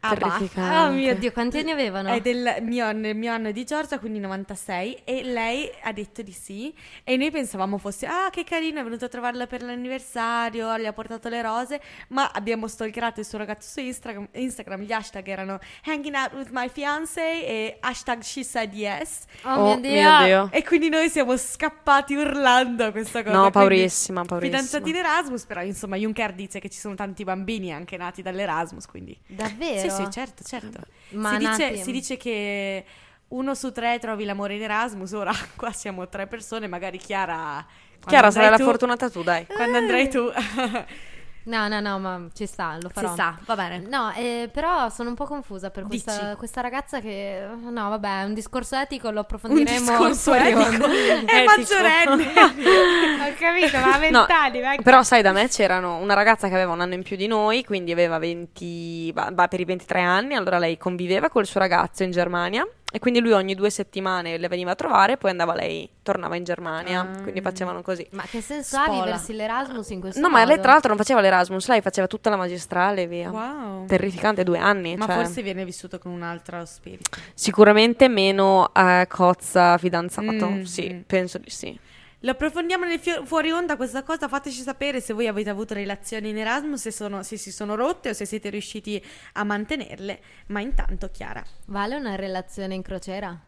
a 0.00 0.14
Bath. 0.14 0.32
Terrificante. 0.32 0.76
Oh 0.76 0.90
mio 0.92 1.14
Dio, 1.16 1.32
quanti 1.32 1.58
anni 1.58 1.70
avevano? 1.70 2.08
È 2.08 2.20
del 2.20 2.56
mio, 2.62 2.86
anno- 2.86 3.08
il 3.08 3.16
mio 3.16 3.32
anno 3.32 3.50
di 3.50 3.64
Giorgia, 3.64 3.98
quindi 3.98 4.18
96, 4.18 5.02
e 5.04 5.22
lei 5.22 5.70
ha 5.82 5.92
detto 5.92 6.22
di 6.22 6.32
sì. 6.32 6.74
E 7.04 7.16
noi 7.16 7.30
pensavamo 7.30 7.78
fosse, 7.78 8.06
ah, 8.06 8.30
che 8.30 8.44
carino, 8.44 8.80
è 8.80 8.82
venuto 8.82 9.04
a 9.04 9.08
trovarla 9.08 9.46
per 9.46 9.62
l'anniversario, 9.62 10.78
gli 10.78 10.86
ha 10.86 10.92
portato 10.92 11.28
le 11.28 11.42
rose. 11.42 11.80
Ma 12.08 12.30
abbiamo 12.32 12.66
stalkerato 12.66 13.20
il 13.20 13.26
suo 13.26 13.38
ragazzo 13.38 13.68
su 13.68 13.80
Instagram. 13.80 14.28
Instagram 14.32 14.80
gli 14.82 14.92
hashtag 14.92 15.26
erano 15.28 15.58
hanging 15.84 16.14
out 16.14 16.32
with 16.32 16.48
my 16.50 16.68
fiance 16.68 17.20
e 17.20 17.76
hashtag 17.80 18.22
she 18.22 18.42
said 18.42 18.72
yes. 18.72 19.24
Oh, 19.42 19.76
mio 19.76 19.80
Dio. 19.80 20.48
E 20.50 20.64
quindi 20.64 20.88
noi 20.88 21.08
siamo 21.10 21.36
scappati 21.36 22.14
urlando 22.14 22.86
a 22.86 22.90
questa 22.90 23.22
cosa. 23.22 23.36
No, 23.36 23.50
paurissima, 23.50 24.24
paurissima. 24.24 24.58
Fidanzati 24.58 24.90
in 24.90 24.96
Erasmus, 24.96 25.44
però 25.44 25.62
insomma 25.62 25.96
Juncker 25.96 26.32
dice 26.32 26.58
che 26.58 26.70
ci 26.70 26.78
sono 26.78 26.94
tanti 26.94 27.24
bambini 27.24 27.72
anche 27.72 27.96
nati 27.96 28.22
dall'Erasmus, 28.22 28.86
quindi... 28.86 29.16
Davvero? 29.26 29.80
Sì, 29.80 29.89
sì, 29.90 30.10
certo, 30.10 30.42
certo. 30.44 30.80
Ma 31.10 31.30
si, 31.32 31.36
dice, 31.38 31.76
si 31.76 31.92
dice 31.92 32.16
che 32.16 32.84
uno 33.28 33.54
su 33.54 33.72
tre 33.72 33.98
trovi 33.98 34.24
l'amore 34.24 34.54
in 34.56 34.62
Erasmus, 34.62 35.12
ora 35.12 35.32
qua 35.56 35.72
siamo 35.72 36.08
tre 36.08 36.26
persone, 36.26 36.66
magari 36.66 36.98
Chiara... 36.98 37.64
Chiara, 38.06 38.30
sarai 38.30 38.50
la 38.50 38.56
tu- 38.56 38.64
fortunata 38.64 39.10
tu, 39.10 39.22
dai. 39.22 39.46
Quando 39.46 39.76
andrai 39.76 40.08
tu... 40.08 40.30
No, 41.42 41.68
no, 41.68 41.80
no, 41.80 41.98
ma 41.98 42.26
ci 42.34 42.46
sta, 42.46 42.76
lo 42.80 42.90
farò. 42.90 43.14
sa, 43.14 43.36
va 43.46 43.54
bene. 43.56 43.78
No, 43.88 44.12
eh, 44.14 44.48
però 44.52 44.88
sono 44.90 45.08
un 45.08 45.14
po' 45.14 45.24
confusa 45.24 45.70
per 45.70 45.84
questa, 45.84 46.36
questa 46.36 46.60
ragazza 46.60 47.00
che... 47.00 47.44
No, 47.70 47.88
vabbè, 47.88 48.24
un 48.24 48.34
discorso 48.34 48.76
etico, 48.76 49.10
lo 49.10 49.20
approfondiremo 49.20 49.78
discorso 49.90 50.32
fuori 50.32 50.50
etico. 50.50 50.60
onda. 50.60 50.86
È 50.86 50.90
Etico. 51.42 51.54
maggiorenne. 51.56 52.24
Ho 53.30 53.34
capito, 53.38 53.78
ma 53.78 53.84
a 53.84 53.92
No, 53.94 53.98
vent'anni, 53.98 54.60
ma- 54.60 54.76
Però 54.82 55.02
sai, 55.02 55.22
da 55.22 55.32
me 55.32 55.48
c'erano 55.48 55.96
una 55.96 56.14
ragazza 56.14 56.48
che 56.48 56.54
aveva 56.54 56.72
un 56.72 56.80
anno 56.80 56.94
in 56.94 57.02
più 57.02 57.16
di 57.16 57.26
noi, 57.26 57.64
quindi 57.64 57.90
aveva 57.92 58.18
20, 58.18 59.12
va- 59.12 59.30
va 59.32 59.48
per 59.48 59.60
i 59.60 59.64
23 59.64 60.00
anni, 60.02 60.34
allora 60.34 60.58
lei 60.58 60.76
conviveva 60.76 61.28
col 61.30 61.46
suo 61.46 61.58
ragazzo 61.60 62.02
in 62.02 62.10
Germania 62.10 62.66
e 62.92 62.98
quindi 62.98 63.20
lui 63.20 63.32
ogni 63.32 63.54
due 63.54 63.70
settimane 63.70 64.36
le 64.36 64.48
veniva 64.48 64.72
a 64.72 64.74
trovare, 64.74 65.16
poi 65.16 65.30
andava 65.30 65.54
lei, 65.54 65.88
tornava 66.02 66.36
in 66.36 66.44
Germania, 66.44 67.00
Ah. 67.00 67.22
quindi 67.22 67.40
facevano 67.40 67.82
così. 67.82 68.06
Ma 68.12 68.22
che 68.24 68.40
senso 68.40 68.76
ha 68.78 68.84
Spola. 68.84 69.04
viversi 69.04 69.32
l'Erasmus 69.32 69.90
in 69.90 70.00
questo 70.00 70.20
No, 70.20 70.28
ma 70.28 70.44
lei 70.44 70.58
tra 70.60 70.72
l'altro 70.72 70.88
non 70.88 70.96
faceva 70.98 71.20
l'Erasmus, 71.20 71.68
lei 71.68 71.80
faceva 71.80 72.06
tutta 72.06 72.30
la 72.30 72.36
magistrale 72.36 73.02
e 73.02 73.06
via. 73.06 73.30
Wow. 73.30 73.86
Terrificante, 73.86 74.42
due 74.44 74.58
anni. 74.58 74.96
Ma 74.96 75.06
cioè, 75.06 75.14
forse 75.14 75.42
viene 75.42 75.64
vissuto 75.64 75.98
con 75.98 76.10
un 76.12 76.22
altro 76.22 76.64
spirito. 76.64 77.10
Sicuramente 77.34 78.08
meno 78.08 78.72
eh, 78.74 79.06
cozza 79.08 79.78
fidanzato, 79.78 80.48
Mm, 80.50 80.62
sì, 80.62 80.92
mm. 80.92 81.00
penso 81.06 81.38
di 81.38 81.50
sì. 81.50 81.78
Lo 82.22 82.32
approfondiamo 82.32 82.84
nel 82.84 82.98
fio- 82.98 83.24
fuori 83.24 83.50
onda 83.50 83.76
questa 83.76 84.02
cosa, 84.02 84.28
fateci 84.28 84.60
sapere 84.60 85.00
se 85.00 85.14
voi 85.14 85.26
avete 85.26 85.48
avuto 85.48 85.72
relazioni 85.72 86.28
in 86.30 86.38
Erasmus, 86.38 86.80
se, 86.82 86.90
sono- 86.90 87.22
se 87.22 87.36
si 87.38 87.50
sono 87.50 87.74
rotte 87.76 88.10
o 88.10 88.12
se 88.12 88.26
siete 88.26 88.50
riusciti 88.50 89.02
a 89.34 89.44
mantenerle. 89.44 90.20
Ma 90.48 90.60
intanto, 90.60 91.08
Chiara. 91.10 91.42
Vale 91.66 91.94
una 91.96 92.16
relazione 92.16 92.74
in 92.74 92.82
crociera? 92.82 93.38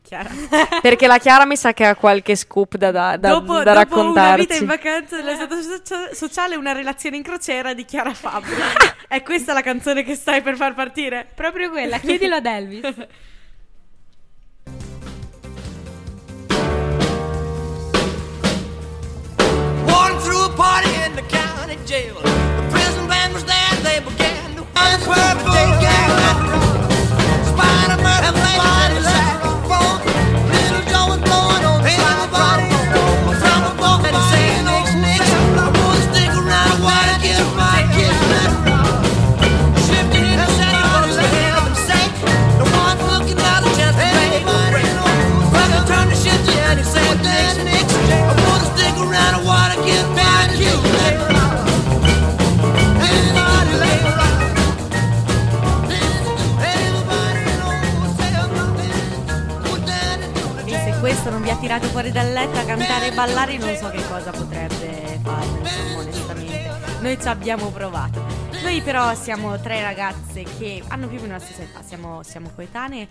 Chiara. 0.00 0.30
Perché 0.80 1.08
la 1.08 1.18
Chiara 1.18 1.44
mi 1.44 1.56
sa 1.56 1.72
che 1.72 1.84
ha 1.84 1.96
qualche 1.96 2.36
scoop 2.36 2.76
da, 2.76 2.92
da, 2.92 3.16
da, 3.16 3.30
dopo, 3.30 3.62
da 3.62 3.62
dopo 3.64 3.64
una 3.64 3.72
raccontarci. 3.74 4.40
vita 4.46 4.54
in 4.54 4.66
vacanza 4.66 5.16
nella 5.16 5.34
stato 5.34 5.60
socia- 5.60 6.14
sociale, 6.14 6.54
una 6.54 6.72
relazione 6.72 7.16
in 7.16 7.22
crociera 7.24 7.74
di 7.74 7.84
Chiara 7.84 8.14
Fabio. 8.14 8.54
È 9.08 9.22
questa 9.22 9.52
la 9.52 9.60
canzone 9.62 10.04
che 10.04 10.14
stai 10.14 10.40
per 10.40 10.54
far 10.54 10.72
partire? 10.74 11.26
Proprio 11.34 11.68
quella, 11.70 11.98
chiedilo 11.98 12.36
ad 12.36 12.46
Elvis. 12.46 12.94
through 20.20 20.44
a 20.44 20.48
party 20.50 20.92
in 21.04 21.14
the 21.14 21.22
county 21.22 21.76
jail. 21.86 22.14
The 22.14 22.68
prison 22.70 23.06
band 23.08 23.34
was 23.34 23.44
there, 23.44 23.74
they 23.82 24.00
began 24.00 24.56
to 24.56 24.62
purple 24.74 26.67
ballare, 63.18 63.58
non 63.58 63.74
so 63.74 63.90
che 63.90 64.00
cosa 64.06 64.30
potrebbe 64.30 65.18
fare, 65.24 65.46
insomma, 65.46 65.98
onestamente. 65.98 66.70
Noi 67.00 67.20
ci 67.20 67.26
abbiamo 67.26 67.70
provato. 67.70 68.24
Noi 68.62 68.80
però 68.80 69.12
siamo 69.16 69.58
tre 69.58 69.82
ragazze 69.82 70.44
che 70.44 70.84
hanno 70.86 71.08
più 71.08 71.18
o 71.18 71.22
meno 71.22 71.32
la 71.32 71.40
stessa 71.40 71.62
età, 71.62 71.82
siamo, 71.82 72.22
siamo 72.22 72.52
coetanee, 72.54 73.08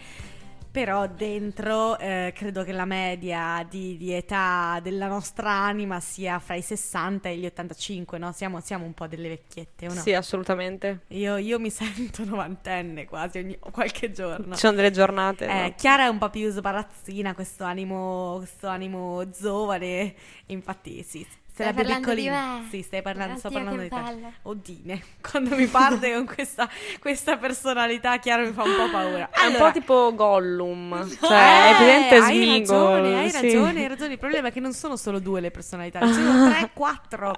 però 0.77 1.07
dentro 1.07 1.97
eh, 1.97 2.31
credo 2.35 2.63
che 2.63 2.71
la 2.71 2.85
media 2.85 3.65
di, 3.67 3.97
di 3.97 4.13
età 4.13 4.79
della 4.83 5.07
nostra 5.07 5.49
anima 5.49 5.99
sia 5.99 6.37
fra 6.37 6.53
i 6.53 6.61
60 6.61 7.29
e 7.29 7.37
gli 7.37 7.45
85, 7.47 8.19
no? 8.19 8.31
Siamo, 8.31 8.59
siamo 8.59 8.85
un 8.85 8.93
po' 8.93 9.07
delle 9.07 9.27
vecchiette, 9.27 9.87
no? 9.87 9.95
Sì, 9.95 10.13
assolutamente. 10.13 11.05
Io, 11.07 11.37
io 11.37 11.57
mi 11.57 11.71
sento 11.71 12.23
novantenne 12.23 13.05
quasi 13.05 13.39
ogni, 13.39 13.57
qualche 13.57 14.11
giorno. 14.11 14.53
Ci 14.53 14.59
sono 14.59 14.75
delle 14.75 14.91
giornate. 14.91 15.47
Eh, 15.47 15.61
no? 15.61 15.73
Chiara 15.75 16.05
è 16.05 16.09
un 16.09 16.19
po' 16.19 16.29
più 16.29 16.47
sbarazzina, 16.51 17.33
questo 17.33 17.63
animo, 17.63 18.35
questo 18.37 18.67
animo 18.67 19.27
giovane. 19.31 20.13
Infatti, 20.45 21.01
sì. 21.01 21.25
Stai 21.57 21.73
Sarebbe 21.73 21.89
parlando 21.89 22.09
di 22.13 22.21
piccolina. 22.21 22.57
me? 22.59 22.67
Sì, 22.69 22.81
stai 22.83 23.01
parlando, 23.01 23.37
sto 23.39 23.47
Oddio, 23.47 23.59
parlando 23.63 23.81
che 23.81 23.89
di 23.89 23.95
te. 23.95 24.01
bello. 24.13 24.33
Odine, 24.43 25.03
quando 25.27 25.55
mi 25.55 25.65
parte 25.65 26.13
con 26.13 26.25
questa, 26.27 26.69
questa 26.99 27.37
personalità, 27.37 28.17
Chiara 28.19 28.43
mi 28.43 28.51
fa 28.53 28.61
un 28.61 28.75
po' 28.75 28.89
paura. 28.91 29.29
È 29.31 29.45
un 29.47 29.55
po' 29.57 29.71
tipo 29.71 30.13
Gollum, 30.13 31.17
cioè 31.19 31.31
eh, 31.31 31.71
è 31.71 31.75
presente 31.75 32.15
hai 32.17 32.35
Smeagol. 32.35 32.77
ragione, 32.99 33.17
hai 33.19 33.29
sì. 33.31 33.41
ragione, 33.41 33.79
hai 33.81 33.87
ragione. 33.87 34.11
Il 34.13 34.19
problema 34.19 34.47
è 34.49 34.51
che 34.51 34.59
non 34.59 34.73
sono 34.73 34.95
solo 34.97 35.17
due 35.17 35.41
le 35.41 35.49
personalità, 35.49 36.05
ci 36.05 36.13
sono 36.13 36.47
tre, 36.51 36.69
quattro. 36.75 37.33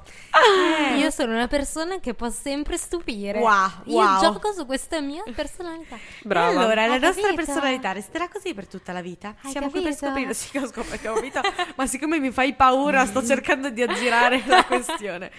Eh, 0.91 0.97
Io 0.97 1.09
sono 1.11 1.31
una 1.33 1.47
persona 1.47 1.99
che 2.01 2.13
può 2.13 2.29
sempre 2.29 2.75
stupire. 2.77 3.39
Wow, 3.39 3.69
Io 3.85 3.95
wow. 3.99 4.19
gioco 4.19 4.51
su 4.51 4.65
questa 4.65 4.99
mia 4.99 5.23
personalità. 5.33 5.97
Brava. 6.23 6.51
E 6.51 6.55
allora, 6.57 6.87
la 6.87 6.93
Hai 6.95 6.99
nostra 6.99 7.29
capito? 7.29 7.35
personalità 7.45 7.93
resterà 7.93 8.27
così 8.27 8.53
per 8.53 8.67
tutta 8.67 8.91
la 8.91 9.01
vita? 9.01 9.35
Hai 9.43 9.51
Siamo 9.51 9.69
qui 9.69 9.81
per 9.81 9.91
capito? 9.91 10.05
scoprire. 10.07 10.33
Sì, 10.33 10.49
che 10.51 10.59
ho 10.59 10.67
scoperto, 10.67 11.09
ho 11.09 11.13
capito. 11.13 11.41
ma 11.77 11.87
siccome 11.87 12.19
mi 12.19 12.31
fai 12.31 12.53
paura, 12.53 13.05
sto 13.05 13.25
cercando 13.25 13.69
di 13.69 13.81
aggirare 14.17 14.43
la 14.47 14.63
questione. 14.67 15.31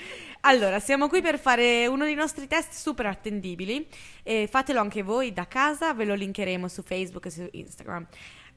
Allora, 0.42 0.80
siamo 0.80 1.08
qui 1.08 1.20
per 1.20 1.38
fare 1.38 1.86
uno 1.86 2.04
dei 2.04 2.14
nostri 2.14 2.46
test 2.46 2.72
super 2.72 3.06
attendibili. 3.06 3.86
E 4.22 4.48
fatelo 4.50 4.80
anche 4.80 5.02
voi 5.02 5.32
da 5.32 5.46
casa, 5.46 5.92
ve 5.94 6.04
lo 6.06 6.14
linkeremo 6.14 6.66
su 6.68 6.82
Facebook 6.82 7.26
e 7.26 7.30
su 7.30 7.46
Instagram. 7.50 8.06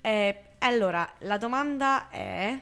Eh, 0.01 0.41
allora, 0.59 1.09
la 1.19 1.37
domanda 1.37 2.09
è. 2.09 2.57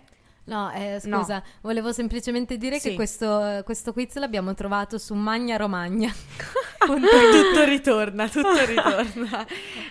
No, 0.46 0.72
eh, 0.72 1.00
No. 1.04 1.20
scusa, 1.20 1.44
volevo 1.62 1.94
semplicemente 1.94 2.58
dire 2.58 2.80
Sì. 2.80 2.90
che 2.90 2.96
questo, 2.96 3.62
questo 3.64 3.94
quiz 3.94 4.16
l'abbiamo 4.16 4.56
trovato 4.56 4.98
su 4.98 5.14
Magna 5.14 5.56
Romagna. 5.56 6.12
tutto 6.84 7.64
ritorna, 7.64 8.28
tutto 8.28 8.58
ritorna. 8.66 9.46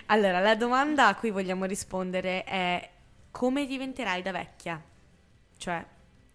Allora, 0.07 0.39
la 0.39 0.55
domanda 0.55 1.07
a 1.07 1.15
cui 1.15 1.29
vogliamo 1.31 1.63
rispondere 1.65 2.43
è: 2.43 2.89
come 3.31 3.65
diventerai 3.65 4.21
da 4.21 4.31
vecchia? 4.33 4.81
Cioè, 5.57 5.83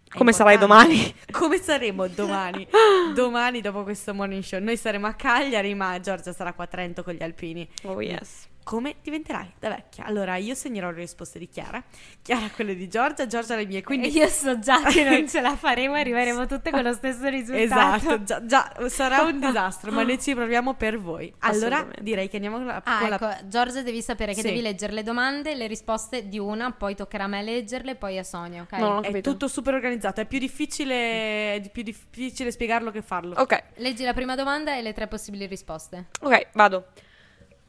Come 0.09 0.32
sarai 0.32 0.57
domani? 0.59 1.14
Come 1.30 1.59
saremo 1.59 2.07
domani? 2.09 2.66
domani 3.14 3.61
dopo 3.61 3.82
questo 3.82 4.14
morning 4.14 4.42
show. 4.42 4.61
Noi 4.61 4.76
saremo 4.76 5.07
a 5.07 5.14
Cagliari, 5.14 5.74
ma 5.74 5.98
Giorgia 6.00 6.32
sarà 6.32 6.52
qua 6.52 6.64
a 6.64 6.68
Trento 6.68 7.02
con 7.02 7.14
gli 7.14 7.22
alpini. 7.22 7.68
Oh 7.82 8.00
yes. 8.00 8.48
Come 8.66 8.96
diventerai 9.00 9.52
da 9.60 9.68
vecchia? 9.68 10.02
Allora, 10.06 10.34
io 10.34 10.56
segnerò 10.56 10.90
le 10.90 10.96
risposte 10.96 11.38
di 11.38 11.46
Chiara, 11.48 11.80
Chiara 12.20 12.50
quelle 12.50 12.74
di 12.74 12.88
Giorgia, 12.88 13.24
Giorgia 13.28 13.54
le 13.54 13.64
mie, 13.64 13.80
quindi... 13.84 14.08
Io 14.10 14.26
so 14.26 14.58
già 14.58 14.82
che 14.82 15.04
non 15.04 15.24
ce 15.30 15.40
la 15.40 15.54
faremo 15.54 15.94
e 15.94 16.00
arriveremo 16.00 16.46
tutte 16.46 16.72
con 16.72 16.82
lo 16.82 16.92
stesso 16.92 17.28
risultato. 17.28 17.94
Esatto, 17.94 18.24
già, 18.24 18.44
già, 18.44 18.74
sarà 18.88 19.20
un 19.22 19.38
disastro, 19.38 19.92
ma 19.92 20.02
noi 20.02 20.20
ci 20.20 20.34
proviamo 20.34 20.74
per 20.74 20.98
voi. 20.98 21.32
Allora, 21.42 21.86
direi 22.00 22.28
che 22.28 22.34
andiamo 22.38 22.56
con 22.56 22.66
la... 22.66 22.82
Ah, 22.84 22.98
con 22.98 23.08
la- 23.08 23.14
ecco, 23.38 23.46
Giorgia 23.46 23.82
devi 23.82 24.02
sapere 24.02 24.34
che 24.34 24.40
Sì. 24.40 24.48
devi 24.48 24.60
leggere 24.60 24.94
le 24.94 25.04
domande, 25.04 25.54
le 25.54 25.68
risposte 25.68 26.26
di 26.28 26.40
una, 26.40 26.72
poi 26.72 26.96
toccherà 26.96 27.22
a 27.22 27.28
me 27.28 27.42
leggerle, 27.44 27.94
poi 27.94 28.18
a 28.18 28.24
Sonia, 28.24 28.62
ok? 28.62 28.72
No, 28.78 29.00
È 29.00 29.20
tutto 29.20 29.46
super 29.46 29.74
organizzato, 29.74 30.20
è 30.22 30.26
più 30.26 30.40
difficile, 30.40 31.54
è 31.54 31.70
più 31.70 31.84
difficile 31.84 32.50
spiegarlo 32.50 32.90
che 32.90 33.02
farlo. 33.02 33.36
Ok, 33.38 33.62
Leggi 33.76 34.02
la 34.02 34.12
prima 34.12 34.34
domanda 34.34 34.74
e 34.74 34.82
le 34.82 34.92
tre 34.92 35.06
possibili 35.06 35.46
risposte. 35.46 36.06
ok, 36.20 36.48
vado. 36.54 36.86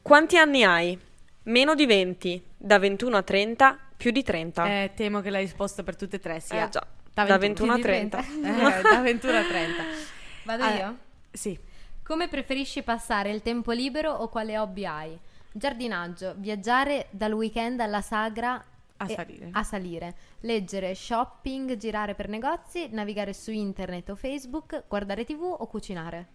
Quanti 0.08 0.38
anni 0.38 0.64
hai? 0.64 0.98
Meno 1.44 1.74
di 1.74 1.84
20, 1.84 2.42
da 2.56 2.78
21 2.78 3.14
a 3.18 3.22
30, 3.22 3.78
più 3.94 4.10
di 4.10 4.22
30. 4.22 4.66
Eh, 4.66 4.92
temo 4.94 5.20
che 5.20 5.28
la 5.28 5.38
risposta 5.38 5.82
per 5.82 5.96
tutte 5.96 6.16
e 6.16 6.18
tre 6.18 6.40
sia... 6.40 6.64
Eh, 6.64 6.70
già. 6.70 6.86
Da 7.12 7.24
Da 7.24 7.36
21 7.36 7.74
21 7.74 8.16
a 8.16 8.22
più 8.22 8.32
di 8.40 8.42
30. 8.42 8.78
Eh, 8.78 8.82
da 8.82 9.00
21 9.02 9.36
a 9.36 9.42
30. 9.44 9.82
Vado 10.44 10.62
Ah, 10.64 10.74
io? 10.74 10.96
Sì. 11.30 11.58
Come 12.02 12.28
preferisci 12.28 12.82
passare 12.82 13.30
il 13.30 13.42
tempo 13.42 13.70
libero 13.72 14.10
o 14.10 14.28
quale 14.28 14.56
hobby 14.58 14.86
hai? 14.86 15.18
Giardinaggio, 15.52 16.34
viaggiare 16.38 17.08
dal 17.10 17.32
weekend 17.32 17.78
alla 17.80 18.00
sagra 18.00 18.64
A 18.96 19.04
e- 19.06 19.14
salire. 19.14 19.48
a 19.52 19.62
salire, 19.62 20.14
leggere, 20.40 20.94
shopping, 20.94 21.76
girare 21.76 22.14
per 22.14 22.28
negozi, 22.30 22.88
navigare 22.92 23.34
su 23.34 23.50
internet 23.50 24.08
o 24.08 24.14
Facebook, 24.14 24.84
guardare 24.88 25.24
tv 25.26 25.42
o 25.42 25.66
cucinare. 25.66 26.28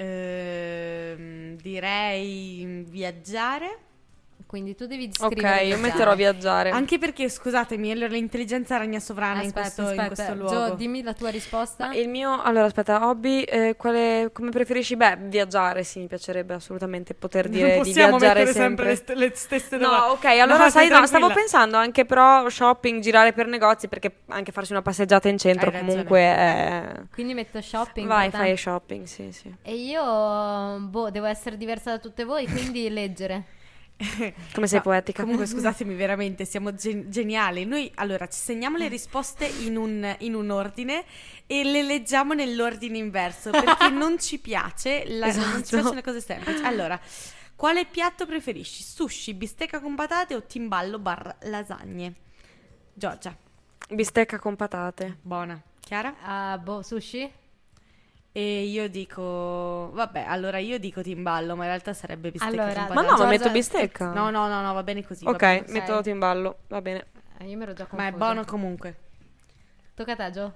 Ehm, 0.00 1.56
direi 1.56 2.84
viaggiare. 2.88 3.87
Quindi 4.48 4.74
tu 4.74 4.86
devi 4.86 5.04
Ok, 5.20 5.32
scrivere 5.32 5.56
io 5.56 5.66
viaggiare. 5.76 5.80
metterò 5.82 6.14
viaggiare. 6.14 6.70
Anche 6.70 6.96
perché, 6.96 7.28
scusatemi, 7.28 7.90
allora 7.90 8.06
l'intelligenza 8.08 8.78
ragna 8.78 8.98
sovrana 8.98 9.42
in 9.42 9.48
Aspetta, 9.48 9.60
questo, 9.60 9.82
in 9.82 10.00
aspetta, 10.00 10.06
questo 10.32 10.46
Gio, 10.46 10.58
luogo. 10.58 10.74
dimmi 10.74 11.02
la 11.02 11.12
tua 11.12 11.28
risposta. 11.28 11.88
Ma 11.88 11.94
il 11.94 12.08
mio, 12.08 12.40
allora 12.42 12.64
aspetta, 12.64 13.06
hobby, 13.06 13.42
eh, 13.42 13.74
quale, 13.76 14.30
come 14.32 14.48
preferisci? 14.48 14.96
Beh, 14.96 15.18
viaggiare, 15.24 15.84
sì, 15.84 15.98
mi 15.98 16.06
piacerebbe 16.06 16.54
assolutamente 16.54 17.12
poter 17.12 17.46
dire 17.50 17.74
non 17.74 17.82
di 17.82 17.92
viaggiare 17.92 18.38
mettere 18.40 18.52
sempre, 18.54 18.54
sempre. 18.54 18.84
le, 18.86 18.94
st- 18.96 19.10
le 19.10 19.32
stesse 19.34 19.76
domande. 19.76 20.06
No, 20.06 20.12
ok, 20.12 20.24
allora 20.24 20.64
No, 20.64 20.70
sai, 20.70 20.88
no, 20.88 21.04
stavo 21.06 21.28
pensando 21.30 21.76
anche 21.76 22.06
però 22.06 22.48
shopping, 22.48 23.00
girare 23.02 23.34
per 23.34 23.48
negozi, 23.48 23.86
perché 23.86 24.20
anche 24.28 24.50
farsi 24.50 24.72
una 24.72 24.80
passeggiata 24.80 25.28
in 25.28 25.36
centro 25.36 25.66
Hai 25.66 25.72
ragione. 25.72 25.90
comunque 25.90 26.18
è... 26.20 26.92
Quindi 27.12 27.34
metto 27.34 27.60
shopping. 27.60 28.06
Vai, 28.08 28.30
fai 28.30 28.56
shopping, 28.56 29.04
sì, 29.04 29.30
sì. 29.30 29.54
E 29.60 29.74
io, 29.74 30.02
boh, 30.88 31.10
devo 31.10 31.26
essere 31.26 31.58
diversa 31.58 31.90
da 31.90 31.98
tutte 31.98 32.24
voi, 32.24 32.46
quindi 32.46 32.88
leggere. 32.88 33.56
Come 34.54 34.66
sei 34.68 34.78
No, 34.78 34.82
poetica. 34.84 35.22
Comunque, 35.22 35.46
scusatemi, 35.50 35.94
veramente, 35.94 36.44
siamo 36.44 36.72
gen- 36.74 37.10
geniali. 37.10 37.64
Noi, 37.64 37.90
allora, 37.96 38.26
ci 38.28 38.38
segniamo 38.38 38.76
le 38.76 38.88
risposte 38.88 39.46
in 39.46 39.76
un, 39.76 40.16
in 40.20 40.34
un 40.34 40.50
ordine 40.50 41.04
e 41.46 41.64
le 41.64 41.82
leggiamo 41.82 42.32
nell'ordine 42.34 42.98
inverso, 42.98 43.50
perché 43.50 43.88
non 43.90 44.18
ci 44.20 44.38
piace, 44.38 45.04
la- 45.06 45.26
non 45.26 45.34
ci 45.34 45.40
Esatto. 45.40 45.68
piacciono 45.68 45.92
le 45.94 46.02
cose 46.02 46.20
semplici. 46.20 46.62
Allora, 46.62 46.98
quale 47.56 47.86
piatto 47.86 48.24
preferisci? 48.24 48.82
Sushi, 48.84 49.34
bistecca 49.34 49.80
con 49.80 49.96
patate 49.96 50.36
o 50.36 50.42
timballo 50.44 50.98
barra 51.00 51.36
lasagne? 51.42 52.14
Giorgia, 52.94 53.36
Bistecca 53.90 54.38
con 54.38 54.54
patate. 54.54 55.18
buona. 55.22 55.60
Chiara? 55.80 56.14
Ah, 56.22 56.58
boh, 56.58 56.82
sushi? 56.82 57.28
E 58.38 58.66
io 58.66 58.88
dico, 58.88 59.90
vabbè, 59.94 60.24
allora 60.28 60.58
io 60.58 60.78
dico 60.78 61.02
timballo, 61.02 61.56
ma 61.56 61.64
in 61.64 61.70
realtà 61.70 61.92
sarebbe 61.92 62.30
bistecca 62.30 62.62
Allora, 62.62 62.86
Ma 62.94 63.02
no, 63.02 63.16
ma 63.16 63.26
metto 63.26 63.50
bistecca. 63.50 64.12
No, 64.12 64.30
no, 64.30 64.46
no, 64.46 64.62
no, 64.62 64.72
va 64.74 64.84
bene 64.84 65.04
così. 65.04 65.26
Ok, 65.26 65.38
bene. 65.38 65.64
metto 65.66 65.94
Ok. 65.94 66.02
timballo, 66.02 66.58
va 66.68 66.80
bene. 66.80 67.06
Eh, 67.38 67.48
io 67.48 67.56
mi 67.56 67.64
ero 67.64 67.72
già 67.72 67.88
Ma 67.90 67.96
confusa. 67.96 68.14
è 68.14 68.16
buono 68.16 68.44
comunque. 68.44 68.96
Tocca 69.92 70.12
a 70.12 70.14
te, 70.14 70.30
Gio. 70.30 70.52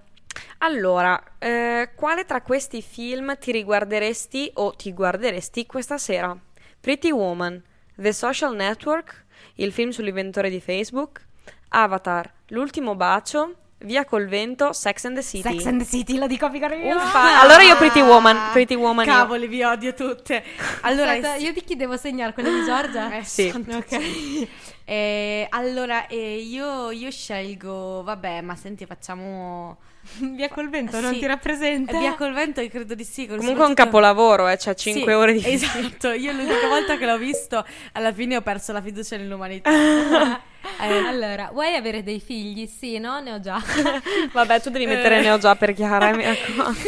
Allora, 0.59 1.21
eh, 1.41 1.91
quale 1.97 2.25
tra 2.25 2.41
questi 2.43 2.83
film 2.83 3.37
ti 3.37 3.51
riguarderesti 3.51 4.53
o 4.55 4.75
ti 4.77 4.93
guarderesti 4.93 5.67
questa 5.67 5.99
sera? 5.99 6.39
Pretty 6.81 7.11
Woman, 7.11 7.61
The 7.97 8.13
Social 8.13 8.55
Network, 8.55 9.25
il 9.55 9.73
film 9.73 9.91
sull'inventore 9.91 10.51
di 10.51 10.61
Facebook, 10.61 11.27
Avatar, 11.71 12.33
L'ultimo 12.51 12.95
bacio, 12.95 13.57
Via 13.85 14.05
col 14.05 14.27
vento, 14.27 14.73
Sex 14.73 15.05
and 15.07 15.17
the 15.17 15.23
City. 15.23 15.43
Sex 15.49 15.67
and 15.67 15.81
the 15.81 15.85
City, 15.87 16.17
lo 16.19 16.27
dico 16.27 16.47
a 16.47 16.51
figure 16.51 16.77
io. 16.77 16.97
Uffa, 16.97 17.41
allora 17.41 17.63
io 17.63 17.77
Pretty 17.77 18.01
Woman, 18.01 18.39
Pretty 18.53 18.75
Woman 18.75 19.07
io. 19.07 19.13
Cavoli, 19.13 19.47
vi 19.49 19.63
odio 19.63 19.93
tutte. 19.95 20.43
Allora, 20.83 21.13
Aspetta, 21.13 21.35
io 21.37 21.53
di 21.53 21.63
chi 21.65 21.77
devo 21.77 21.97
segnare? 21.97 22.33
Quelle 22.33 22.51
di 22.51 22.65
Giorgia? 22.65 23.17
eh, 23.17 23.25
Sì. 23.25 23.51
cielo. 23.89 24.47
Eh, 24.85 25.47
allora, 25.51 26.07
eh, 26.07 26.37
io, 26.39 26.91
io 26.91 27.11
scelgo, 27.11 28.03
vabbè, 28.03 28.41
ma 28.41 28.55
senti, 28.57 28.85
facciamo... 28.87 29.79
Via 30.35 30.49
col 30.49 30.69
vento, 30.69 31.01
non 31.01 31.13
Sì. 31.15 31.21
ti 31.21 31.27
rappresenta? 31.27 31.97
Via 31.99 32.15
col 32.15 32.33
vento, 32.35 32.61
io 32.61 32.69
credo 32.69 32.95
di 32.95 33.05
sì. 33.05 33.27
Comunque 33.27 33.65
è 33.65 33.69
un 33.69 33.75
capolavoro, 33.75 34.49
eh, 34.49 34.59
cioè 34.59 34.75
5 34.75 35.03
Sì, 35.03 35.09
ore 35.19 35.33
di 35.33 35.41
film. 35.41 35.55
Esatto, 35.55 36.11
io 36.11 36.33
l'unica 36.33 36.67
volta 36.69 36.97
che 36.97 37.07
l'ho 37.07 37.19
visto, 37.19 37.65
alla 37.93 38.13
fine 38.13 38.37
ho 38.37 38.43
perso 38.43 38.73
la 38.73 38.83
fiducia 38.83 39.17
nell'umanità. 39.17 39.71
Eh, 40.83 41.07
Allora, 41.07 41.51
vuoi 41.53 41.75
avere 41.75 42.03
dei 42.03 42.21
figli? 42.21 42.67
Sì, 42.67 42.99
no? 42.99 43.21
Ne 43.21 43.33
ho 43.33 43.41
già. 43.41 43.61
Vabbè, 44.33 44.61
tu 44.61 44.71
devi 44.71 44.87
mettere 44.87 45.19
Eh. 45.19 45.21
ne 45.23 45.31
ho 45.33 45.39
già 45.39 45.55
per 45.57 45.73
Chiara, 45.75 46.15
mi 46.15 46.25
raccomando. 46.25 46.79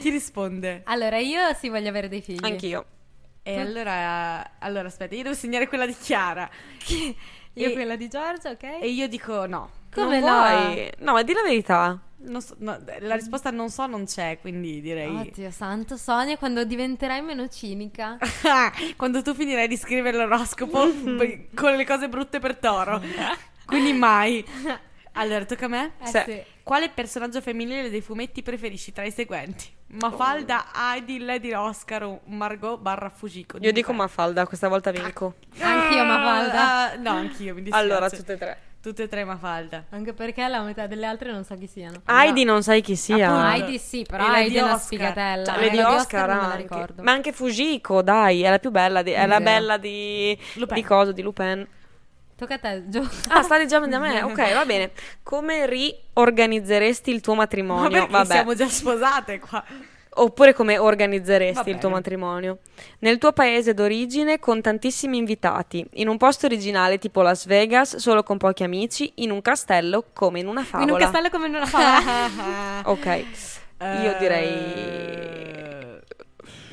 chi 0.00 0.10
risponde? 0.10 0.82
Allora, 0.84 1.18
io 1.18 1.52
sì 1.58 1.68
voglio 1.68 1.88
avere 1.88 2.08
dei 2.08 2.20
figli. 2.22 2.44
Anch'io. 2.44 2.84
E 3.42 3.58
allora, 3.58 4.58
allora, 4.60 4.86
aspetta, 4.88 5.14
io 5.14 5.24
devo 5.24 5.34
segnare 5.34 5.66
quella 5.68 5.84
di 5.86 5.94
Chiara. 6.00 6.48
Io 7.54 7.68
E- 7.68 7.72
quella 7.72 7.96
di 7.96 8.08
Giorgia, 8.08 8.50
ok? 8.50 8.62
E 8.80 8.88
io 8.88 9.08
dico 9.08 9.46
no. 9.46 9.70
Come 9.92 10.20
non 10.20 10.30
no? 10.30 10.58
vuoi? 10.68 10.90
No, 10.98 11.12
ma 11.12 11.22
di 11.22 11.32
la 11.32 11.42
verità. 11.42 12.00
Non 12.24 12.40
so- 12.40 12.54
no, 12.58 12.78
la 13.00 13.14
risposta 13.14 13.50
non 13.50 13.68
so 13.70 13.86
non 13.86 14.04
c'è, 14.06 14.38
quindi 14.40 14.80
direi... 14.80 15.14
Oddio 15.14 15.50
santo, 15.50 15.96
Sonia, 15.96 16.36
quando 16.36 16.64
diventerai 16.64 17.20
meno 17.22 17.48
cinica. 17.48 18.18
Quando 18.96 19.22
tu 19.22 19.34
finirai 19.34 19.66
di 19.68 19.76
scrivere 19.76 20.16
l'oroscopo 20.16 20.88
con 21.54 21.74
le 21.76 21.84
cose 21.84 22.08
brutte 22.08 22.38
per 22.38 22.56
Toro. 22.56 23.02
Quindi 23.66 23.92
mai. 23.92 24.44
Allora, 25.14 25.44
tocca 25.44 25.66
a 25.66 25.68
me? 25.68 25.92
Eh 26.02 26.06
Sì. 26.06 26.22
sì. 26.24 26.42
Quale 26.62 26.88
personaggio 26.90 27.40
femminile 27.40 27.90
dei 27.90 28.00
fumetti 28.00 28.40
preferisci 28.42 28.92
tra 28.92 29.04
i 29.04 29.10
seguenti? 29.10 29.66
Mafalda, 29.88 30.66
Heidi, 30.74 31.18
Lady 31.18 31.52
Oscar 31.52 32.04
o 32.04 32.20
Margot 32.26 32.80
barra 32.80 33.10
Fujiko? 33.10 33.58
Io 33.60 33.72
dico 33.72 33.92
Mafalda, 33.92 34.46
questa 34.46 34.68
volta 34.68 34.90
vinco. 34.90 35.34
Anch'io 35.58 36.04
Mafalda. 36.04 36.92
Ah, 36.92 36.96
no, 36.96 37.10
anch'io, 37.10 37.54
mi 37.54 37.62
dispiace. 37.62 37.84
Allora, 37.84 38.08
tutte 38.08 38.32
e 38.32 38.38
tre. 38.38 38.58
Tutte 38.82 39.04
e 39.04 39.08
tre 39.08 39.22
Mafalda. 39.24 39.84
Anche 39.90 40.12
perché 40.12 40.48
la 40.48 40.60
metà 40.62 40.88
delle 40.88 41.06
altre 41.06 41.30
non 41.30 41.44
so 41.44 41.56
chi 41.56 41.68
siano. 41.68 42.02
Heidi 42.06 42.42
non 42.42 42.64
sai 42.64 42.80
chi 42.82 42.96
sia. 42.96 43.28
Appunto. 43.30 43.46
Heidi 43.64 43.78
sì, 43.78 44.04
però 44.04 44.24
E 44.34 44.38
Heidi 44.40 44.56
è 44.56 44.62
una 44.62 44.72
Oscar. 44.74 44.84
sfigatella. 44.86 45.44
Cioè, 45.44 45.56
Eh, 45.56 45.66
Lady 45.66 45.80
Oscar, 45.82 46.26
non 46.28 46.36
me 46.36 46.42
la 46.42 46.48
anche. 46.48 46.62
ricordo. 46.62 47.02
Ma 47.04 47.12
anche 47.12 47.32
Fujiko, 47.32 48.02
dai, 48.02 48.42
è 48.42 48.50
la 48.50 48.58
più 48.58 48.70
bella 48.72 49.02
di, 49.02 49.12
è 49.12 49.24
la 49.26 49.38
Vero. 49.38 49.44
bella 49.50 49.76
di 49.78 50.36
Lupin. 50.54 50.74
di 50.74 50.82
coso, 50.82 51.12
di 51.12 51.22
Lupin. 51.22 51.64
Tocca 52.34 52.54
a 52.54 52.58
te, 52.58 52.82
Gio. 52.88 53.08
Ah, 53.28 53.42
sta 53.42 53.64
già 53.66 53.78
da 53.78 53.98
me. 54.00 54.20
Ok, 54.22 54.52
va 54.52 54.64
bene. 54.64 54.90
Come 55.22 55.64
riorganizzeresti 55.66 57.10
il 57.12 57.20
tuo 57.20 57.34
Ma 57.34 57.42
matrimonio? 57.42 57.88
perché 57.90 58.10
Vabbè. 58.10 58.32
siamo 58.32 58.54
già 58.56 58.66
sposate 58.68 59.38
qua? 59.38 59.62
Oppure 60.14 60.52
come 60.52 60.76
organizzeresti 60.76 61.70
il 61.70 61.78
tuo 61.78 61.88
matrimonio? 61.88 62.58
Nel 62.98 63.16
tuo 63.18 63.32
paese 63.32 63.72
d'origine 63.72 64.38
con 64.38 64.60
tantissimi 64.60 65.16
invitati, 65.16 65.86
in 65.94 66.08
un 66.08 66.18
posto 66.18 66.44
originale 66.46 66.98
tipo 66.98 67.22
Las 67.22 67.46
Vegas, 67.46 67.96
solo 67.96 68.22
con 68.22 68.36
pochi 68.36 68.62
amici, 68.62 69.10
in 69.16 69.30
un 69.30 69.40
castello 69.40 70.04
come 70.12 70.40
in 70.40 70.48
una 70.48 70.64
favola. 70.64 70.84
In 70.84 70.94
un 70.94 70.98
castello 71.00 71.30
come 71.30 71.46
in 71.46 71.54
una 71.54 71.66
favola. 71.66 72.82
Ok. 72.84 73.24
Io 74.04 74.16
direi 74.18 74.46
Eh, 74.48 76.00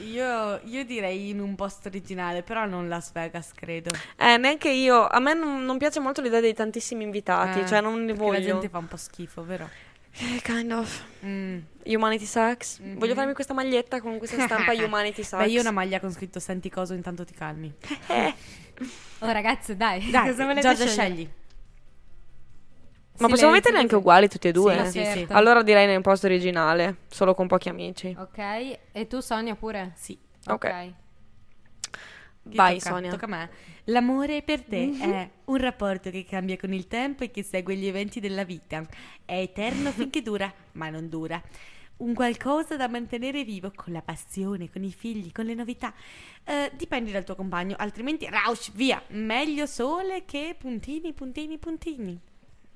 Io, 0.03 0.59
io 0.65 0.83
direi 0.85 1.29
in 1.29 1.39
un 1.39 1.55
posto 1.55 1.87
originale, 1.87 2.43
però 2.43 2.65
non 2.65 2.87
Las 2.87 3.11
Vegas, 3.13 3.51
credo. 3.53 3.91
Eh, 4.17 4.37
neanche 4.37 4.69
io. 4.69 5.07
A 5.07 5.19
me 5.19 5.33
non, 5.33 5.63
non 5.65 5.77
piace 5.77 5.99
molto 5.99 6.21
l'idea 6.21 6.39
dei 6.41 6.53
tantissimi 6.53 7.03
invitati, 7.03 7.59
Eh, 7.61 7.65
cioè 7.67 7.79
non 7.81 8.01
ne 8.01 8.07
perché 8.13 8.19
voglio. 8.19 8.39
La 8.39 8.45
gente 8.45 8.69
fa 8.69 8.77
un 8.79 8.87
po' 8.87 8.97
schifo, 8.97 9.43
vero? 9.45 9.69
Eh, 10.13 10.41
kind 10.41 10.71
of. 10.71 11.05
Mm. 11.25 11.59
Humanity 11.85 12.25
sucks. 12.25 12.79
Mhm. 12.79 12.97
Voglio 12.97 13.13
farmi 13.13 13.33
questa 13.33 13.53
maglietta 13.53 14.01
con 14.01 14.17
questa 14.17 14.39
stampa 14.45 14.73
Humanity 14.73 15.23
sucks. 15.23 15.43
Beh, 15.45 15.51
io 15.51 15.57
ho 15.59 15.61
una 15.61 15.71
maglia 15.71 15.99
con 15.99 16.11
scritto 16.11 16.39
senti 16.39 16.69
coso, 16.69 16.93
intanto 16.93 17.23
ti 17.25 17.33
calmi. 17.33 17.73
Eh, 18.07 18.33
Oh 19.21 19.29
ragazzi, 19.31 19.75
dai. 19.75 20.09
Dai, 20.09 20.29
cosa 20.31 20.45
volete 20.45 20.61
Giorgia 20.61 20.85
scegliere? 20.87 21.09
scegli. 21.13 21.29
Ma 23.19 23.27
possiamo 23.27 23.35
Silenzio, 23.35 23.51
metterli 23.51 23.79
anche 23.79 23.95
uguali 23.95 24.29
tutti 24.29 24.47
e 24.47 24.51
due? 24.53 24.85
Sì, 24.85 24.91
sì, 24.91 25.05
sì. 25.05 25.17
certo. 25.17 25.33
Allora 25.33 25.61
direi 25.61 25.85
nel 25.87 25.99
posto 26.01 26.25
originale, 26.27 26.99
solo 27.09 27.33
con 27.35 27.47
pochi 27.47 27.67
amici. 27.67 28.15
Ok, 28.17 28.77
e 28.93 29.07
tu 29.07 29.19
Sonia 29.19 29.55
pure? 29.55 29.91
Sì. 29.95 30.17
Ok. 30.47 30.69
Chi 30.69 30.93
Vai, 32.55 32.77
tocca? 32.79 32.89
Sonia. 32.89 33.09
Tocca 33.11 33.25
a 33.25 33.29
me. 33.29 33.49
L'amore 33.85 34.41
per 34.43 34.61
te 34.61 34.91
è 34.99 35.29
un 35.45 35.57
rapporto 35.57 36.09
che 36.11 36.23
cambia 36.25 36.57
con 36.57 36.73
il 36.73 36.87
tempo 36.87 37.23
e 37.23 37.31
che 37.31 37.41
segue 37.43 37.75
gli 37.75 37.87
eventi 37.87 38.19
della 38.19 38.43
vita. 38.43 38.85
È 39.25 39.33
eterno 39.39 39.89
finché 39.91 40.21
dura, 40.21 40.51
ma 40.73 40.89
non 40.89 41.09
dura. 41.09 41.41
Un 41.97 42.13
qualcosa 42.13 42.77
da 42.77 42.87
mantenere 42.87 43.43
vivo 43.43 43.71
con 43.75 43.91
la 43.91 44.01
passione, 44.01 44.69
con 44.71 44.83
i 44.83 44.91
figli, 44.91 45.31
con 45.33 45.43
le 45.45 45.53
novità. 45.53 45.93
Eh, 46.45 46.71
dipende 46.75 47.11
dal 47.11 47.23
tuo 47.25 47.35
compagno, 47.35 47.75
altrimenti 47.77 48.25
rausch, 48.29 48.71
via. 48.73 49.01
Meglio 49.09 49.65
sole 49.65 50.23
che 50.25 50.55
puntini, 50.57 51.11
puntini, 51.13 51.57
puntini. 51.57 52.17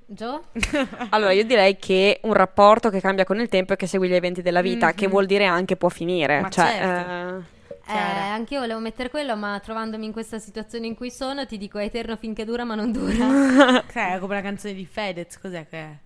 Gio? 0.06 0.48
Allora, 1.12 1.32
io 1.32 1.46
direi 1.46 1.78
che 1.78 2.20
un 2.24 2.34
rapporto 2.34 2.90
che 2.90 3.00
cambia 3.00 3.24
con 3.24 3.40
il 3.40 3.48
tempo 3.48 3.72
e 3.72 3.76
che 3.78 3.88
segue 3.88 4.10
gli 4.10 4.14
eventi 4.14 4.42
della 4.42 4.62
vita, 4.62 4.92
che 4.94 5.06
Mhm. 5.06 5.12
vuol 5.12 5.26
dire 5.26 5.46
anche 5.46 5.78
può 5.78 5.88
finire. 5.88 6.42
Ma 6.42 6.50
cioè, 6.50 6.66
certo. 6.66 7.10
eh, 7.48 7.53
Eh, 7.86 7.98
anche 7.98 8.54
io 8.54 8.62
volevo 8.62 8.80
mettere 8.80 9.10
quello, 9.10 9.36
ma 9.36 9.60
trovandomi 9.60 10.06
in 10.06 10.12
questa 10.12 10.40
situazione 10.40 10.88
in 10.88 10.96
cui 10.96 11.12
sono, 11.12 11.46
ti 11.46 11.58
dico 11.58 11.78
è 11.80 11.84
eterno 11.84 12.16
finché 12.16 12.46
dura, 12.46 12.64
ma 12.64 12.76
non 12.76 12.92
dura. 12.92 13.84
Cioè, 13.92 14.16
è 14.16 14.20
come 14.20 14.36
la 14.36 14.42
canzone 14.42 14.74
di 14.74 14.86
Fedez, 14.86 15.38
cos'è 15.38 15.68
che 15.68 15.78
è? 15.78 15.98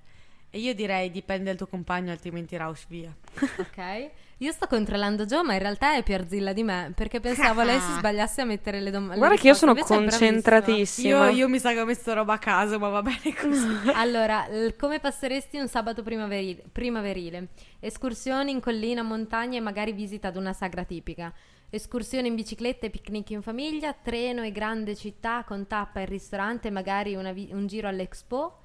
E 0.50 0.60
io 0.60 0.74
direi 0.74 1.12
dipende 1.12 1.46
dal 1.46 1.58
tuo 1.58 1.68
compagno, 1.68 2.12
altrimenti 2.12 2.56
rausch, 2.58 2.88
via. 2.88 3.14
ok? 3.60 4.10
Io 4.40 4.52
sto 4.52 4.68
controllando 4.68 5.26
Gio, 5.26 5.44
ma 5.44 5.54
in 5.54 5.60
realtà 5.60 5.96
è 5.96 6.04
più 6.04 6.14
arzilla 6.14 6.54
di 6.54 6.62
me, 6.62 6.92
perché 6.96 7.20
pensavo 7.20 7.64
lei 7.64 7.80
si 7.80 7.92
sbagliasse 7.98 8.42
a 8.42 8.46
mettere 8.46 8.80
le 8.80 8.92
domande. 8.92 9.18
Guarda 9.18 9.36
che 9.36 9.48
io 9.48 9.56
sono 9.56 9.74
concentratissima. 9.74 11.30
Io, 11.30 11.36
io 11.36 11.48
mi 11.50 11.58
sa 11.58 11.72
che 11.72 11.80
ho 11.82 11.86
messo 11.86 12.14
roba 12.14 12.34
a 12.34 12.38
caso, 12.38 12.78
ma 12.78 12.90
va 12.90 13.02
bene 13.02 13.34
così. 13.34 13.90
Allora, 13.94 14.48
l- 14.48 14.76
come 14.78 15.00
passeresti 15.00 15.58
un 15.58 15.68
sabato 15.68 16.04
primaverile, 16.04 16.64
primaverile? 16.72 17.48
Escursioni 17.80 18.52
in 18.52 18.60
collina, 18.60 19.02
montagna 19.02 19.58
e 19.58 19.62
magari 19.62 19.92
visita 19.92 20.28
ad 20.28 20.36
una 20.36 20.54
sagra 20.54 20.84
tipica. 20.84 21.34
Escursioni 21.70 22.28
in 22.28 22.36
bicicletta 22.36 22.86
e 22.86 22.90
picnic 22.92 23.32
in 23.32 23.42
famiglia, 23.42 23.92
treno 23.94 24.44
e 24.44 24.52
grande 24.52 24.96
città 24.96 25.44
con 25.46 25.66
tappa 25.66 26.00
e 26.02 26.06
ristorante, 26.06 26.70
magari 26.70 27.16
una 27.16 27.32
vi- 27.32 27.50
un 27.52 27.66
giro 27.66 27.88
all'Expo. 27.88 28.60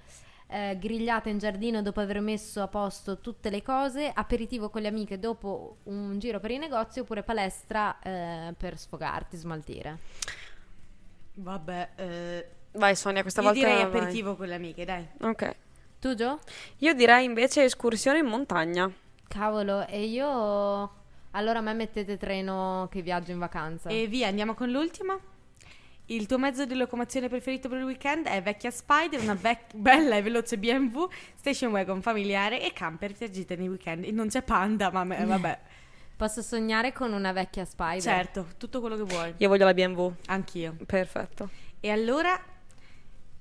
Eh, 0.53 0.79
grigliata 0.79 1.29
in 1.29 1.39
giardino 1.39 1.83
dopo 1.83 2.01
aver 2.01 2.21
messo 2.21 2.63
a 2.63 2.69
posto 2.69 3.21
tutte 3.21 3.51
le 3.51 3.63
cose, 3.63 4.11
aperitivo 4.13 4.69
con 4.69 4.83
le 4.83 4.89
amiche 4.89 5.19
dopo 5.19 5.79
un 5.85 6.19
giro 6.19 6.39
per 6.41 6.51
i 6.51 6.59
negozi 6.59 7.01
oppure 7.01 7.23
palestra 7.23 7.99
eh, 8.01 8.55
per 8.57 8.79
sfogarti, 8.79 9.37
smaltire. 9.37 9.99
Vabbè, 11.35 11.89
eh, 11.97 12.47
Vai 12.73 12.97
Sonia, 12.97 13.21
questa 13.23 13.43
io 13.43 13.49
volta 13.49 13.65
direi 13.65 13.83
vai. 13.83 13.87
aperitivo 13.87 14.35
con 14.35 14.47
le 14.47 14.55
amiche, 14.55 14.85
dai. 14.85 15.07
Ok. 15.21 15.57
Tu 16.01 16.15
Gio? 16.15 16.41
Io 16.79 16.95
direi 16.95 17.25
invece 17.25 17.65
escursione 17.65 18.19
in 18.19 18.27
montagna. 18.27 18.91
Cavolo, 19.29 19.87
e 19.87 20.05
io... 20.05 21.01
Allora 21.35 21.61
a 21.61 21.63
me 21.63 21.73
mettete 21.75 22.17
treno 22.19 22.89
che 22.91 23.01
viaggio 23.03 23.31
in 23.31 23.39
vacanza. 23.39 23.89
E 23.89 24.07
via, 24.07 24.29
andiamo 24.29 24.55
con 24.55 24.71
l'ultima. 24.71 25.19
Il 26.07 26.27
tuo 26.27 26.37
mezzo 26.39 26.67
di 26.67 26.75
locomozione 26.75 27.29
preferito 27.29 27.69
per 27.69 27.79
il 27.79 27.85
weekend 27.85 28.27
è 28.27 28.43
vecchia 28.43 28.71
Spider, 28.71 29.21
una 29.21 29.35
vec- 29.35 29.75
bella 29.77 30.17
e 30.17 30.23
veloce 30.23 30.59
BMW, 30.59 31.05
station 31.37 31.71
wagon 31.73 32.03
familiare 32.03 32.61
e 32.63 32.73
camper 32.73 33.17
che 33.17 33.25
agita 33.25 33.55
nei 33.55 33.69
weekend. 33.69 34.05
E 34.05 34.11
non 34.11 34.29
c'è 34.29 34.43
panda, 34.43 34.91
ma 34.91 35.05
me- 35.05 35.25
vabbè. 35.25 35.59
Posso 36.17 36.43
sognare 36.43 36.93
con 36.93 37.13
una 37.13 37.33
vecchia 37.33 37.65
Spider? 37.65 38.01
certo, 38.01 38.47
tutto 38.59 38.81
quello 38.81 38.97
che 38.97 39.03
vuoi. 39.05 39.35
Io 39.39 39.49
voglio 39.49 39.65
la 39.65 39.75
BMW. 39.75 40.13
Anch'io. 40.27 40.77
Perfetto. 40.87 41.49
E 41.81 41.91
allora 41.91 42.39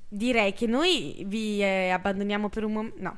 direi 0.07 0.53
che 0.53 0.65
noi 0.67 1.23
vi 1.27 1.61
eh, 1.61 1.89
abbandoniamo 1.89 2.49
per 2.49 2.63
un 2.63 2.73
momento. 2.73 3.01
No, 3.01 3.17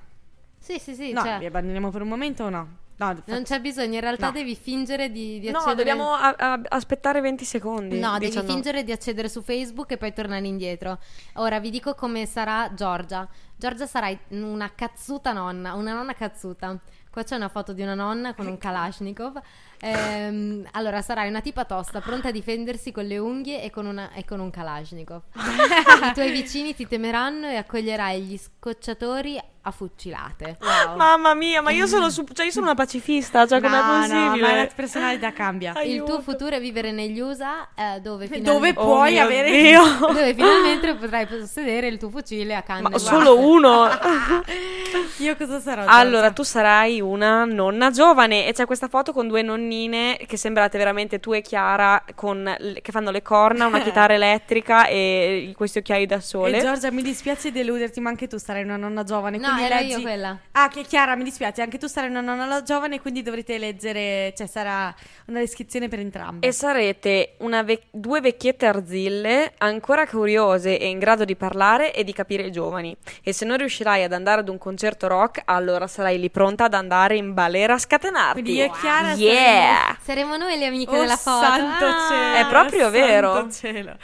Sì, 0.60 0.80
sì, 0.80 0.96
sì. 0.96 1.12
no, 1.12 1.22
cioè, 1.22 1.38
vi 1.39 1.46
abbandoniamo 1.46 1.89
per 1.91 2.02
un 2.02 2.08
momento 2.10 2.44
o 2.46 2.50
no? 2.50 2.78
No, 2.96 3.08
non 3.08 3.24
fa- 3.26 3.41
c'è 3.41 3.60
bisogno, 3.60 3.96
in 3.96 4.00
realtà 4.02 4.28
No. 4.28 4.32
devi 4.34 4.56
fingere 4.56 5.12
di, 5.12 5.39
di 5.39 5.50
No, 5.50 5.58
accedere... 5.60 5.78
dobbiamo 5.78 6.14
a- 6.14 6.36
a- 6.38 6.62
aspettare 6.70 7.22
20 7.22 7.44
secondi. 7.46 8.00
No, 8.00 8.14
devi 8.14 8.26
19. 8.28 8.52
fingere 8.52 8.84
di 8.84 8.91
accedere 8.91 9.30
su 9.30 9.41
Facebook 9.41 9.91
e 9.91 9.98
poi 9.98 10.14
tornare 10.14 10.46
indietro. 10.48 11.00
Ora 11.36 11.60
vi 11.60 11.70
dico 11.70 11.96
come 11.96 12.26
sarà 12.26 12.72
Giorgia. 12.74 13.28
Giorgia 13.56 13.88
sarà 13.88 14.16
una 14.30 14.72
cazzuta 14.76 15.32
nonna, 15.34 15.74
una 15.74 15.94
nonna 15.94 16.14
cazzuta. 16.14 16.78
Qua 17.10 17.24
c'è 17.24 17.36
una 17.36 17.50
foto 17.50 17.74
di 17.74 17.82
una 17.84 17.94
nonna 17.94 18.34
con 18.34 18.48
un 18.48 18.58
Kalashnikov. 18.58 19.39
Ehm, 19.86 20.65
allora, 20.71 21.01
sarai 21.01 21.27
una 21.27 21.41
tipa 21.41 21.65
tosta, 21.65 21.99
pronta 21.99 22.29
a 22.29 22.31
difendersi 22.31 22.91
con 22.93 23.05
le 23.05 23.17
unghie 23.17 23.61
e 23.61 23.69
con, 23.69 23.86
una- 23.86 24.11
e 24.13 24.23
con 24.23 24.39
un 24.39 24.49
Kalashnikov. 24.49 25.21
I 25.36 26.13
tuoi 26.13 26.31
vicini 26.31 26.73
ti 26.73 26.88
temeranno 26.88 27.47
e 27.49 27.57
accoglierai 27.57 28.21
gli 28.21 28.38
scocciatori 28.38 29.38
a 29.65 29.71
fucilate. 29.71 30.57
Wow. 30.59 30.97
Mamma 30.97 31.34
mia, 31.36 31.61
ma 31.61 31.71
io 31.71 31.86
sono, 31.88 32.09
su- 32.11 32.25
cioè 32.34 32.45
io 32.45 32.51
sono 32.51 32.65
una 32.65 32.75
pacifista, 32.75 33.45
cioè 33.47 33.59
com'è 33.61 33.77
No, 33.77 33.84
no, 33.84 33.99
possibile? 33.99 34.41
ma 34.47 34.55
la 34.55 34.69
personalità 34.73 35.31
cambia. 35.34 35.71
Il 35.84 35.91
Aiuto. 35.91 36.11
tuo 36.13 36.21
futuro 36.21 36.55
è 36.55 36.59
vivere 36.61 36.91
negli 36.91 37.19
USA, 37.19 37.67
eh, 37.75 37.99
dove, 38.01 38.27
final- 38.27 38.41
Dove 38.53 38.69
Oh 38.75 38.84
puoi 38.84 39.19
avere 39.19 39.51
Dio. 39.51 39.81
dove 39.99 40.34
finalmente 40.34 40.95
potrai 40.95 41.27
possedere 41.27 41.88
il 41.88 41.97
tuo 41.97 42.09
fucile 42.09 42.55
a 42.55 42.61
canne. 42.61 42.89
Ma 42.89 42.97
solo 42.97 43.38
uno. 43.39 43.88
Io 45.19 45.36
cosa 45.38 45.59
sarò? 45.59 45.84
allora, 45.88 46.31
tu 46.31 46.43
sarai 46.43 46.99
una 47.01 47.45
nonna 47.45 47.89
giovane 47.91 48.45
e 48.45 48.53
c'è 48.53 48.65
questa 48.65 48.88
foto 48.88 49.13
con 49.13 49.27
due 49.27 49.41
nonnine 49.74 50.17
che 50.26 50.38
sembrate 50.38 50.78
veramente 50.78 51.19
tu 51.19 51.34
e 51.34 51.41
Chiara 51.41 52.03
con 52.15 52.55
che 52.82 52.91
fanno 52.91 53.11
le 53.11 53.21
corna, 53.21 53.65
una 53.65 53.82
chitarra 53.82 54.13
elettrica 54.13 54.88
e 54.88 55.53
questi 55.55 55.80
occhiali 55.80 56.05
da 56.05 56.19
sole. 56.19 56.57
E 56.57 56.61
Giorgia, 56.61 56.91
mi 56.91 57.01
dispiace 57.01 57.51
deluderti, 57.51 57.99
ma 57.99 58.09
anche 58.09 58.28
tu 58.28 58.38
sarai 58.38 58.63
una 58.63 58.78
nonna 58.78 59.03
giovane. 59.03 59.38
No, 59.38 59.47
quindi 59.47 59.63
ero 59.63 59.76
leggi... 59.76 59.91
io 59.91 60.01
quella. 60.01 60.39
Ah, 60.51 60.67
che 60.67 60.84
Chiara, 60.84 61.15
mi 61.15 61.24
dispiace, 61.24 61.61
anche 61.61 61.78
tu 61.78 61.88
sarai 61.88 62.09
una 62.09 62.21
nonna 62.21 62.61
giovane, 62.61 63.01
quindi 63.01 63.21
dovrete 63.21 63.57
leggere, 63.57 64.34
cioè 64.36 64.47
sarà 64.47 64.93
una 65.26 65.39
descrizione 65.39 65.88
per 65.88 65.99
entrambe. 65.99 66.47
E 66.47 66.51
sarete 66.51 67.36
una 67.39 67.63
vec- 67.63 67.88
due 67.91 68.21
vecchiette 68.21 68.65
arzille, 68.65 69.53
ancora 69.57 70.07
curiose 70.07 70.78
e 70.78 70.88
in 70.88 70.99
grado 70.99 71.26
di 71.26 71.36
parlare 71.36 71.93
e 71.93 72.03
di 72.03 72.13
capire 72.13 72.43
i 72.43 72.51
giovani. 72.51 72.95
E 73.24 73.34
se 73.34 73.45
non 73.45 73.57
riuscirai 73.57 74.03
ad 74.03 74.13
andare 74.13 74.41
ad 74.41 74.49
un 74.49 74.57
concerto 74.57 75.07
rock, 75.07 75.41
allora 75.45 75.88
sarai 75.88 76.19
lì 76.19 76.30
pronta 76.30 76.65
ad 76.65 76.74
andare 76.74 77.15
in 77.15 77.34
balera 77.34 77.74
a 77.74 77.78
scatenarti. 77.78 78.41
Quindi 78.41 78.59
io 78.59 78.65
e 78.65 78.71
Chiara 78.80 79.13
Yeah! 79.13 79.62
Saremo 80.01 80.38
noi 80.38 80.57
le 80.57 80.66
amiche 80.68 80.95
Oh, 80.95 80.99
della 81.01 81.16
foto. 81.18 81.45
santo 81.45 81.86
Ah. 81.86 82.07
cielo, 82.09 82.36
È 82.36 82.49
proprio 82.49 82.80
santo 82.91 82.97
vero. 82.97 83.51
cielo. 83.51 83.97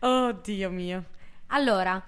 Oh, 0.00 0.32
Dio 0.32 0.70
mio. 0.70 1.04
Allora, 1.48 2.02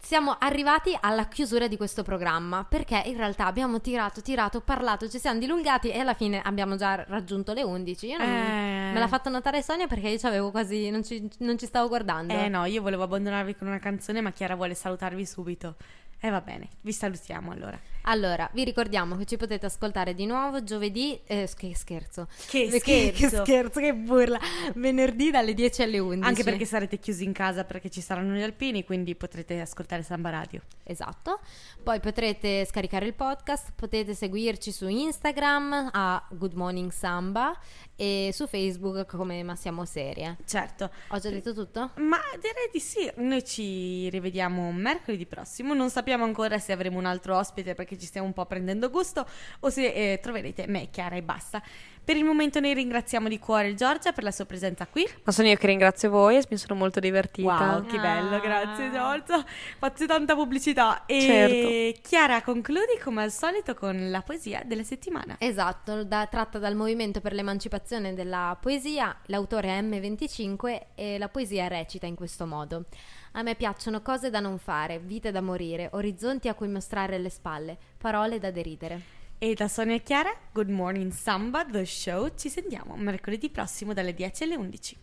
siamo 0.00 0.36
arrivati 0.38 0.96
alla 1.00 1.26
chiusura 1.26 1.66
di 1.66 1.76
questo 1.76 2.02
programma 2.02 2.64
perché 2.64 3.02
in 3.06 3.16
realtà 3.16 3.46
abbiamo 3.46 3.80
tirato, 3.80 4.22
tirato, 4.22 4.60
parlato, 4.60 5.08
ci 5.08 5.18
siamo 5.18 5.38
dilungati 5.40 5.90
e 5.90 5.98
alla 5.98 6.14
fine 6.14 6.40
abbiamo 6.42 6.76
già 6.76 7.04
raggiunto 7.08 7.52
le 7.52 7.62
11. 7.64 8.06
Io 8.06 8.16
non- 8.18 8.26
Eh. 8.26 8.90
Me 8.92 8.98
l'ha 9.00 9.08
fatto 9.08 9.28
notare 9.28 9.62
Sonia 9.62 9.86
perché 9.86 10.08
io 10.08 10.18
ci 10.18 10.26
avevo 10.26 10.50
quasi, 10.50 10.88
non 10.90 11.04
ci, 11.04 11.28
non 11.38 11.58
ci 11.58 11.66
stavo 11.66 11.88
guardando. 11.88 12.32
Eh 12.32 12.48
no, 12.48 12.64
io 12.64 12.80
volevo 12.80 13.02
abbandonarvi 13.02 13.56
con 13.56 13.66
una 13.66 13.78
canzone, 13.80 14.20
ma 14.20 14.30
Chiara 14.30 14.54
vuole 14.54 14.74
salutarvi 14.74 15.26
subito. 15.26 15.74
E 16.20 16.30
va 16.30 16.40
bene, 16.40 16.68
vi 16.80 16.92
salutiamo 16.92 17.52
allora. 17.52 17.78
Allora, 18.10 18.48
vi 18.54 18.64
ricordiamo 18.64 19.16
che 19.16 19.26
ci 19.26 19.36
potete 19.36 19.66
ascoltare 19.66 20.14
di 20.14 20.24
nuovo 20.24 20.64
giovedì, 20.64 21.20
eh, 21.26 21.46
che 21.54 21.76
scherzo. 21.76 22.26
Che 22.46 22.68
Che, 22.68 22.78
scherzo. 22.80 23.20
che 23.20 23.28
scherzo, 23.44 23.80
che 23.80 23.94
burla. 23.94 24.40
Venerdì 24.74 25.30
dalle 25.30 25.52
10 25.52 25.82
alle 25.82 25.98
11. 25.98 26.26
Anche 26.26 26.42
perché 26.42 26.64
sarete 26.64 26.98
chiusi 26.98 27.24
in 27.24 27.32
casa 27.32 27.64
perché 27.64 27.90
ci 27.90 28.00
saranno 28.00 28.34
gli 28.34 28.42
alpini, 28.42 28.82
quindi 28.84 29.14
potrete 29.14 29.60
ascoltare 29.60 30.02
Samba 30.02 30.30
Radio. 30.30 30.62
Esatto. 30.84 31.40
Poi 31.82 32.00
potrete 32.00 32.64
scaricare 32.64 33.04
il 33.04 33.14
podcast, 33.14 33.72
potete 33.74 34.14
seguirci 34.14 34.72
su 34.72 34.88
Instagram 34.88 35.90
a 35.92 36.26
Good 36.30 36.54
Morning 36.54 36.90
Samba 36.90 37.54
e 38.00 38.30
su 38.32 38.46
Facebook 38.46 39.06
come 39.06 39.42
Ma 39.42 39.56
Siamo 39.56 39.84
Serie. 39.84 40.36
Certo. 40.46 40.88
Ho 41.08 41.18
già 41.18 41.30
detto 41.30 41.52
tutto? 41.52 41.90
Ma 41.96 42.18
direi 42.34 42.70
di 42.72 42.78
sì, 42.78 43.10
noi 43.16 43.44
ci 43.44 44.08
rivediamo 44.08 44.70
mercoledì 44.70 45.26
prossimo, 45.26 45.74
non 45.74 45.90
sappiamo 45.90 46.22
ancora 46.22 46.60
se 46.60 46.70
avremo 46.70 46.98
un 46.98 47.06
altro 47.06 47.36
ospite 47.36 47.74
perché 47.74 47.98
ci 47.98 48.06
stiamo 48.06 48.28
un 48.28 48.32
po' 48.32 48.46
prendendo 48.46 48.88
gusto 48.88 49.26
o 49.60 49.68
se 49.68 50.12
eh, 50.12 50.20
troverete 50.22 50.66
me, 50.68 50.90
Chiara 50.90 51.16
e 51.16 51.22
basta. 51.22 51.60
Per 52.04 52.16
il 52.16 52.24
momento 52.24 52.58
noi 52.60 52.72
ringraziamo 52.72 53.28
di 53.28 53.38
cuore 53.38 53.74
Giorgia 53.74 54.12
per 54.12 54.24
la 54.24 54.30
sua 54.30 54.46
presenza 54.46 54.86
qui. 54.86 55.06
Ma 55.24 55.32
sono 55.32 55.48
io 55.48 55.56
che 55.56 55.66
ringrazio 55.66 56.08
voi 56.08 56.36
e 56.36 56.44
mi 56.48 56.56
sono 56.56 56.74
molto 56.74 57.00
divertita. 57.00 57.72
Wow, 57.74 57.84
che 57.84 57.98
bello, 57.98 58.40
grazie 58.40 58.90
Giorgia. 58.90 59.44
Faccio 59.78 60.06
tanta 60.06 60.34
pubblicità. 60.34 61.04
E 61.04 61.20
Certo. 61.20 62.08
Chiara, 62.08 62.40
concludi 62.40 62.98
come 63.02 63.24
al 63.24 63.30
solito 63.30 63.74
con 63.74 64.10
la 64.10 64.22
poesia 64.22 64.62
della 64.64 64.84
settimana. 64.84 65.36
Esatto, 65.38 66.02
da- 66.04 66.26
tratta 66.26 66.58
dal 66.58 66.76
Movimento 66.76 67.20
per 67.20 67.34
l'Emancipazione 67.34 67.86
della 67.88 68.54
Poesia, 68.60 69.16
l'autore 69.26 69.68
è 69.68 69.80
M25 69.80 70.80
e 70.94 71.16
la 71.16 71.30
poesia 71.30 71.68
recita 71.68 72.04
in 72.04 72.14
questo 72.14 72.44
modo. 72.44 72.84
A 73.32 73.42
me 73.42 73.54
piacciono 73.54 74.02
cose 74.02 74.28
da 74.28 74.40
non 74.40 74.58
fare, 74.58 74.98
vite 74.98 75.30
da 75.30 75.40
morire, 75.40 75.88
orizzonti 75.92 76.48
a 76.48 76.54
cui 76.54 76.68
mostrare 76.68 77.16
le 77.16 77.30
spalle, 77.30 77.78
parole 77.96 78.38
da 78.38 78.50
deridere. 78.50 79.00
E 79.38 79.54
da 79.54 79.68
Sonia 79.68 79.94
e 79.94 80.02
Chiara, 80.02 80.36
Good 80.52 80.68
Morning 80.68 81.10
Samba, 81.12 81.64
The 81.64 81.86
Show, 81.86 82.34
ci 82.36 82.50
sentiamo 82.50 82.94
mercoledì 82.96 83.48
prossimo 83.48 83.94
dalle 83.94 84.12
10 84.12 84.42
alle 84.42 84.56
11. 84.56 84.96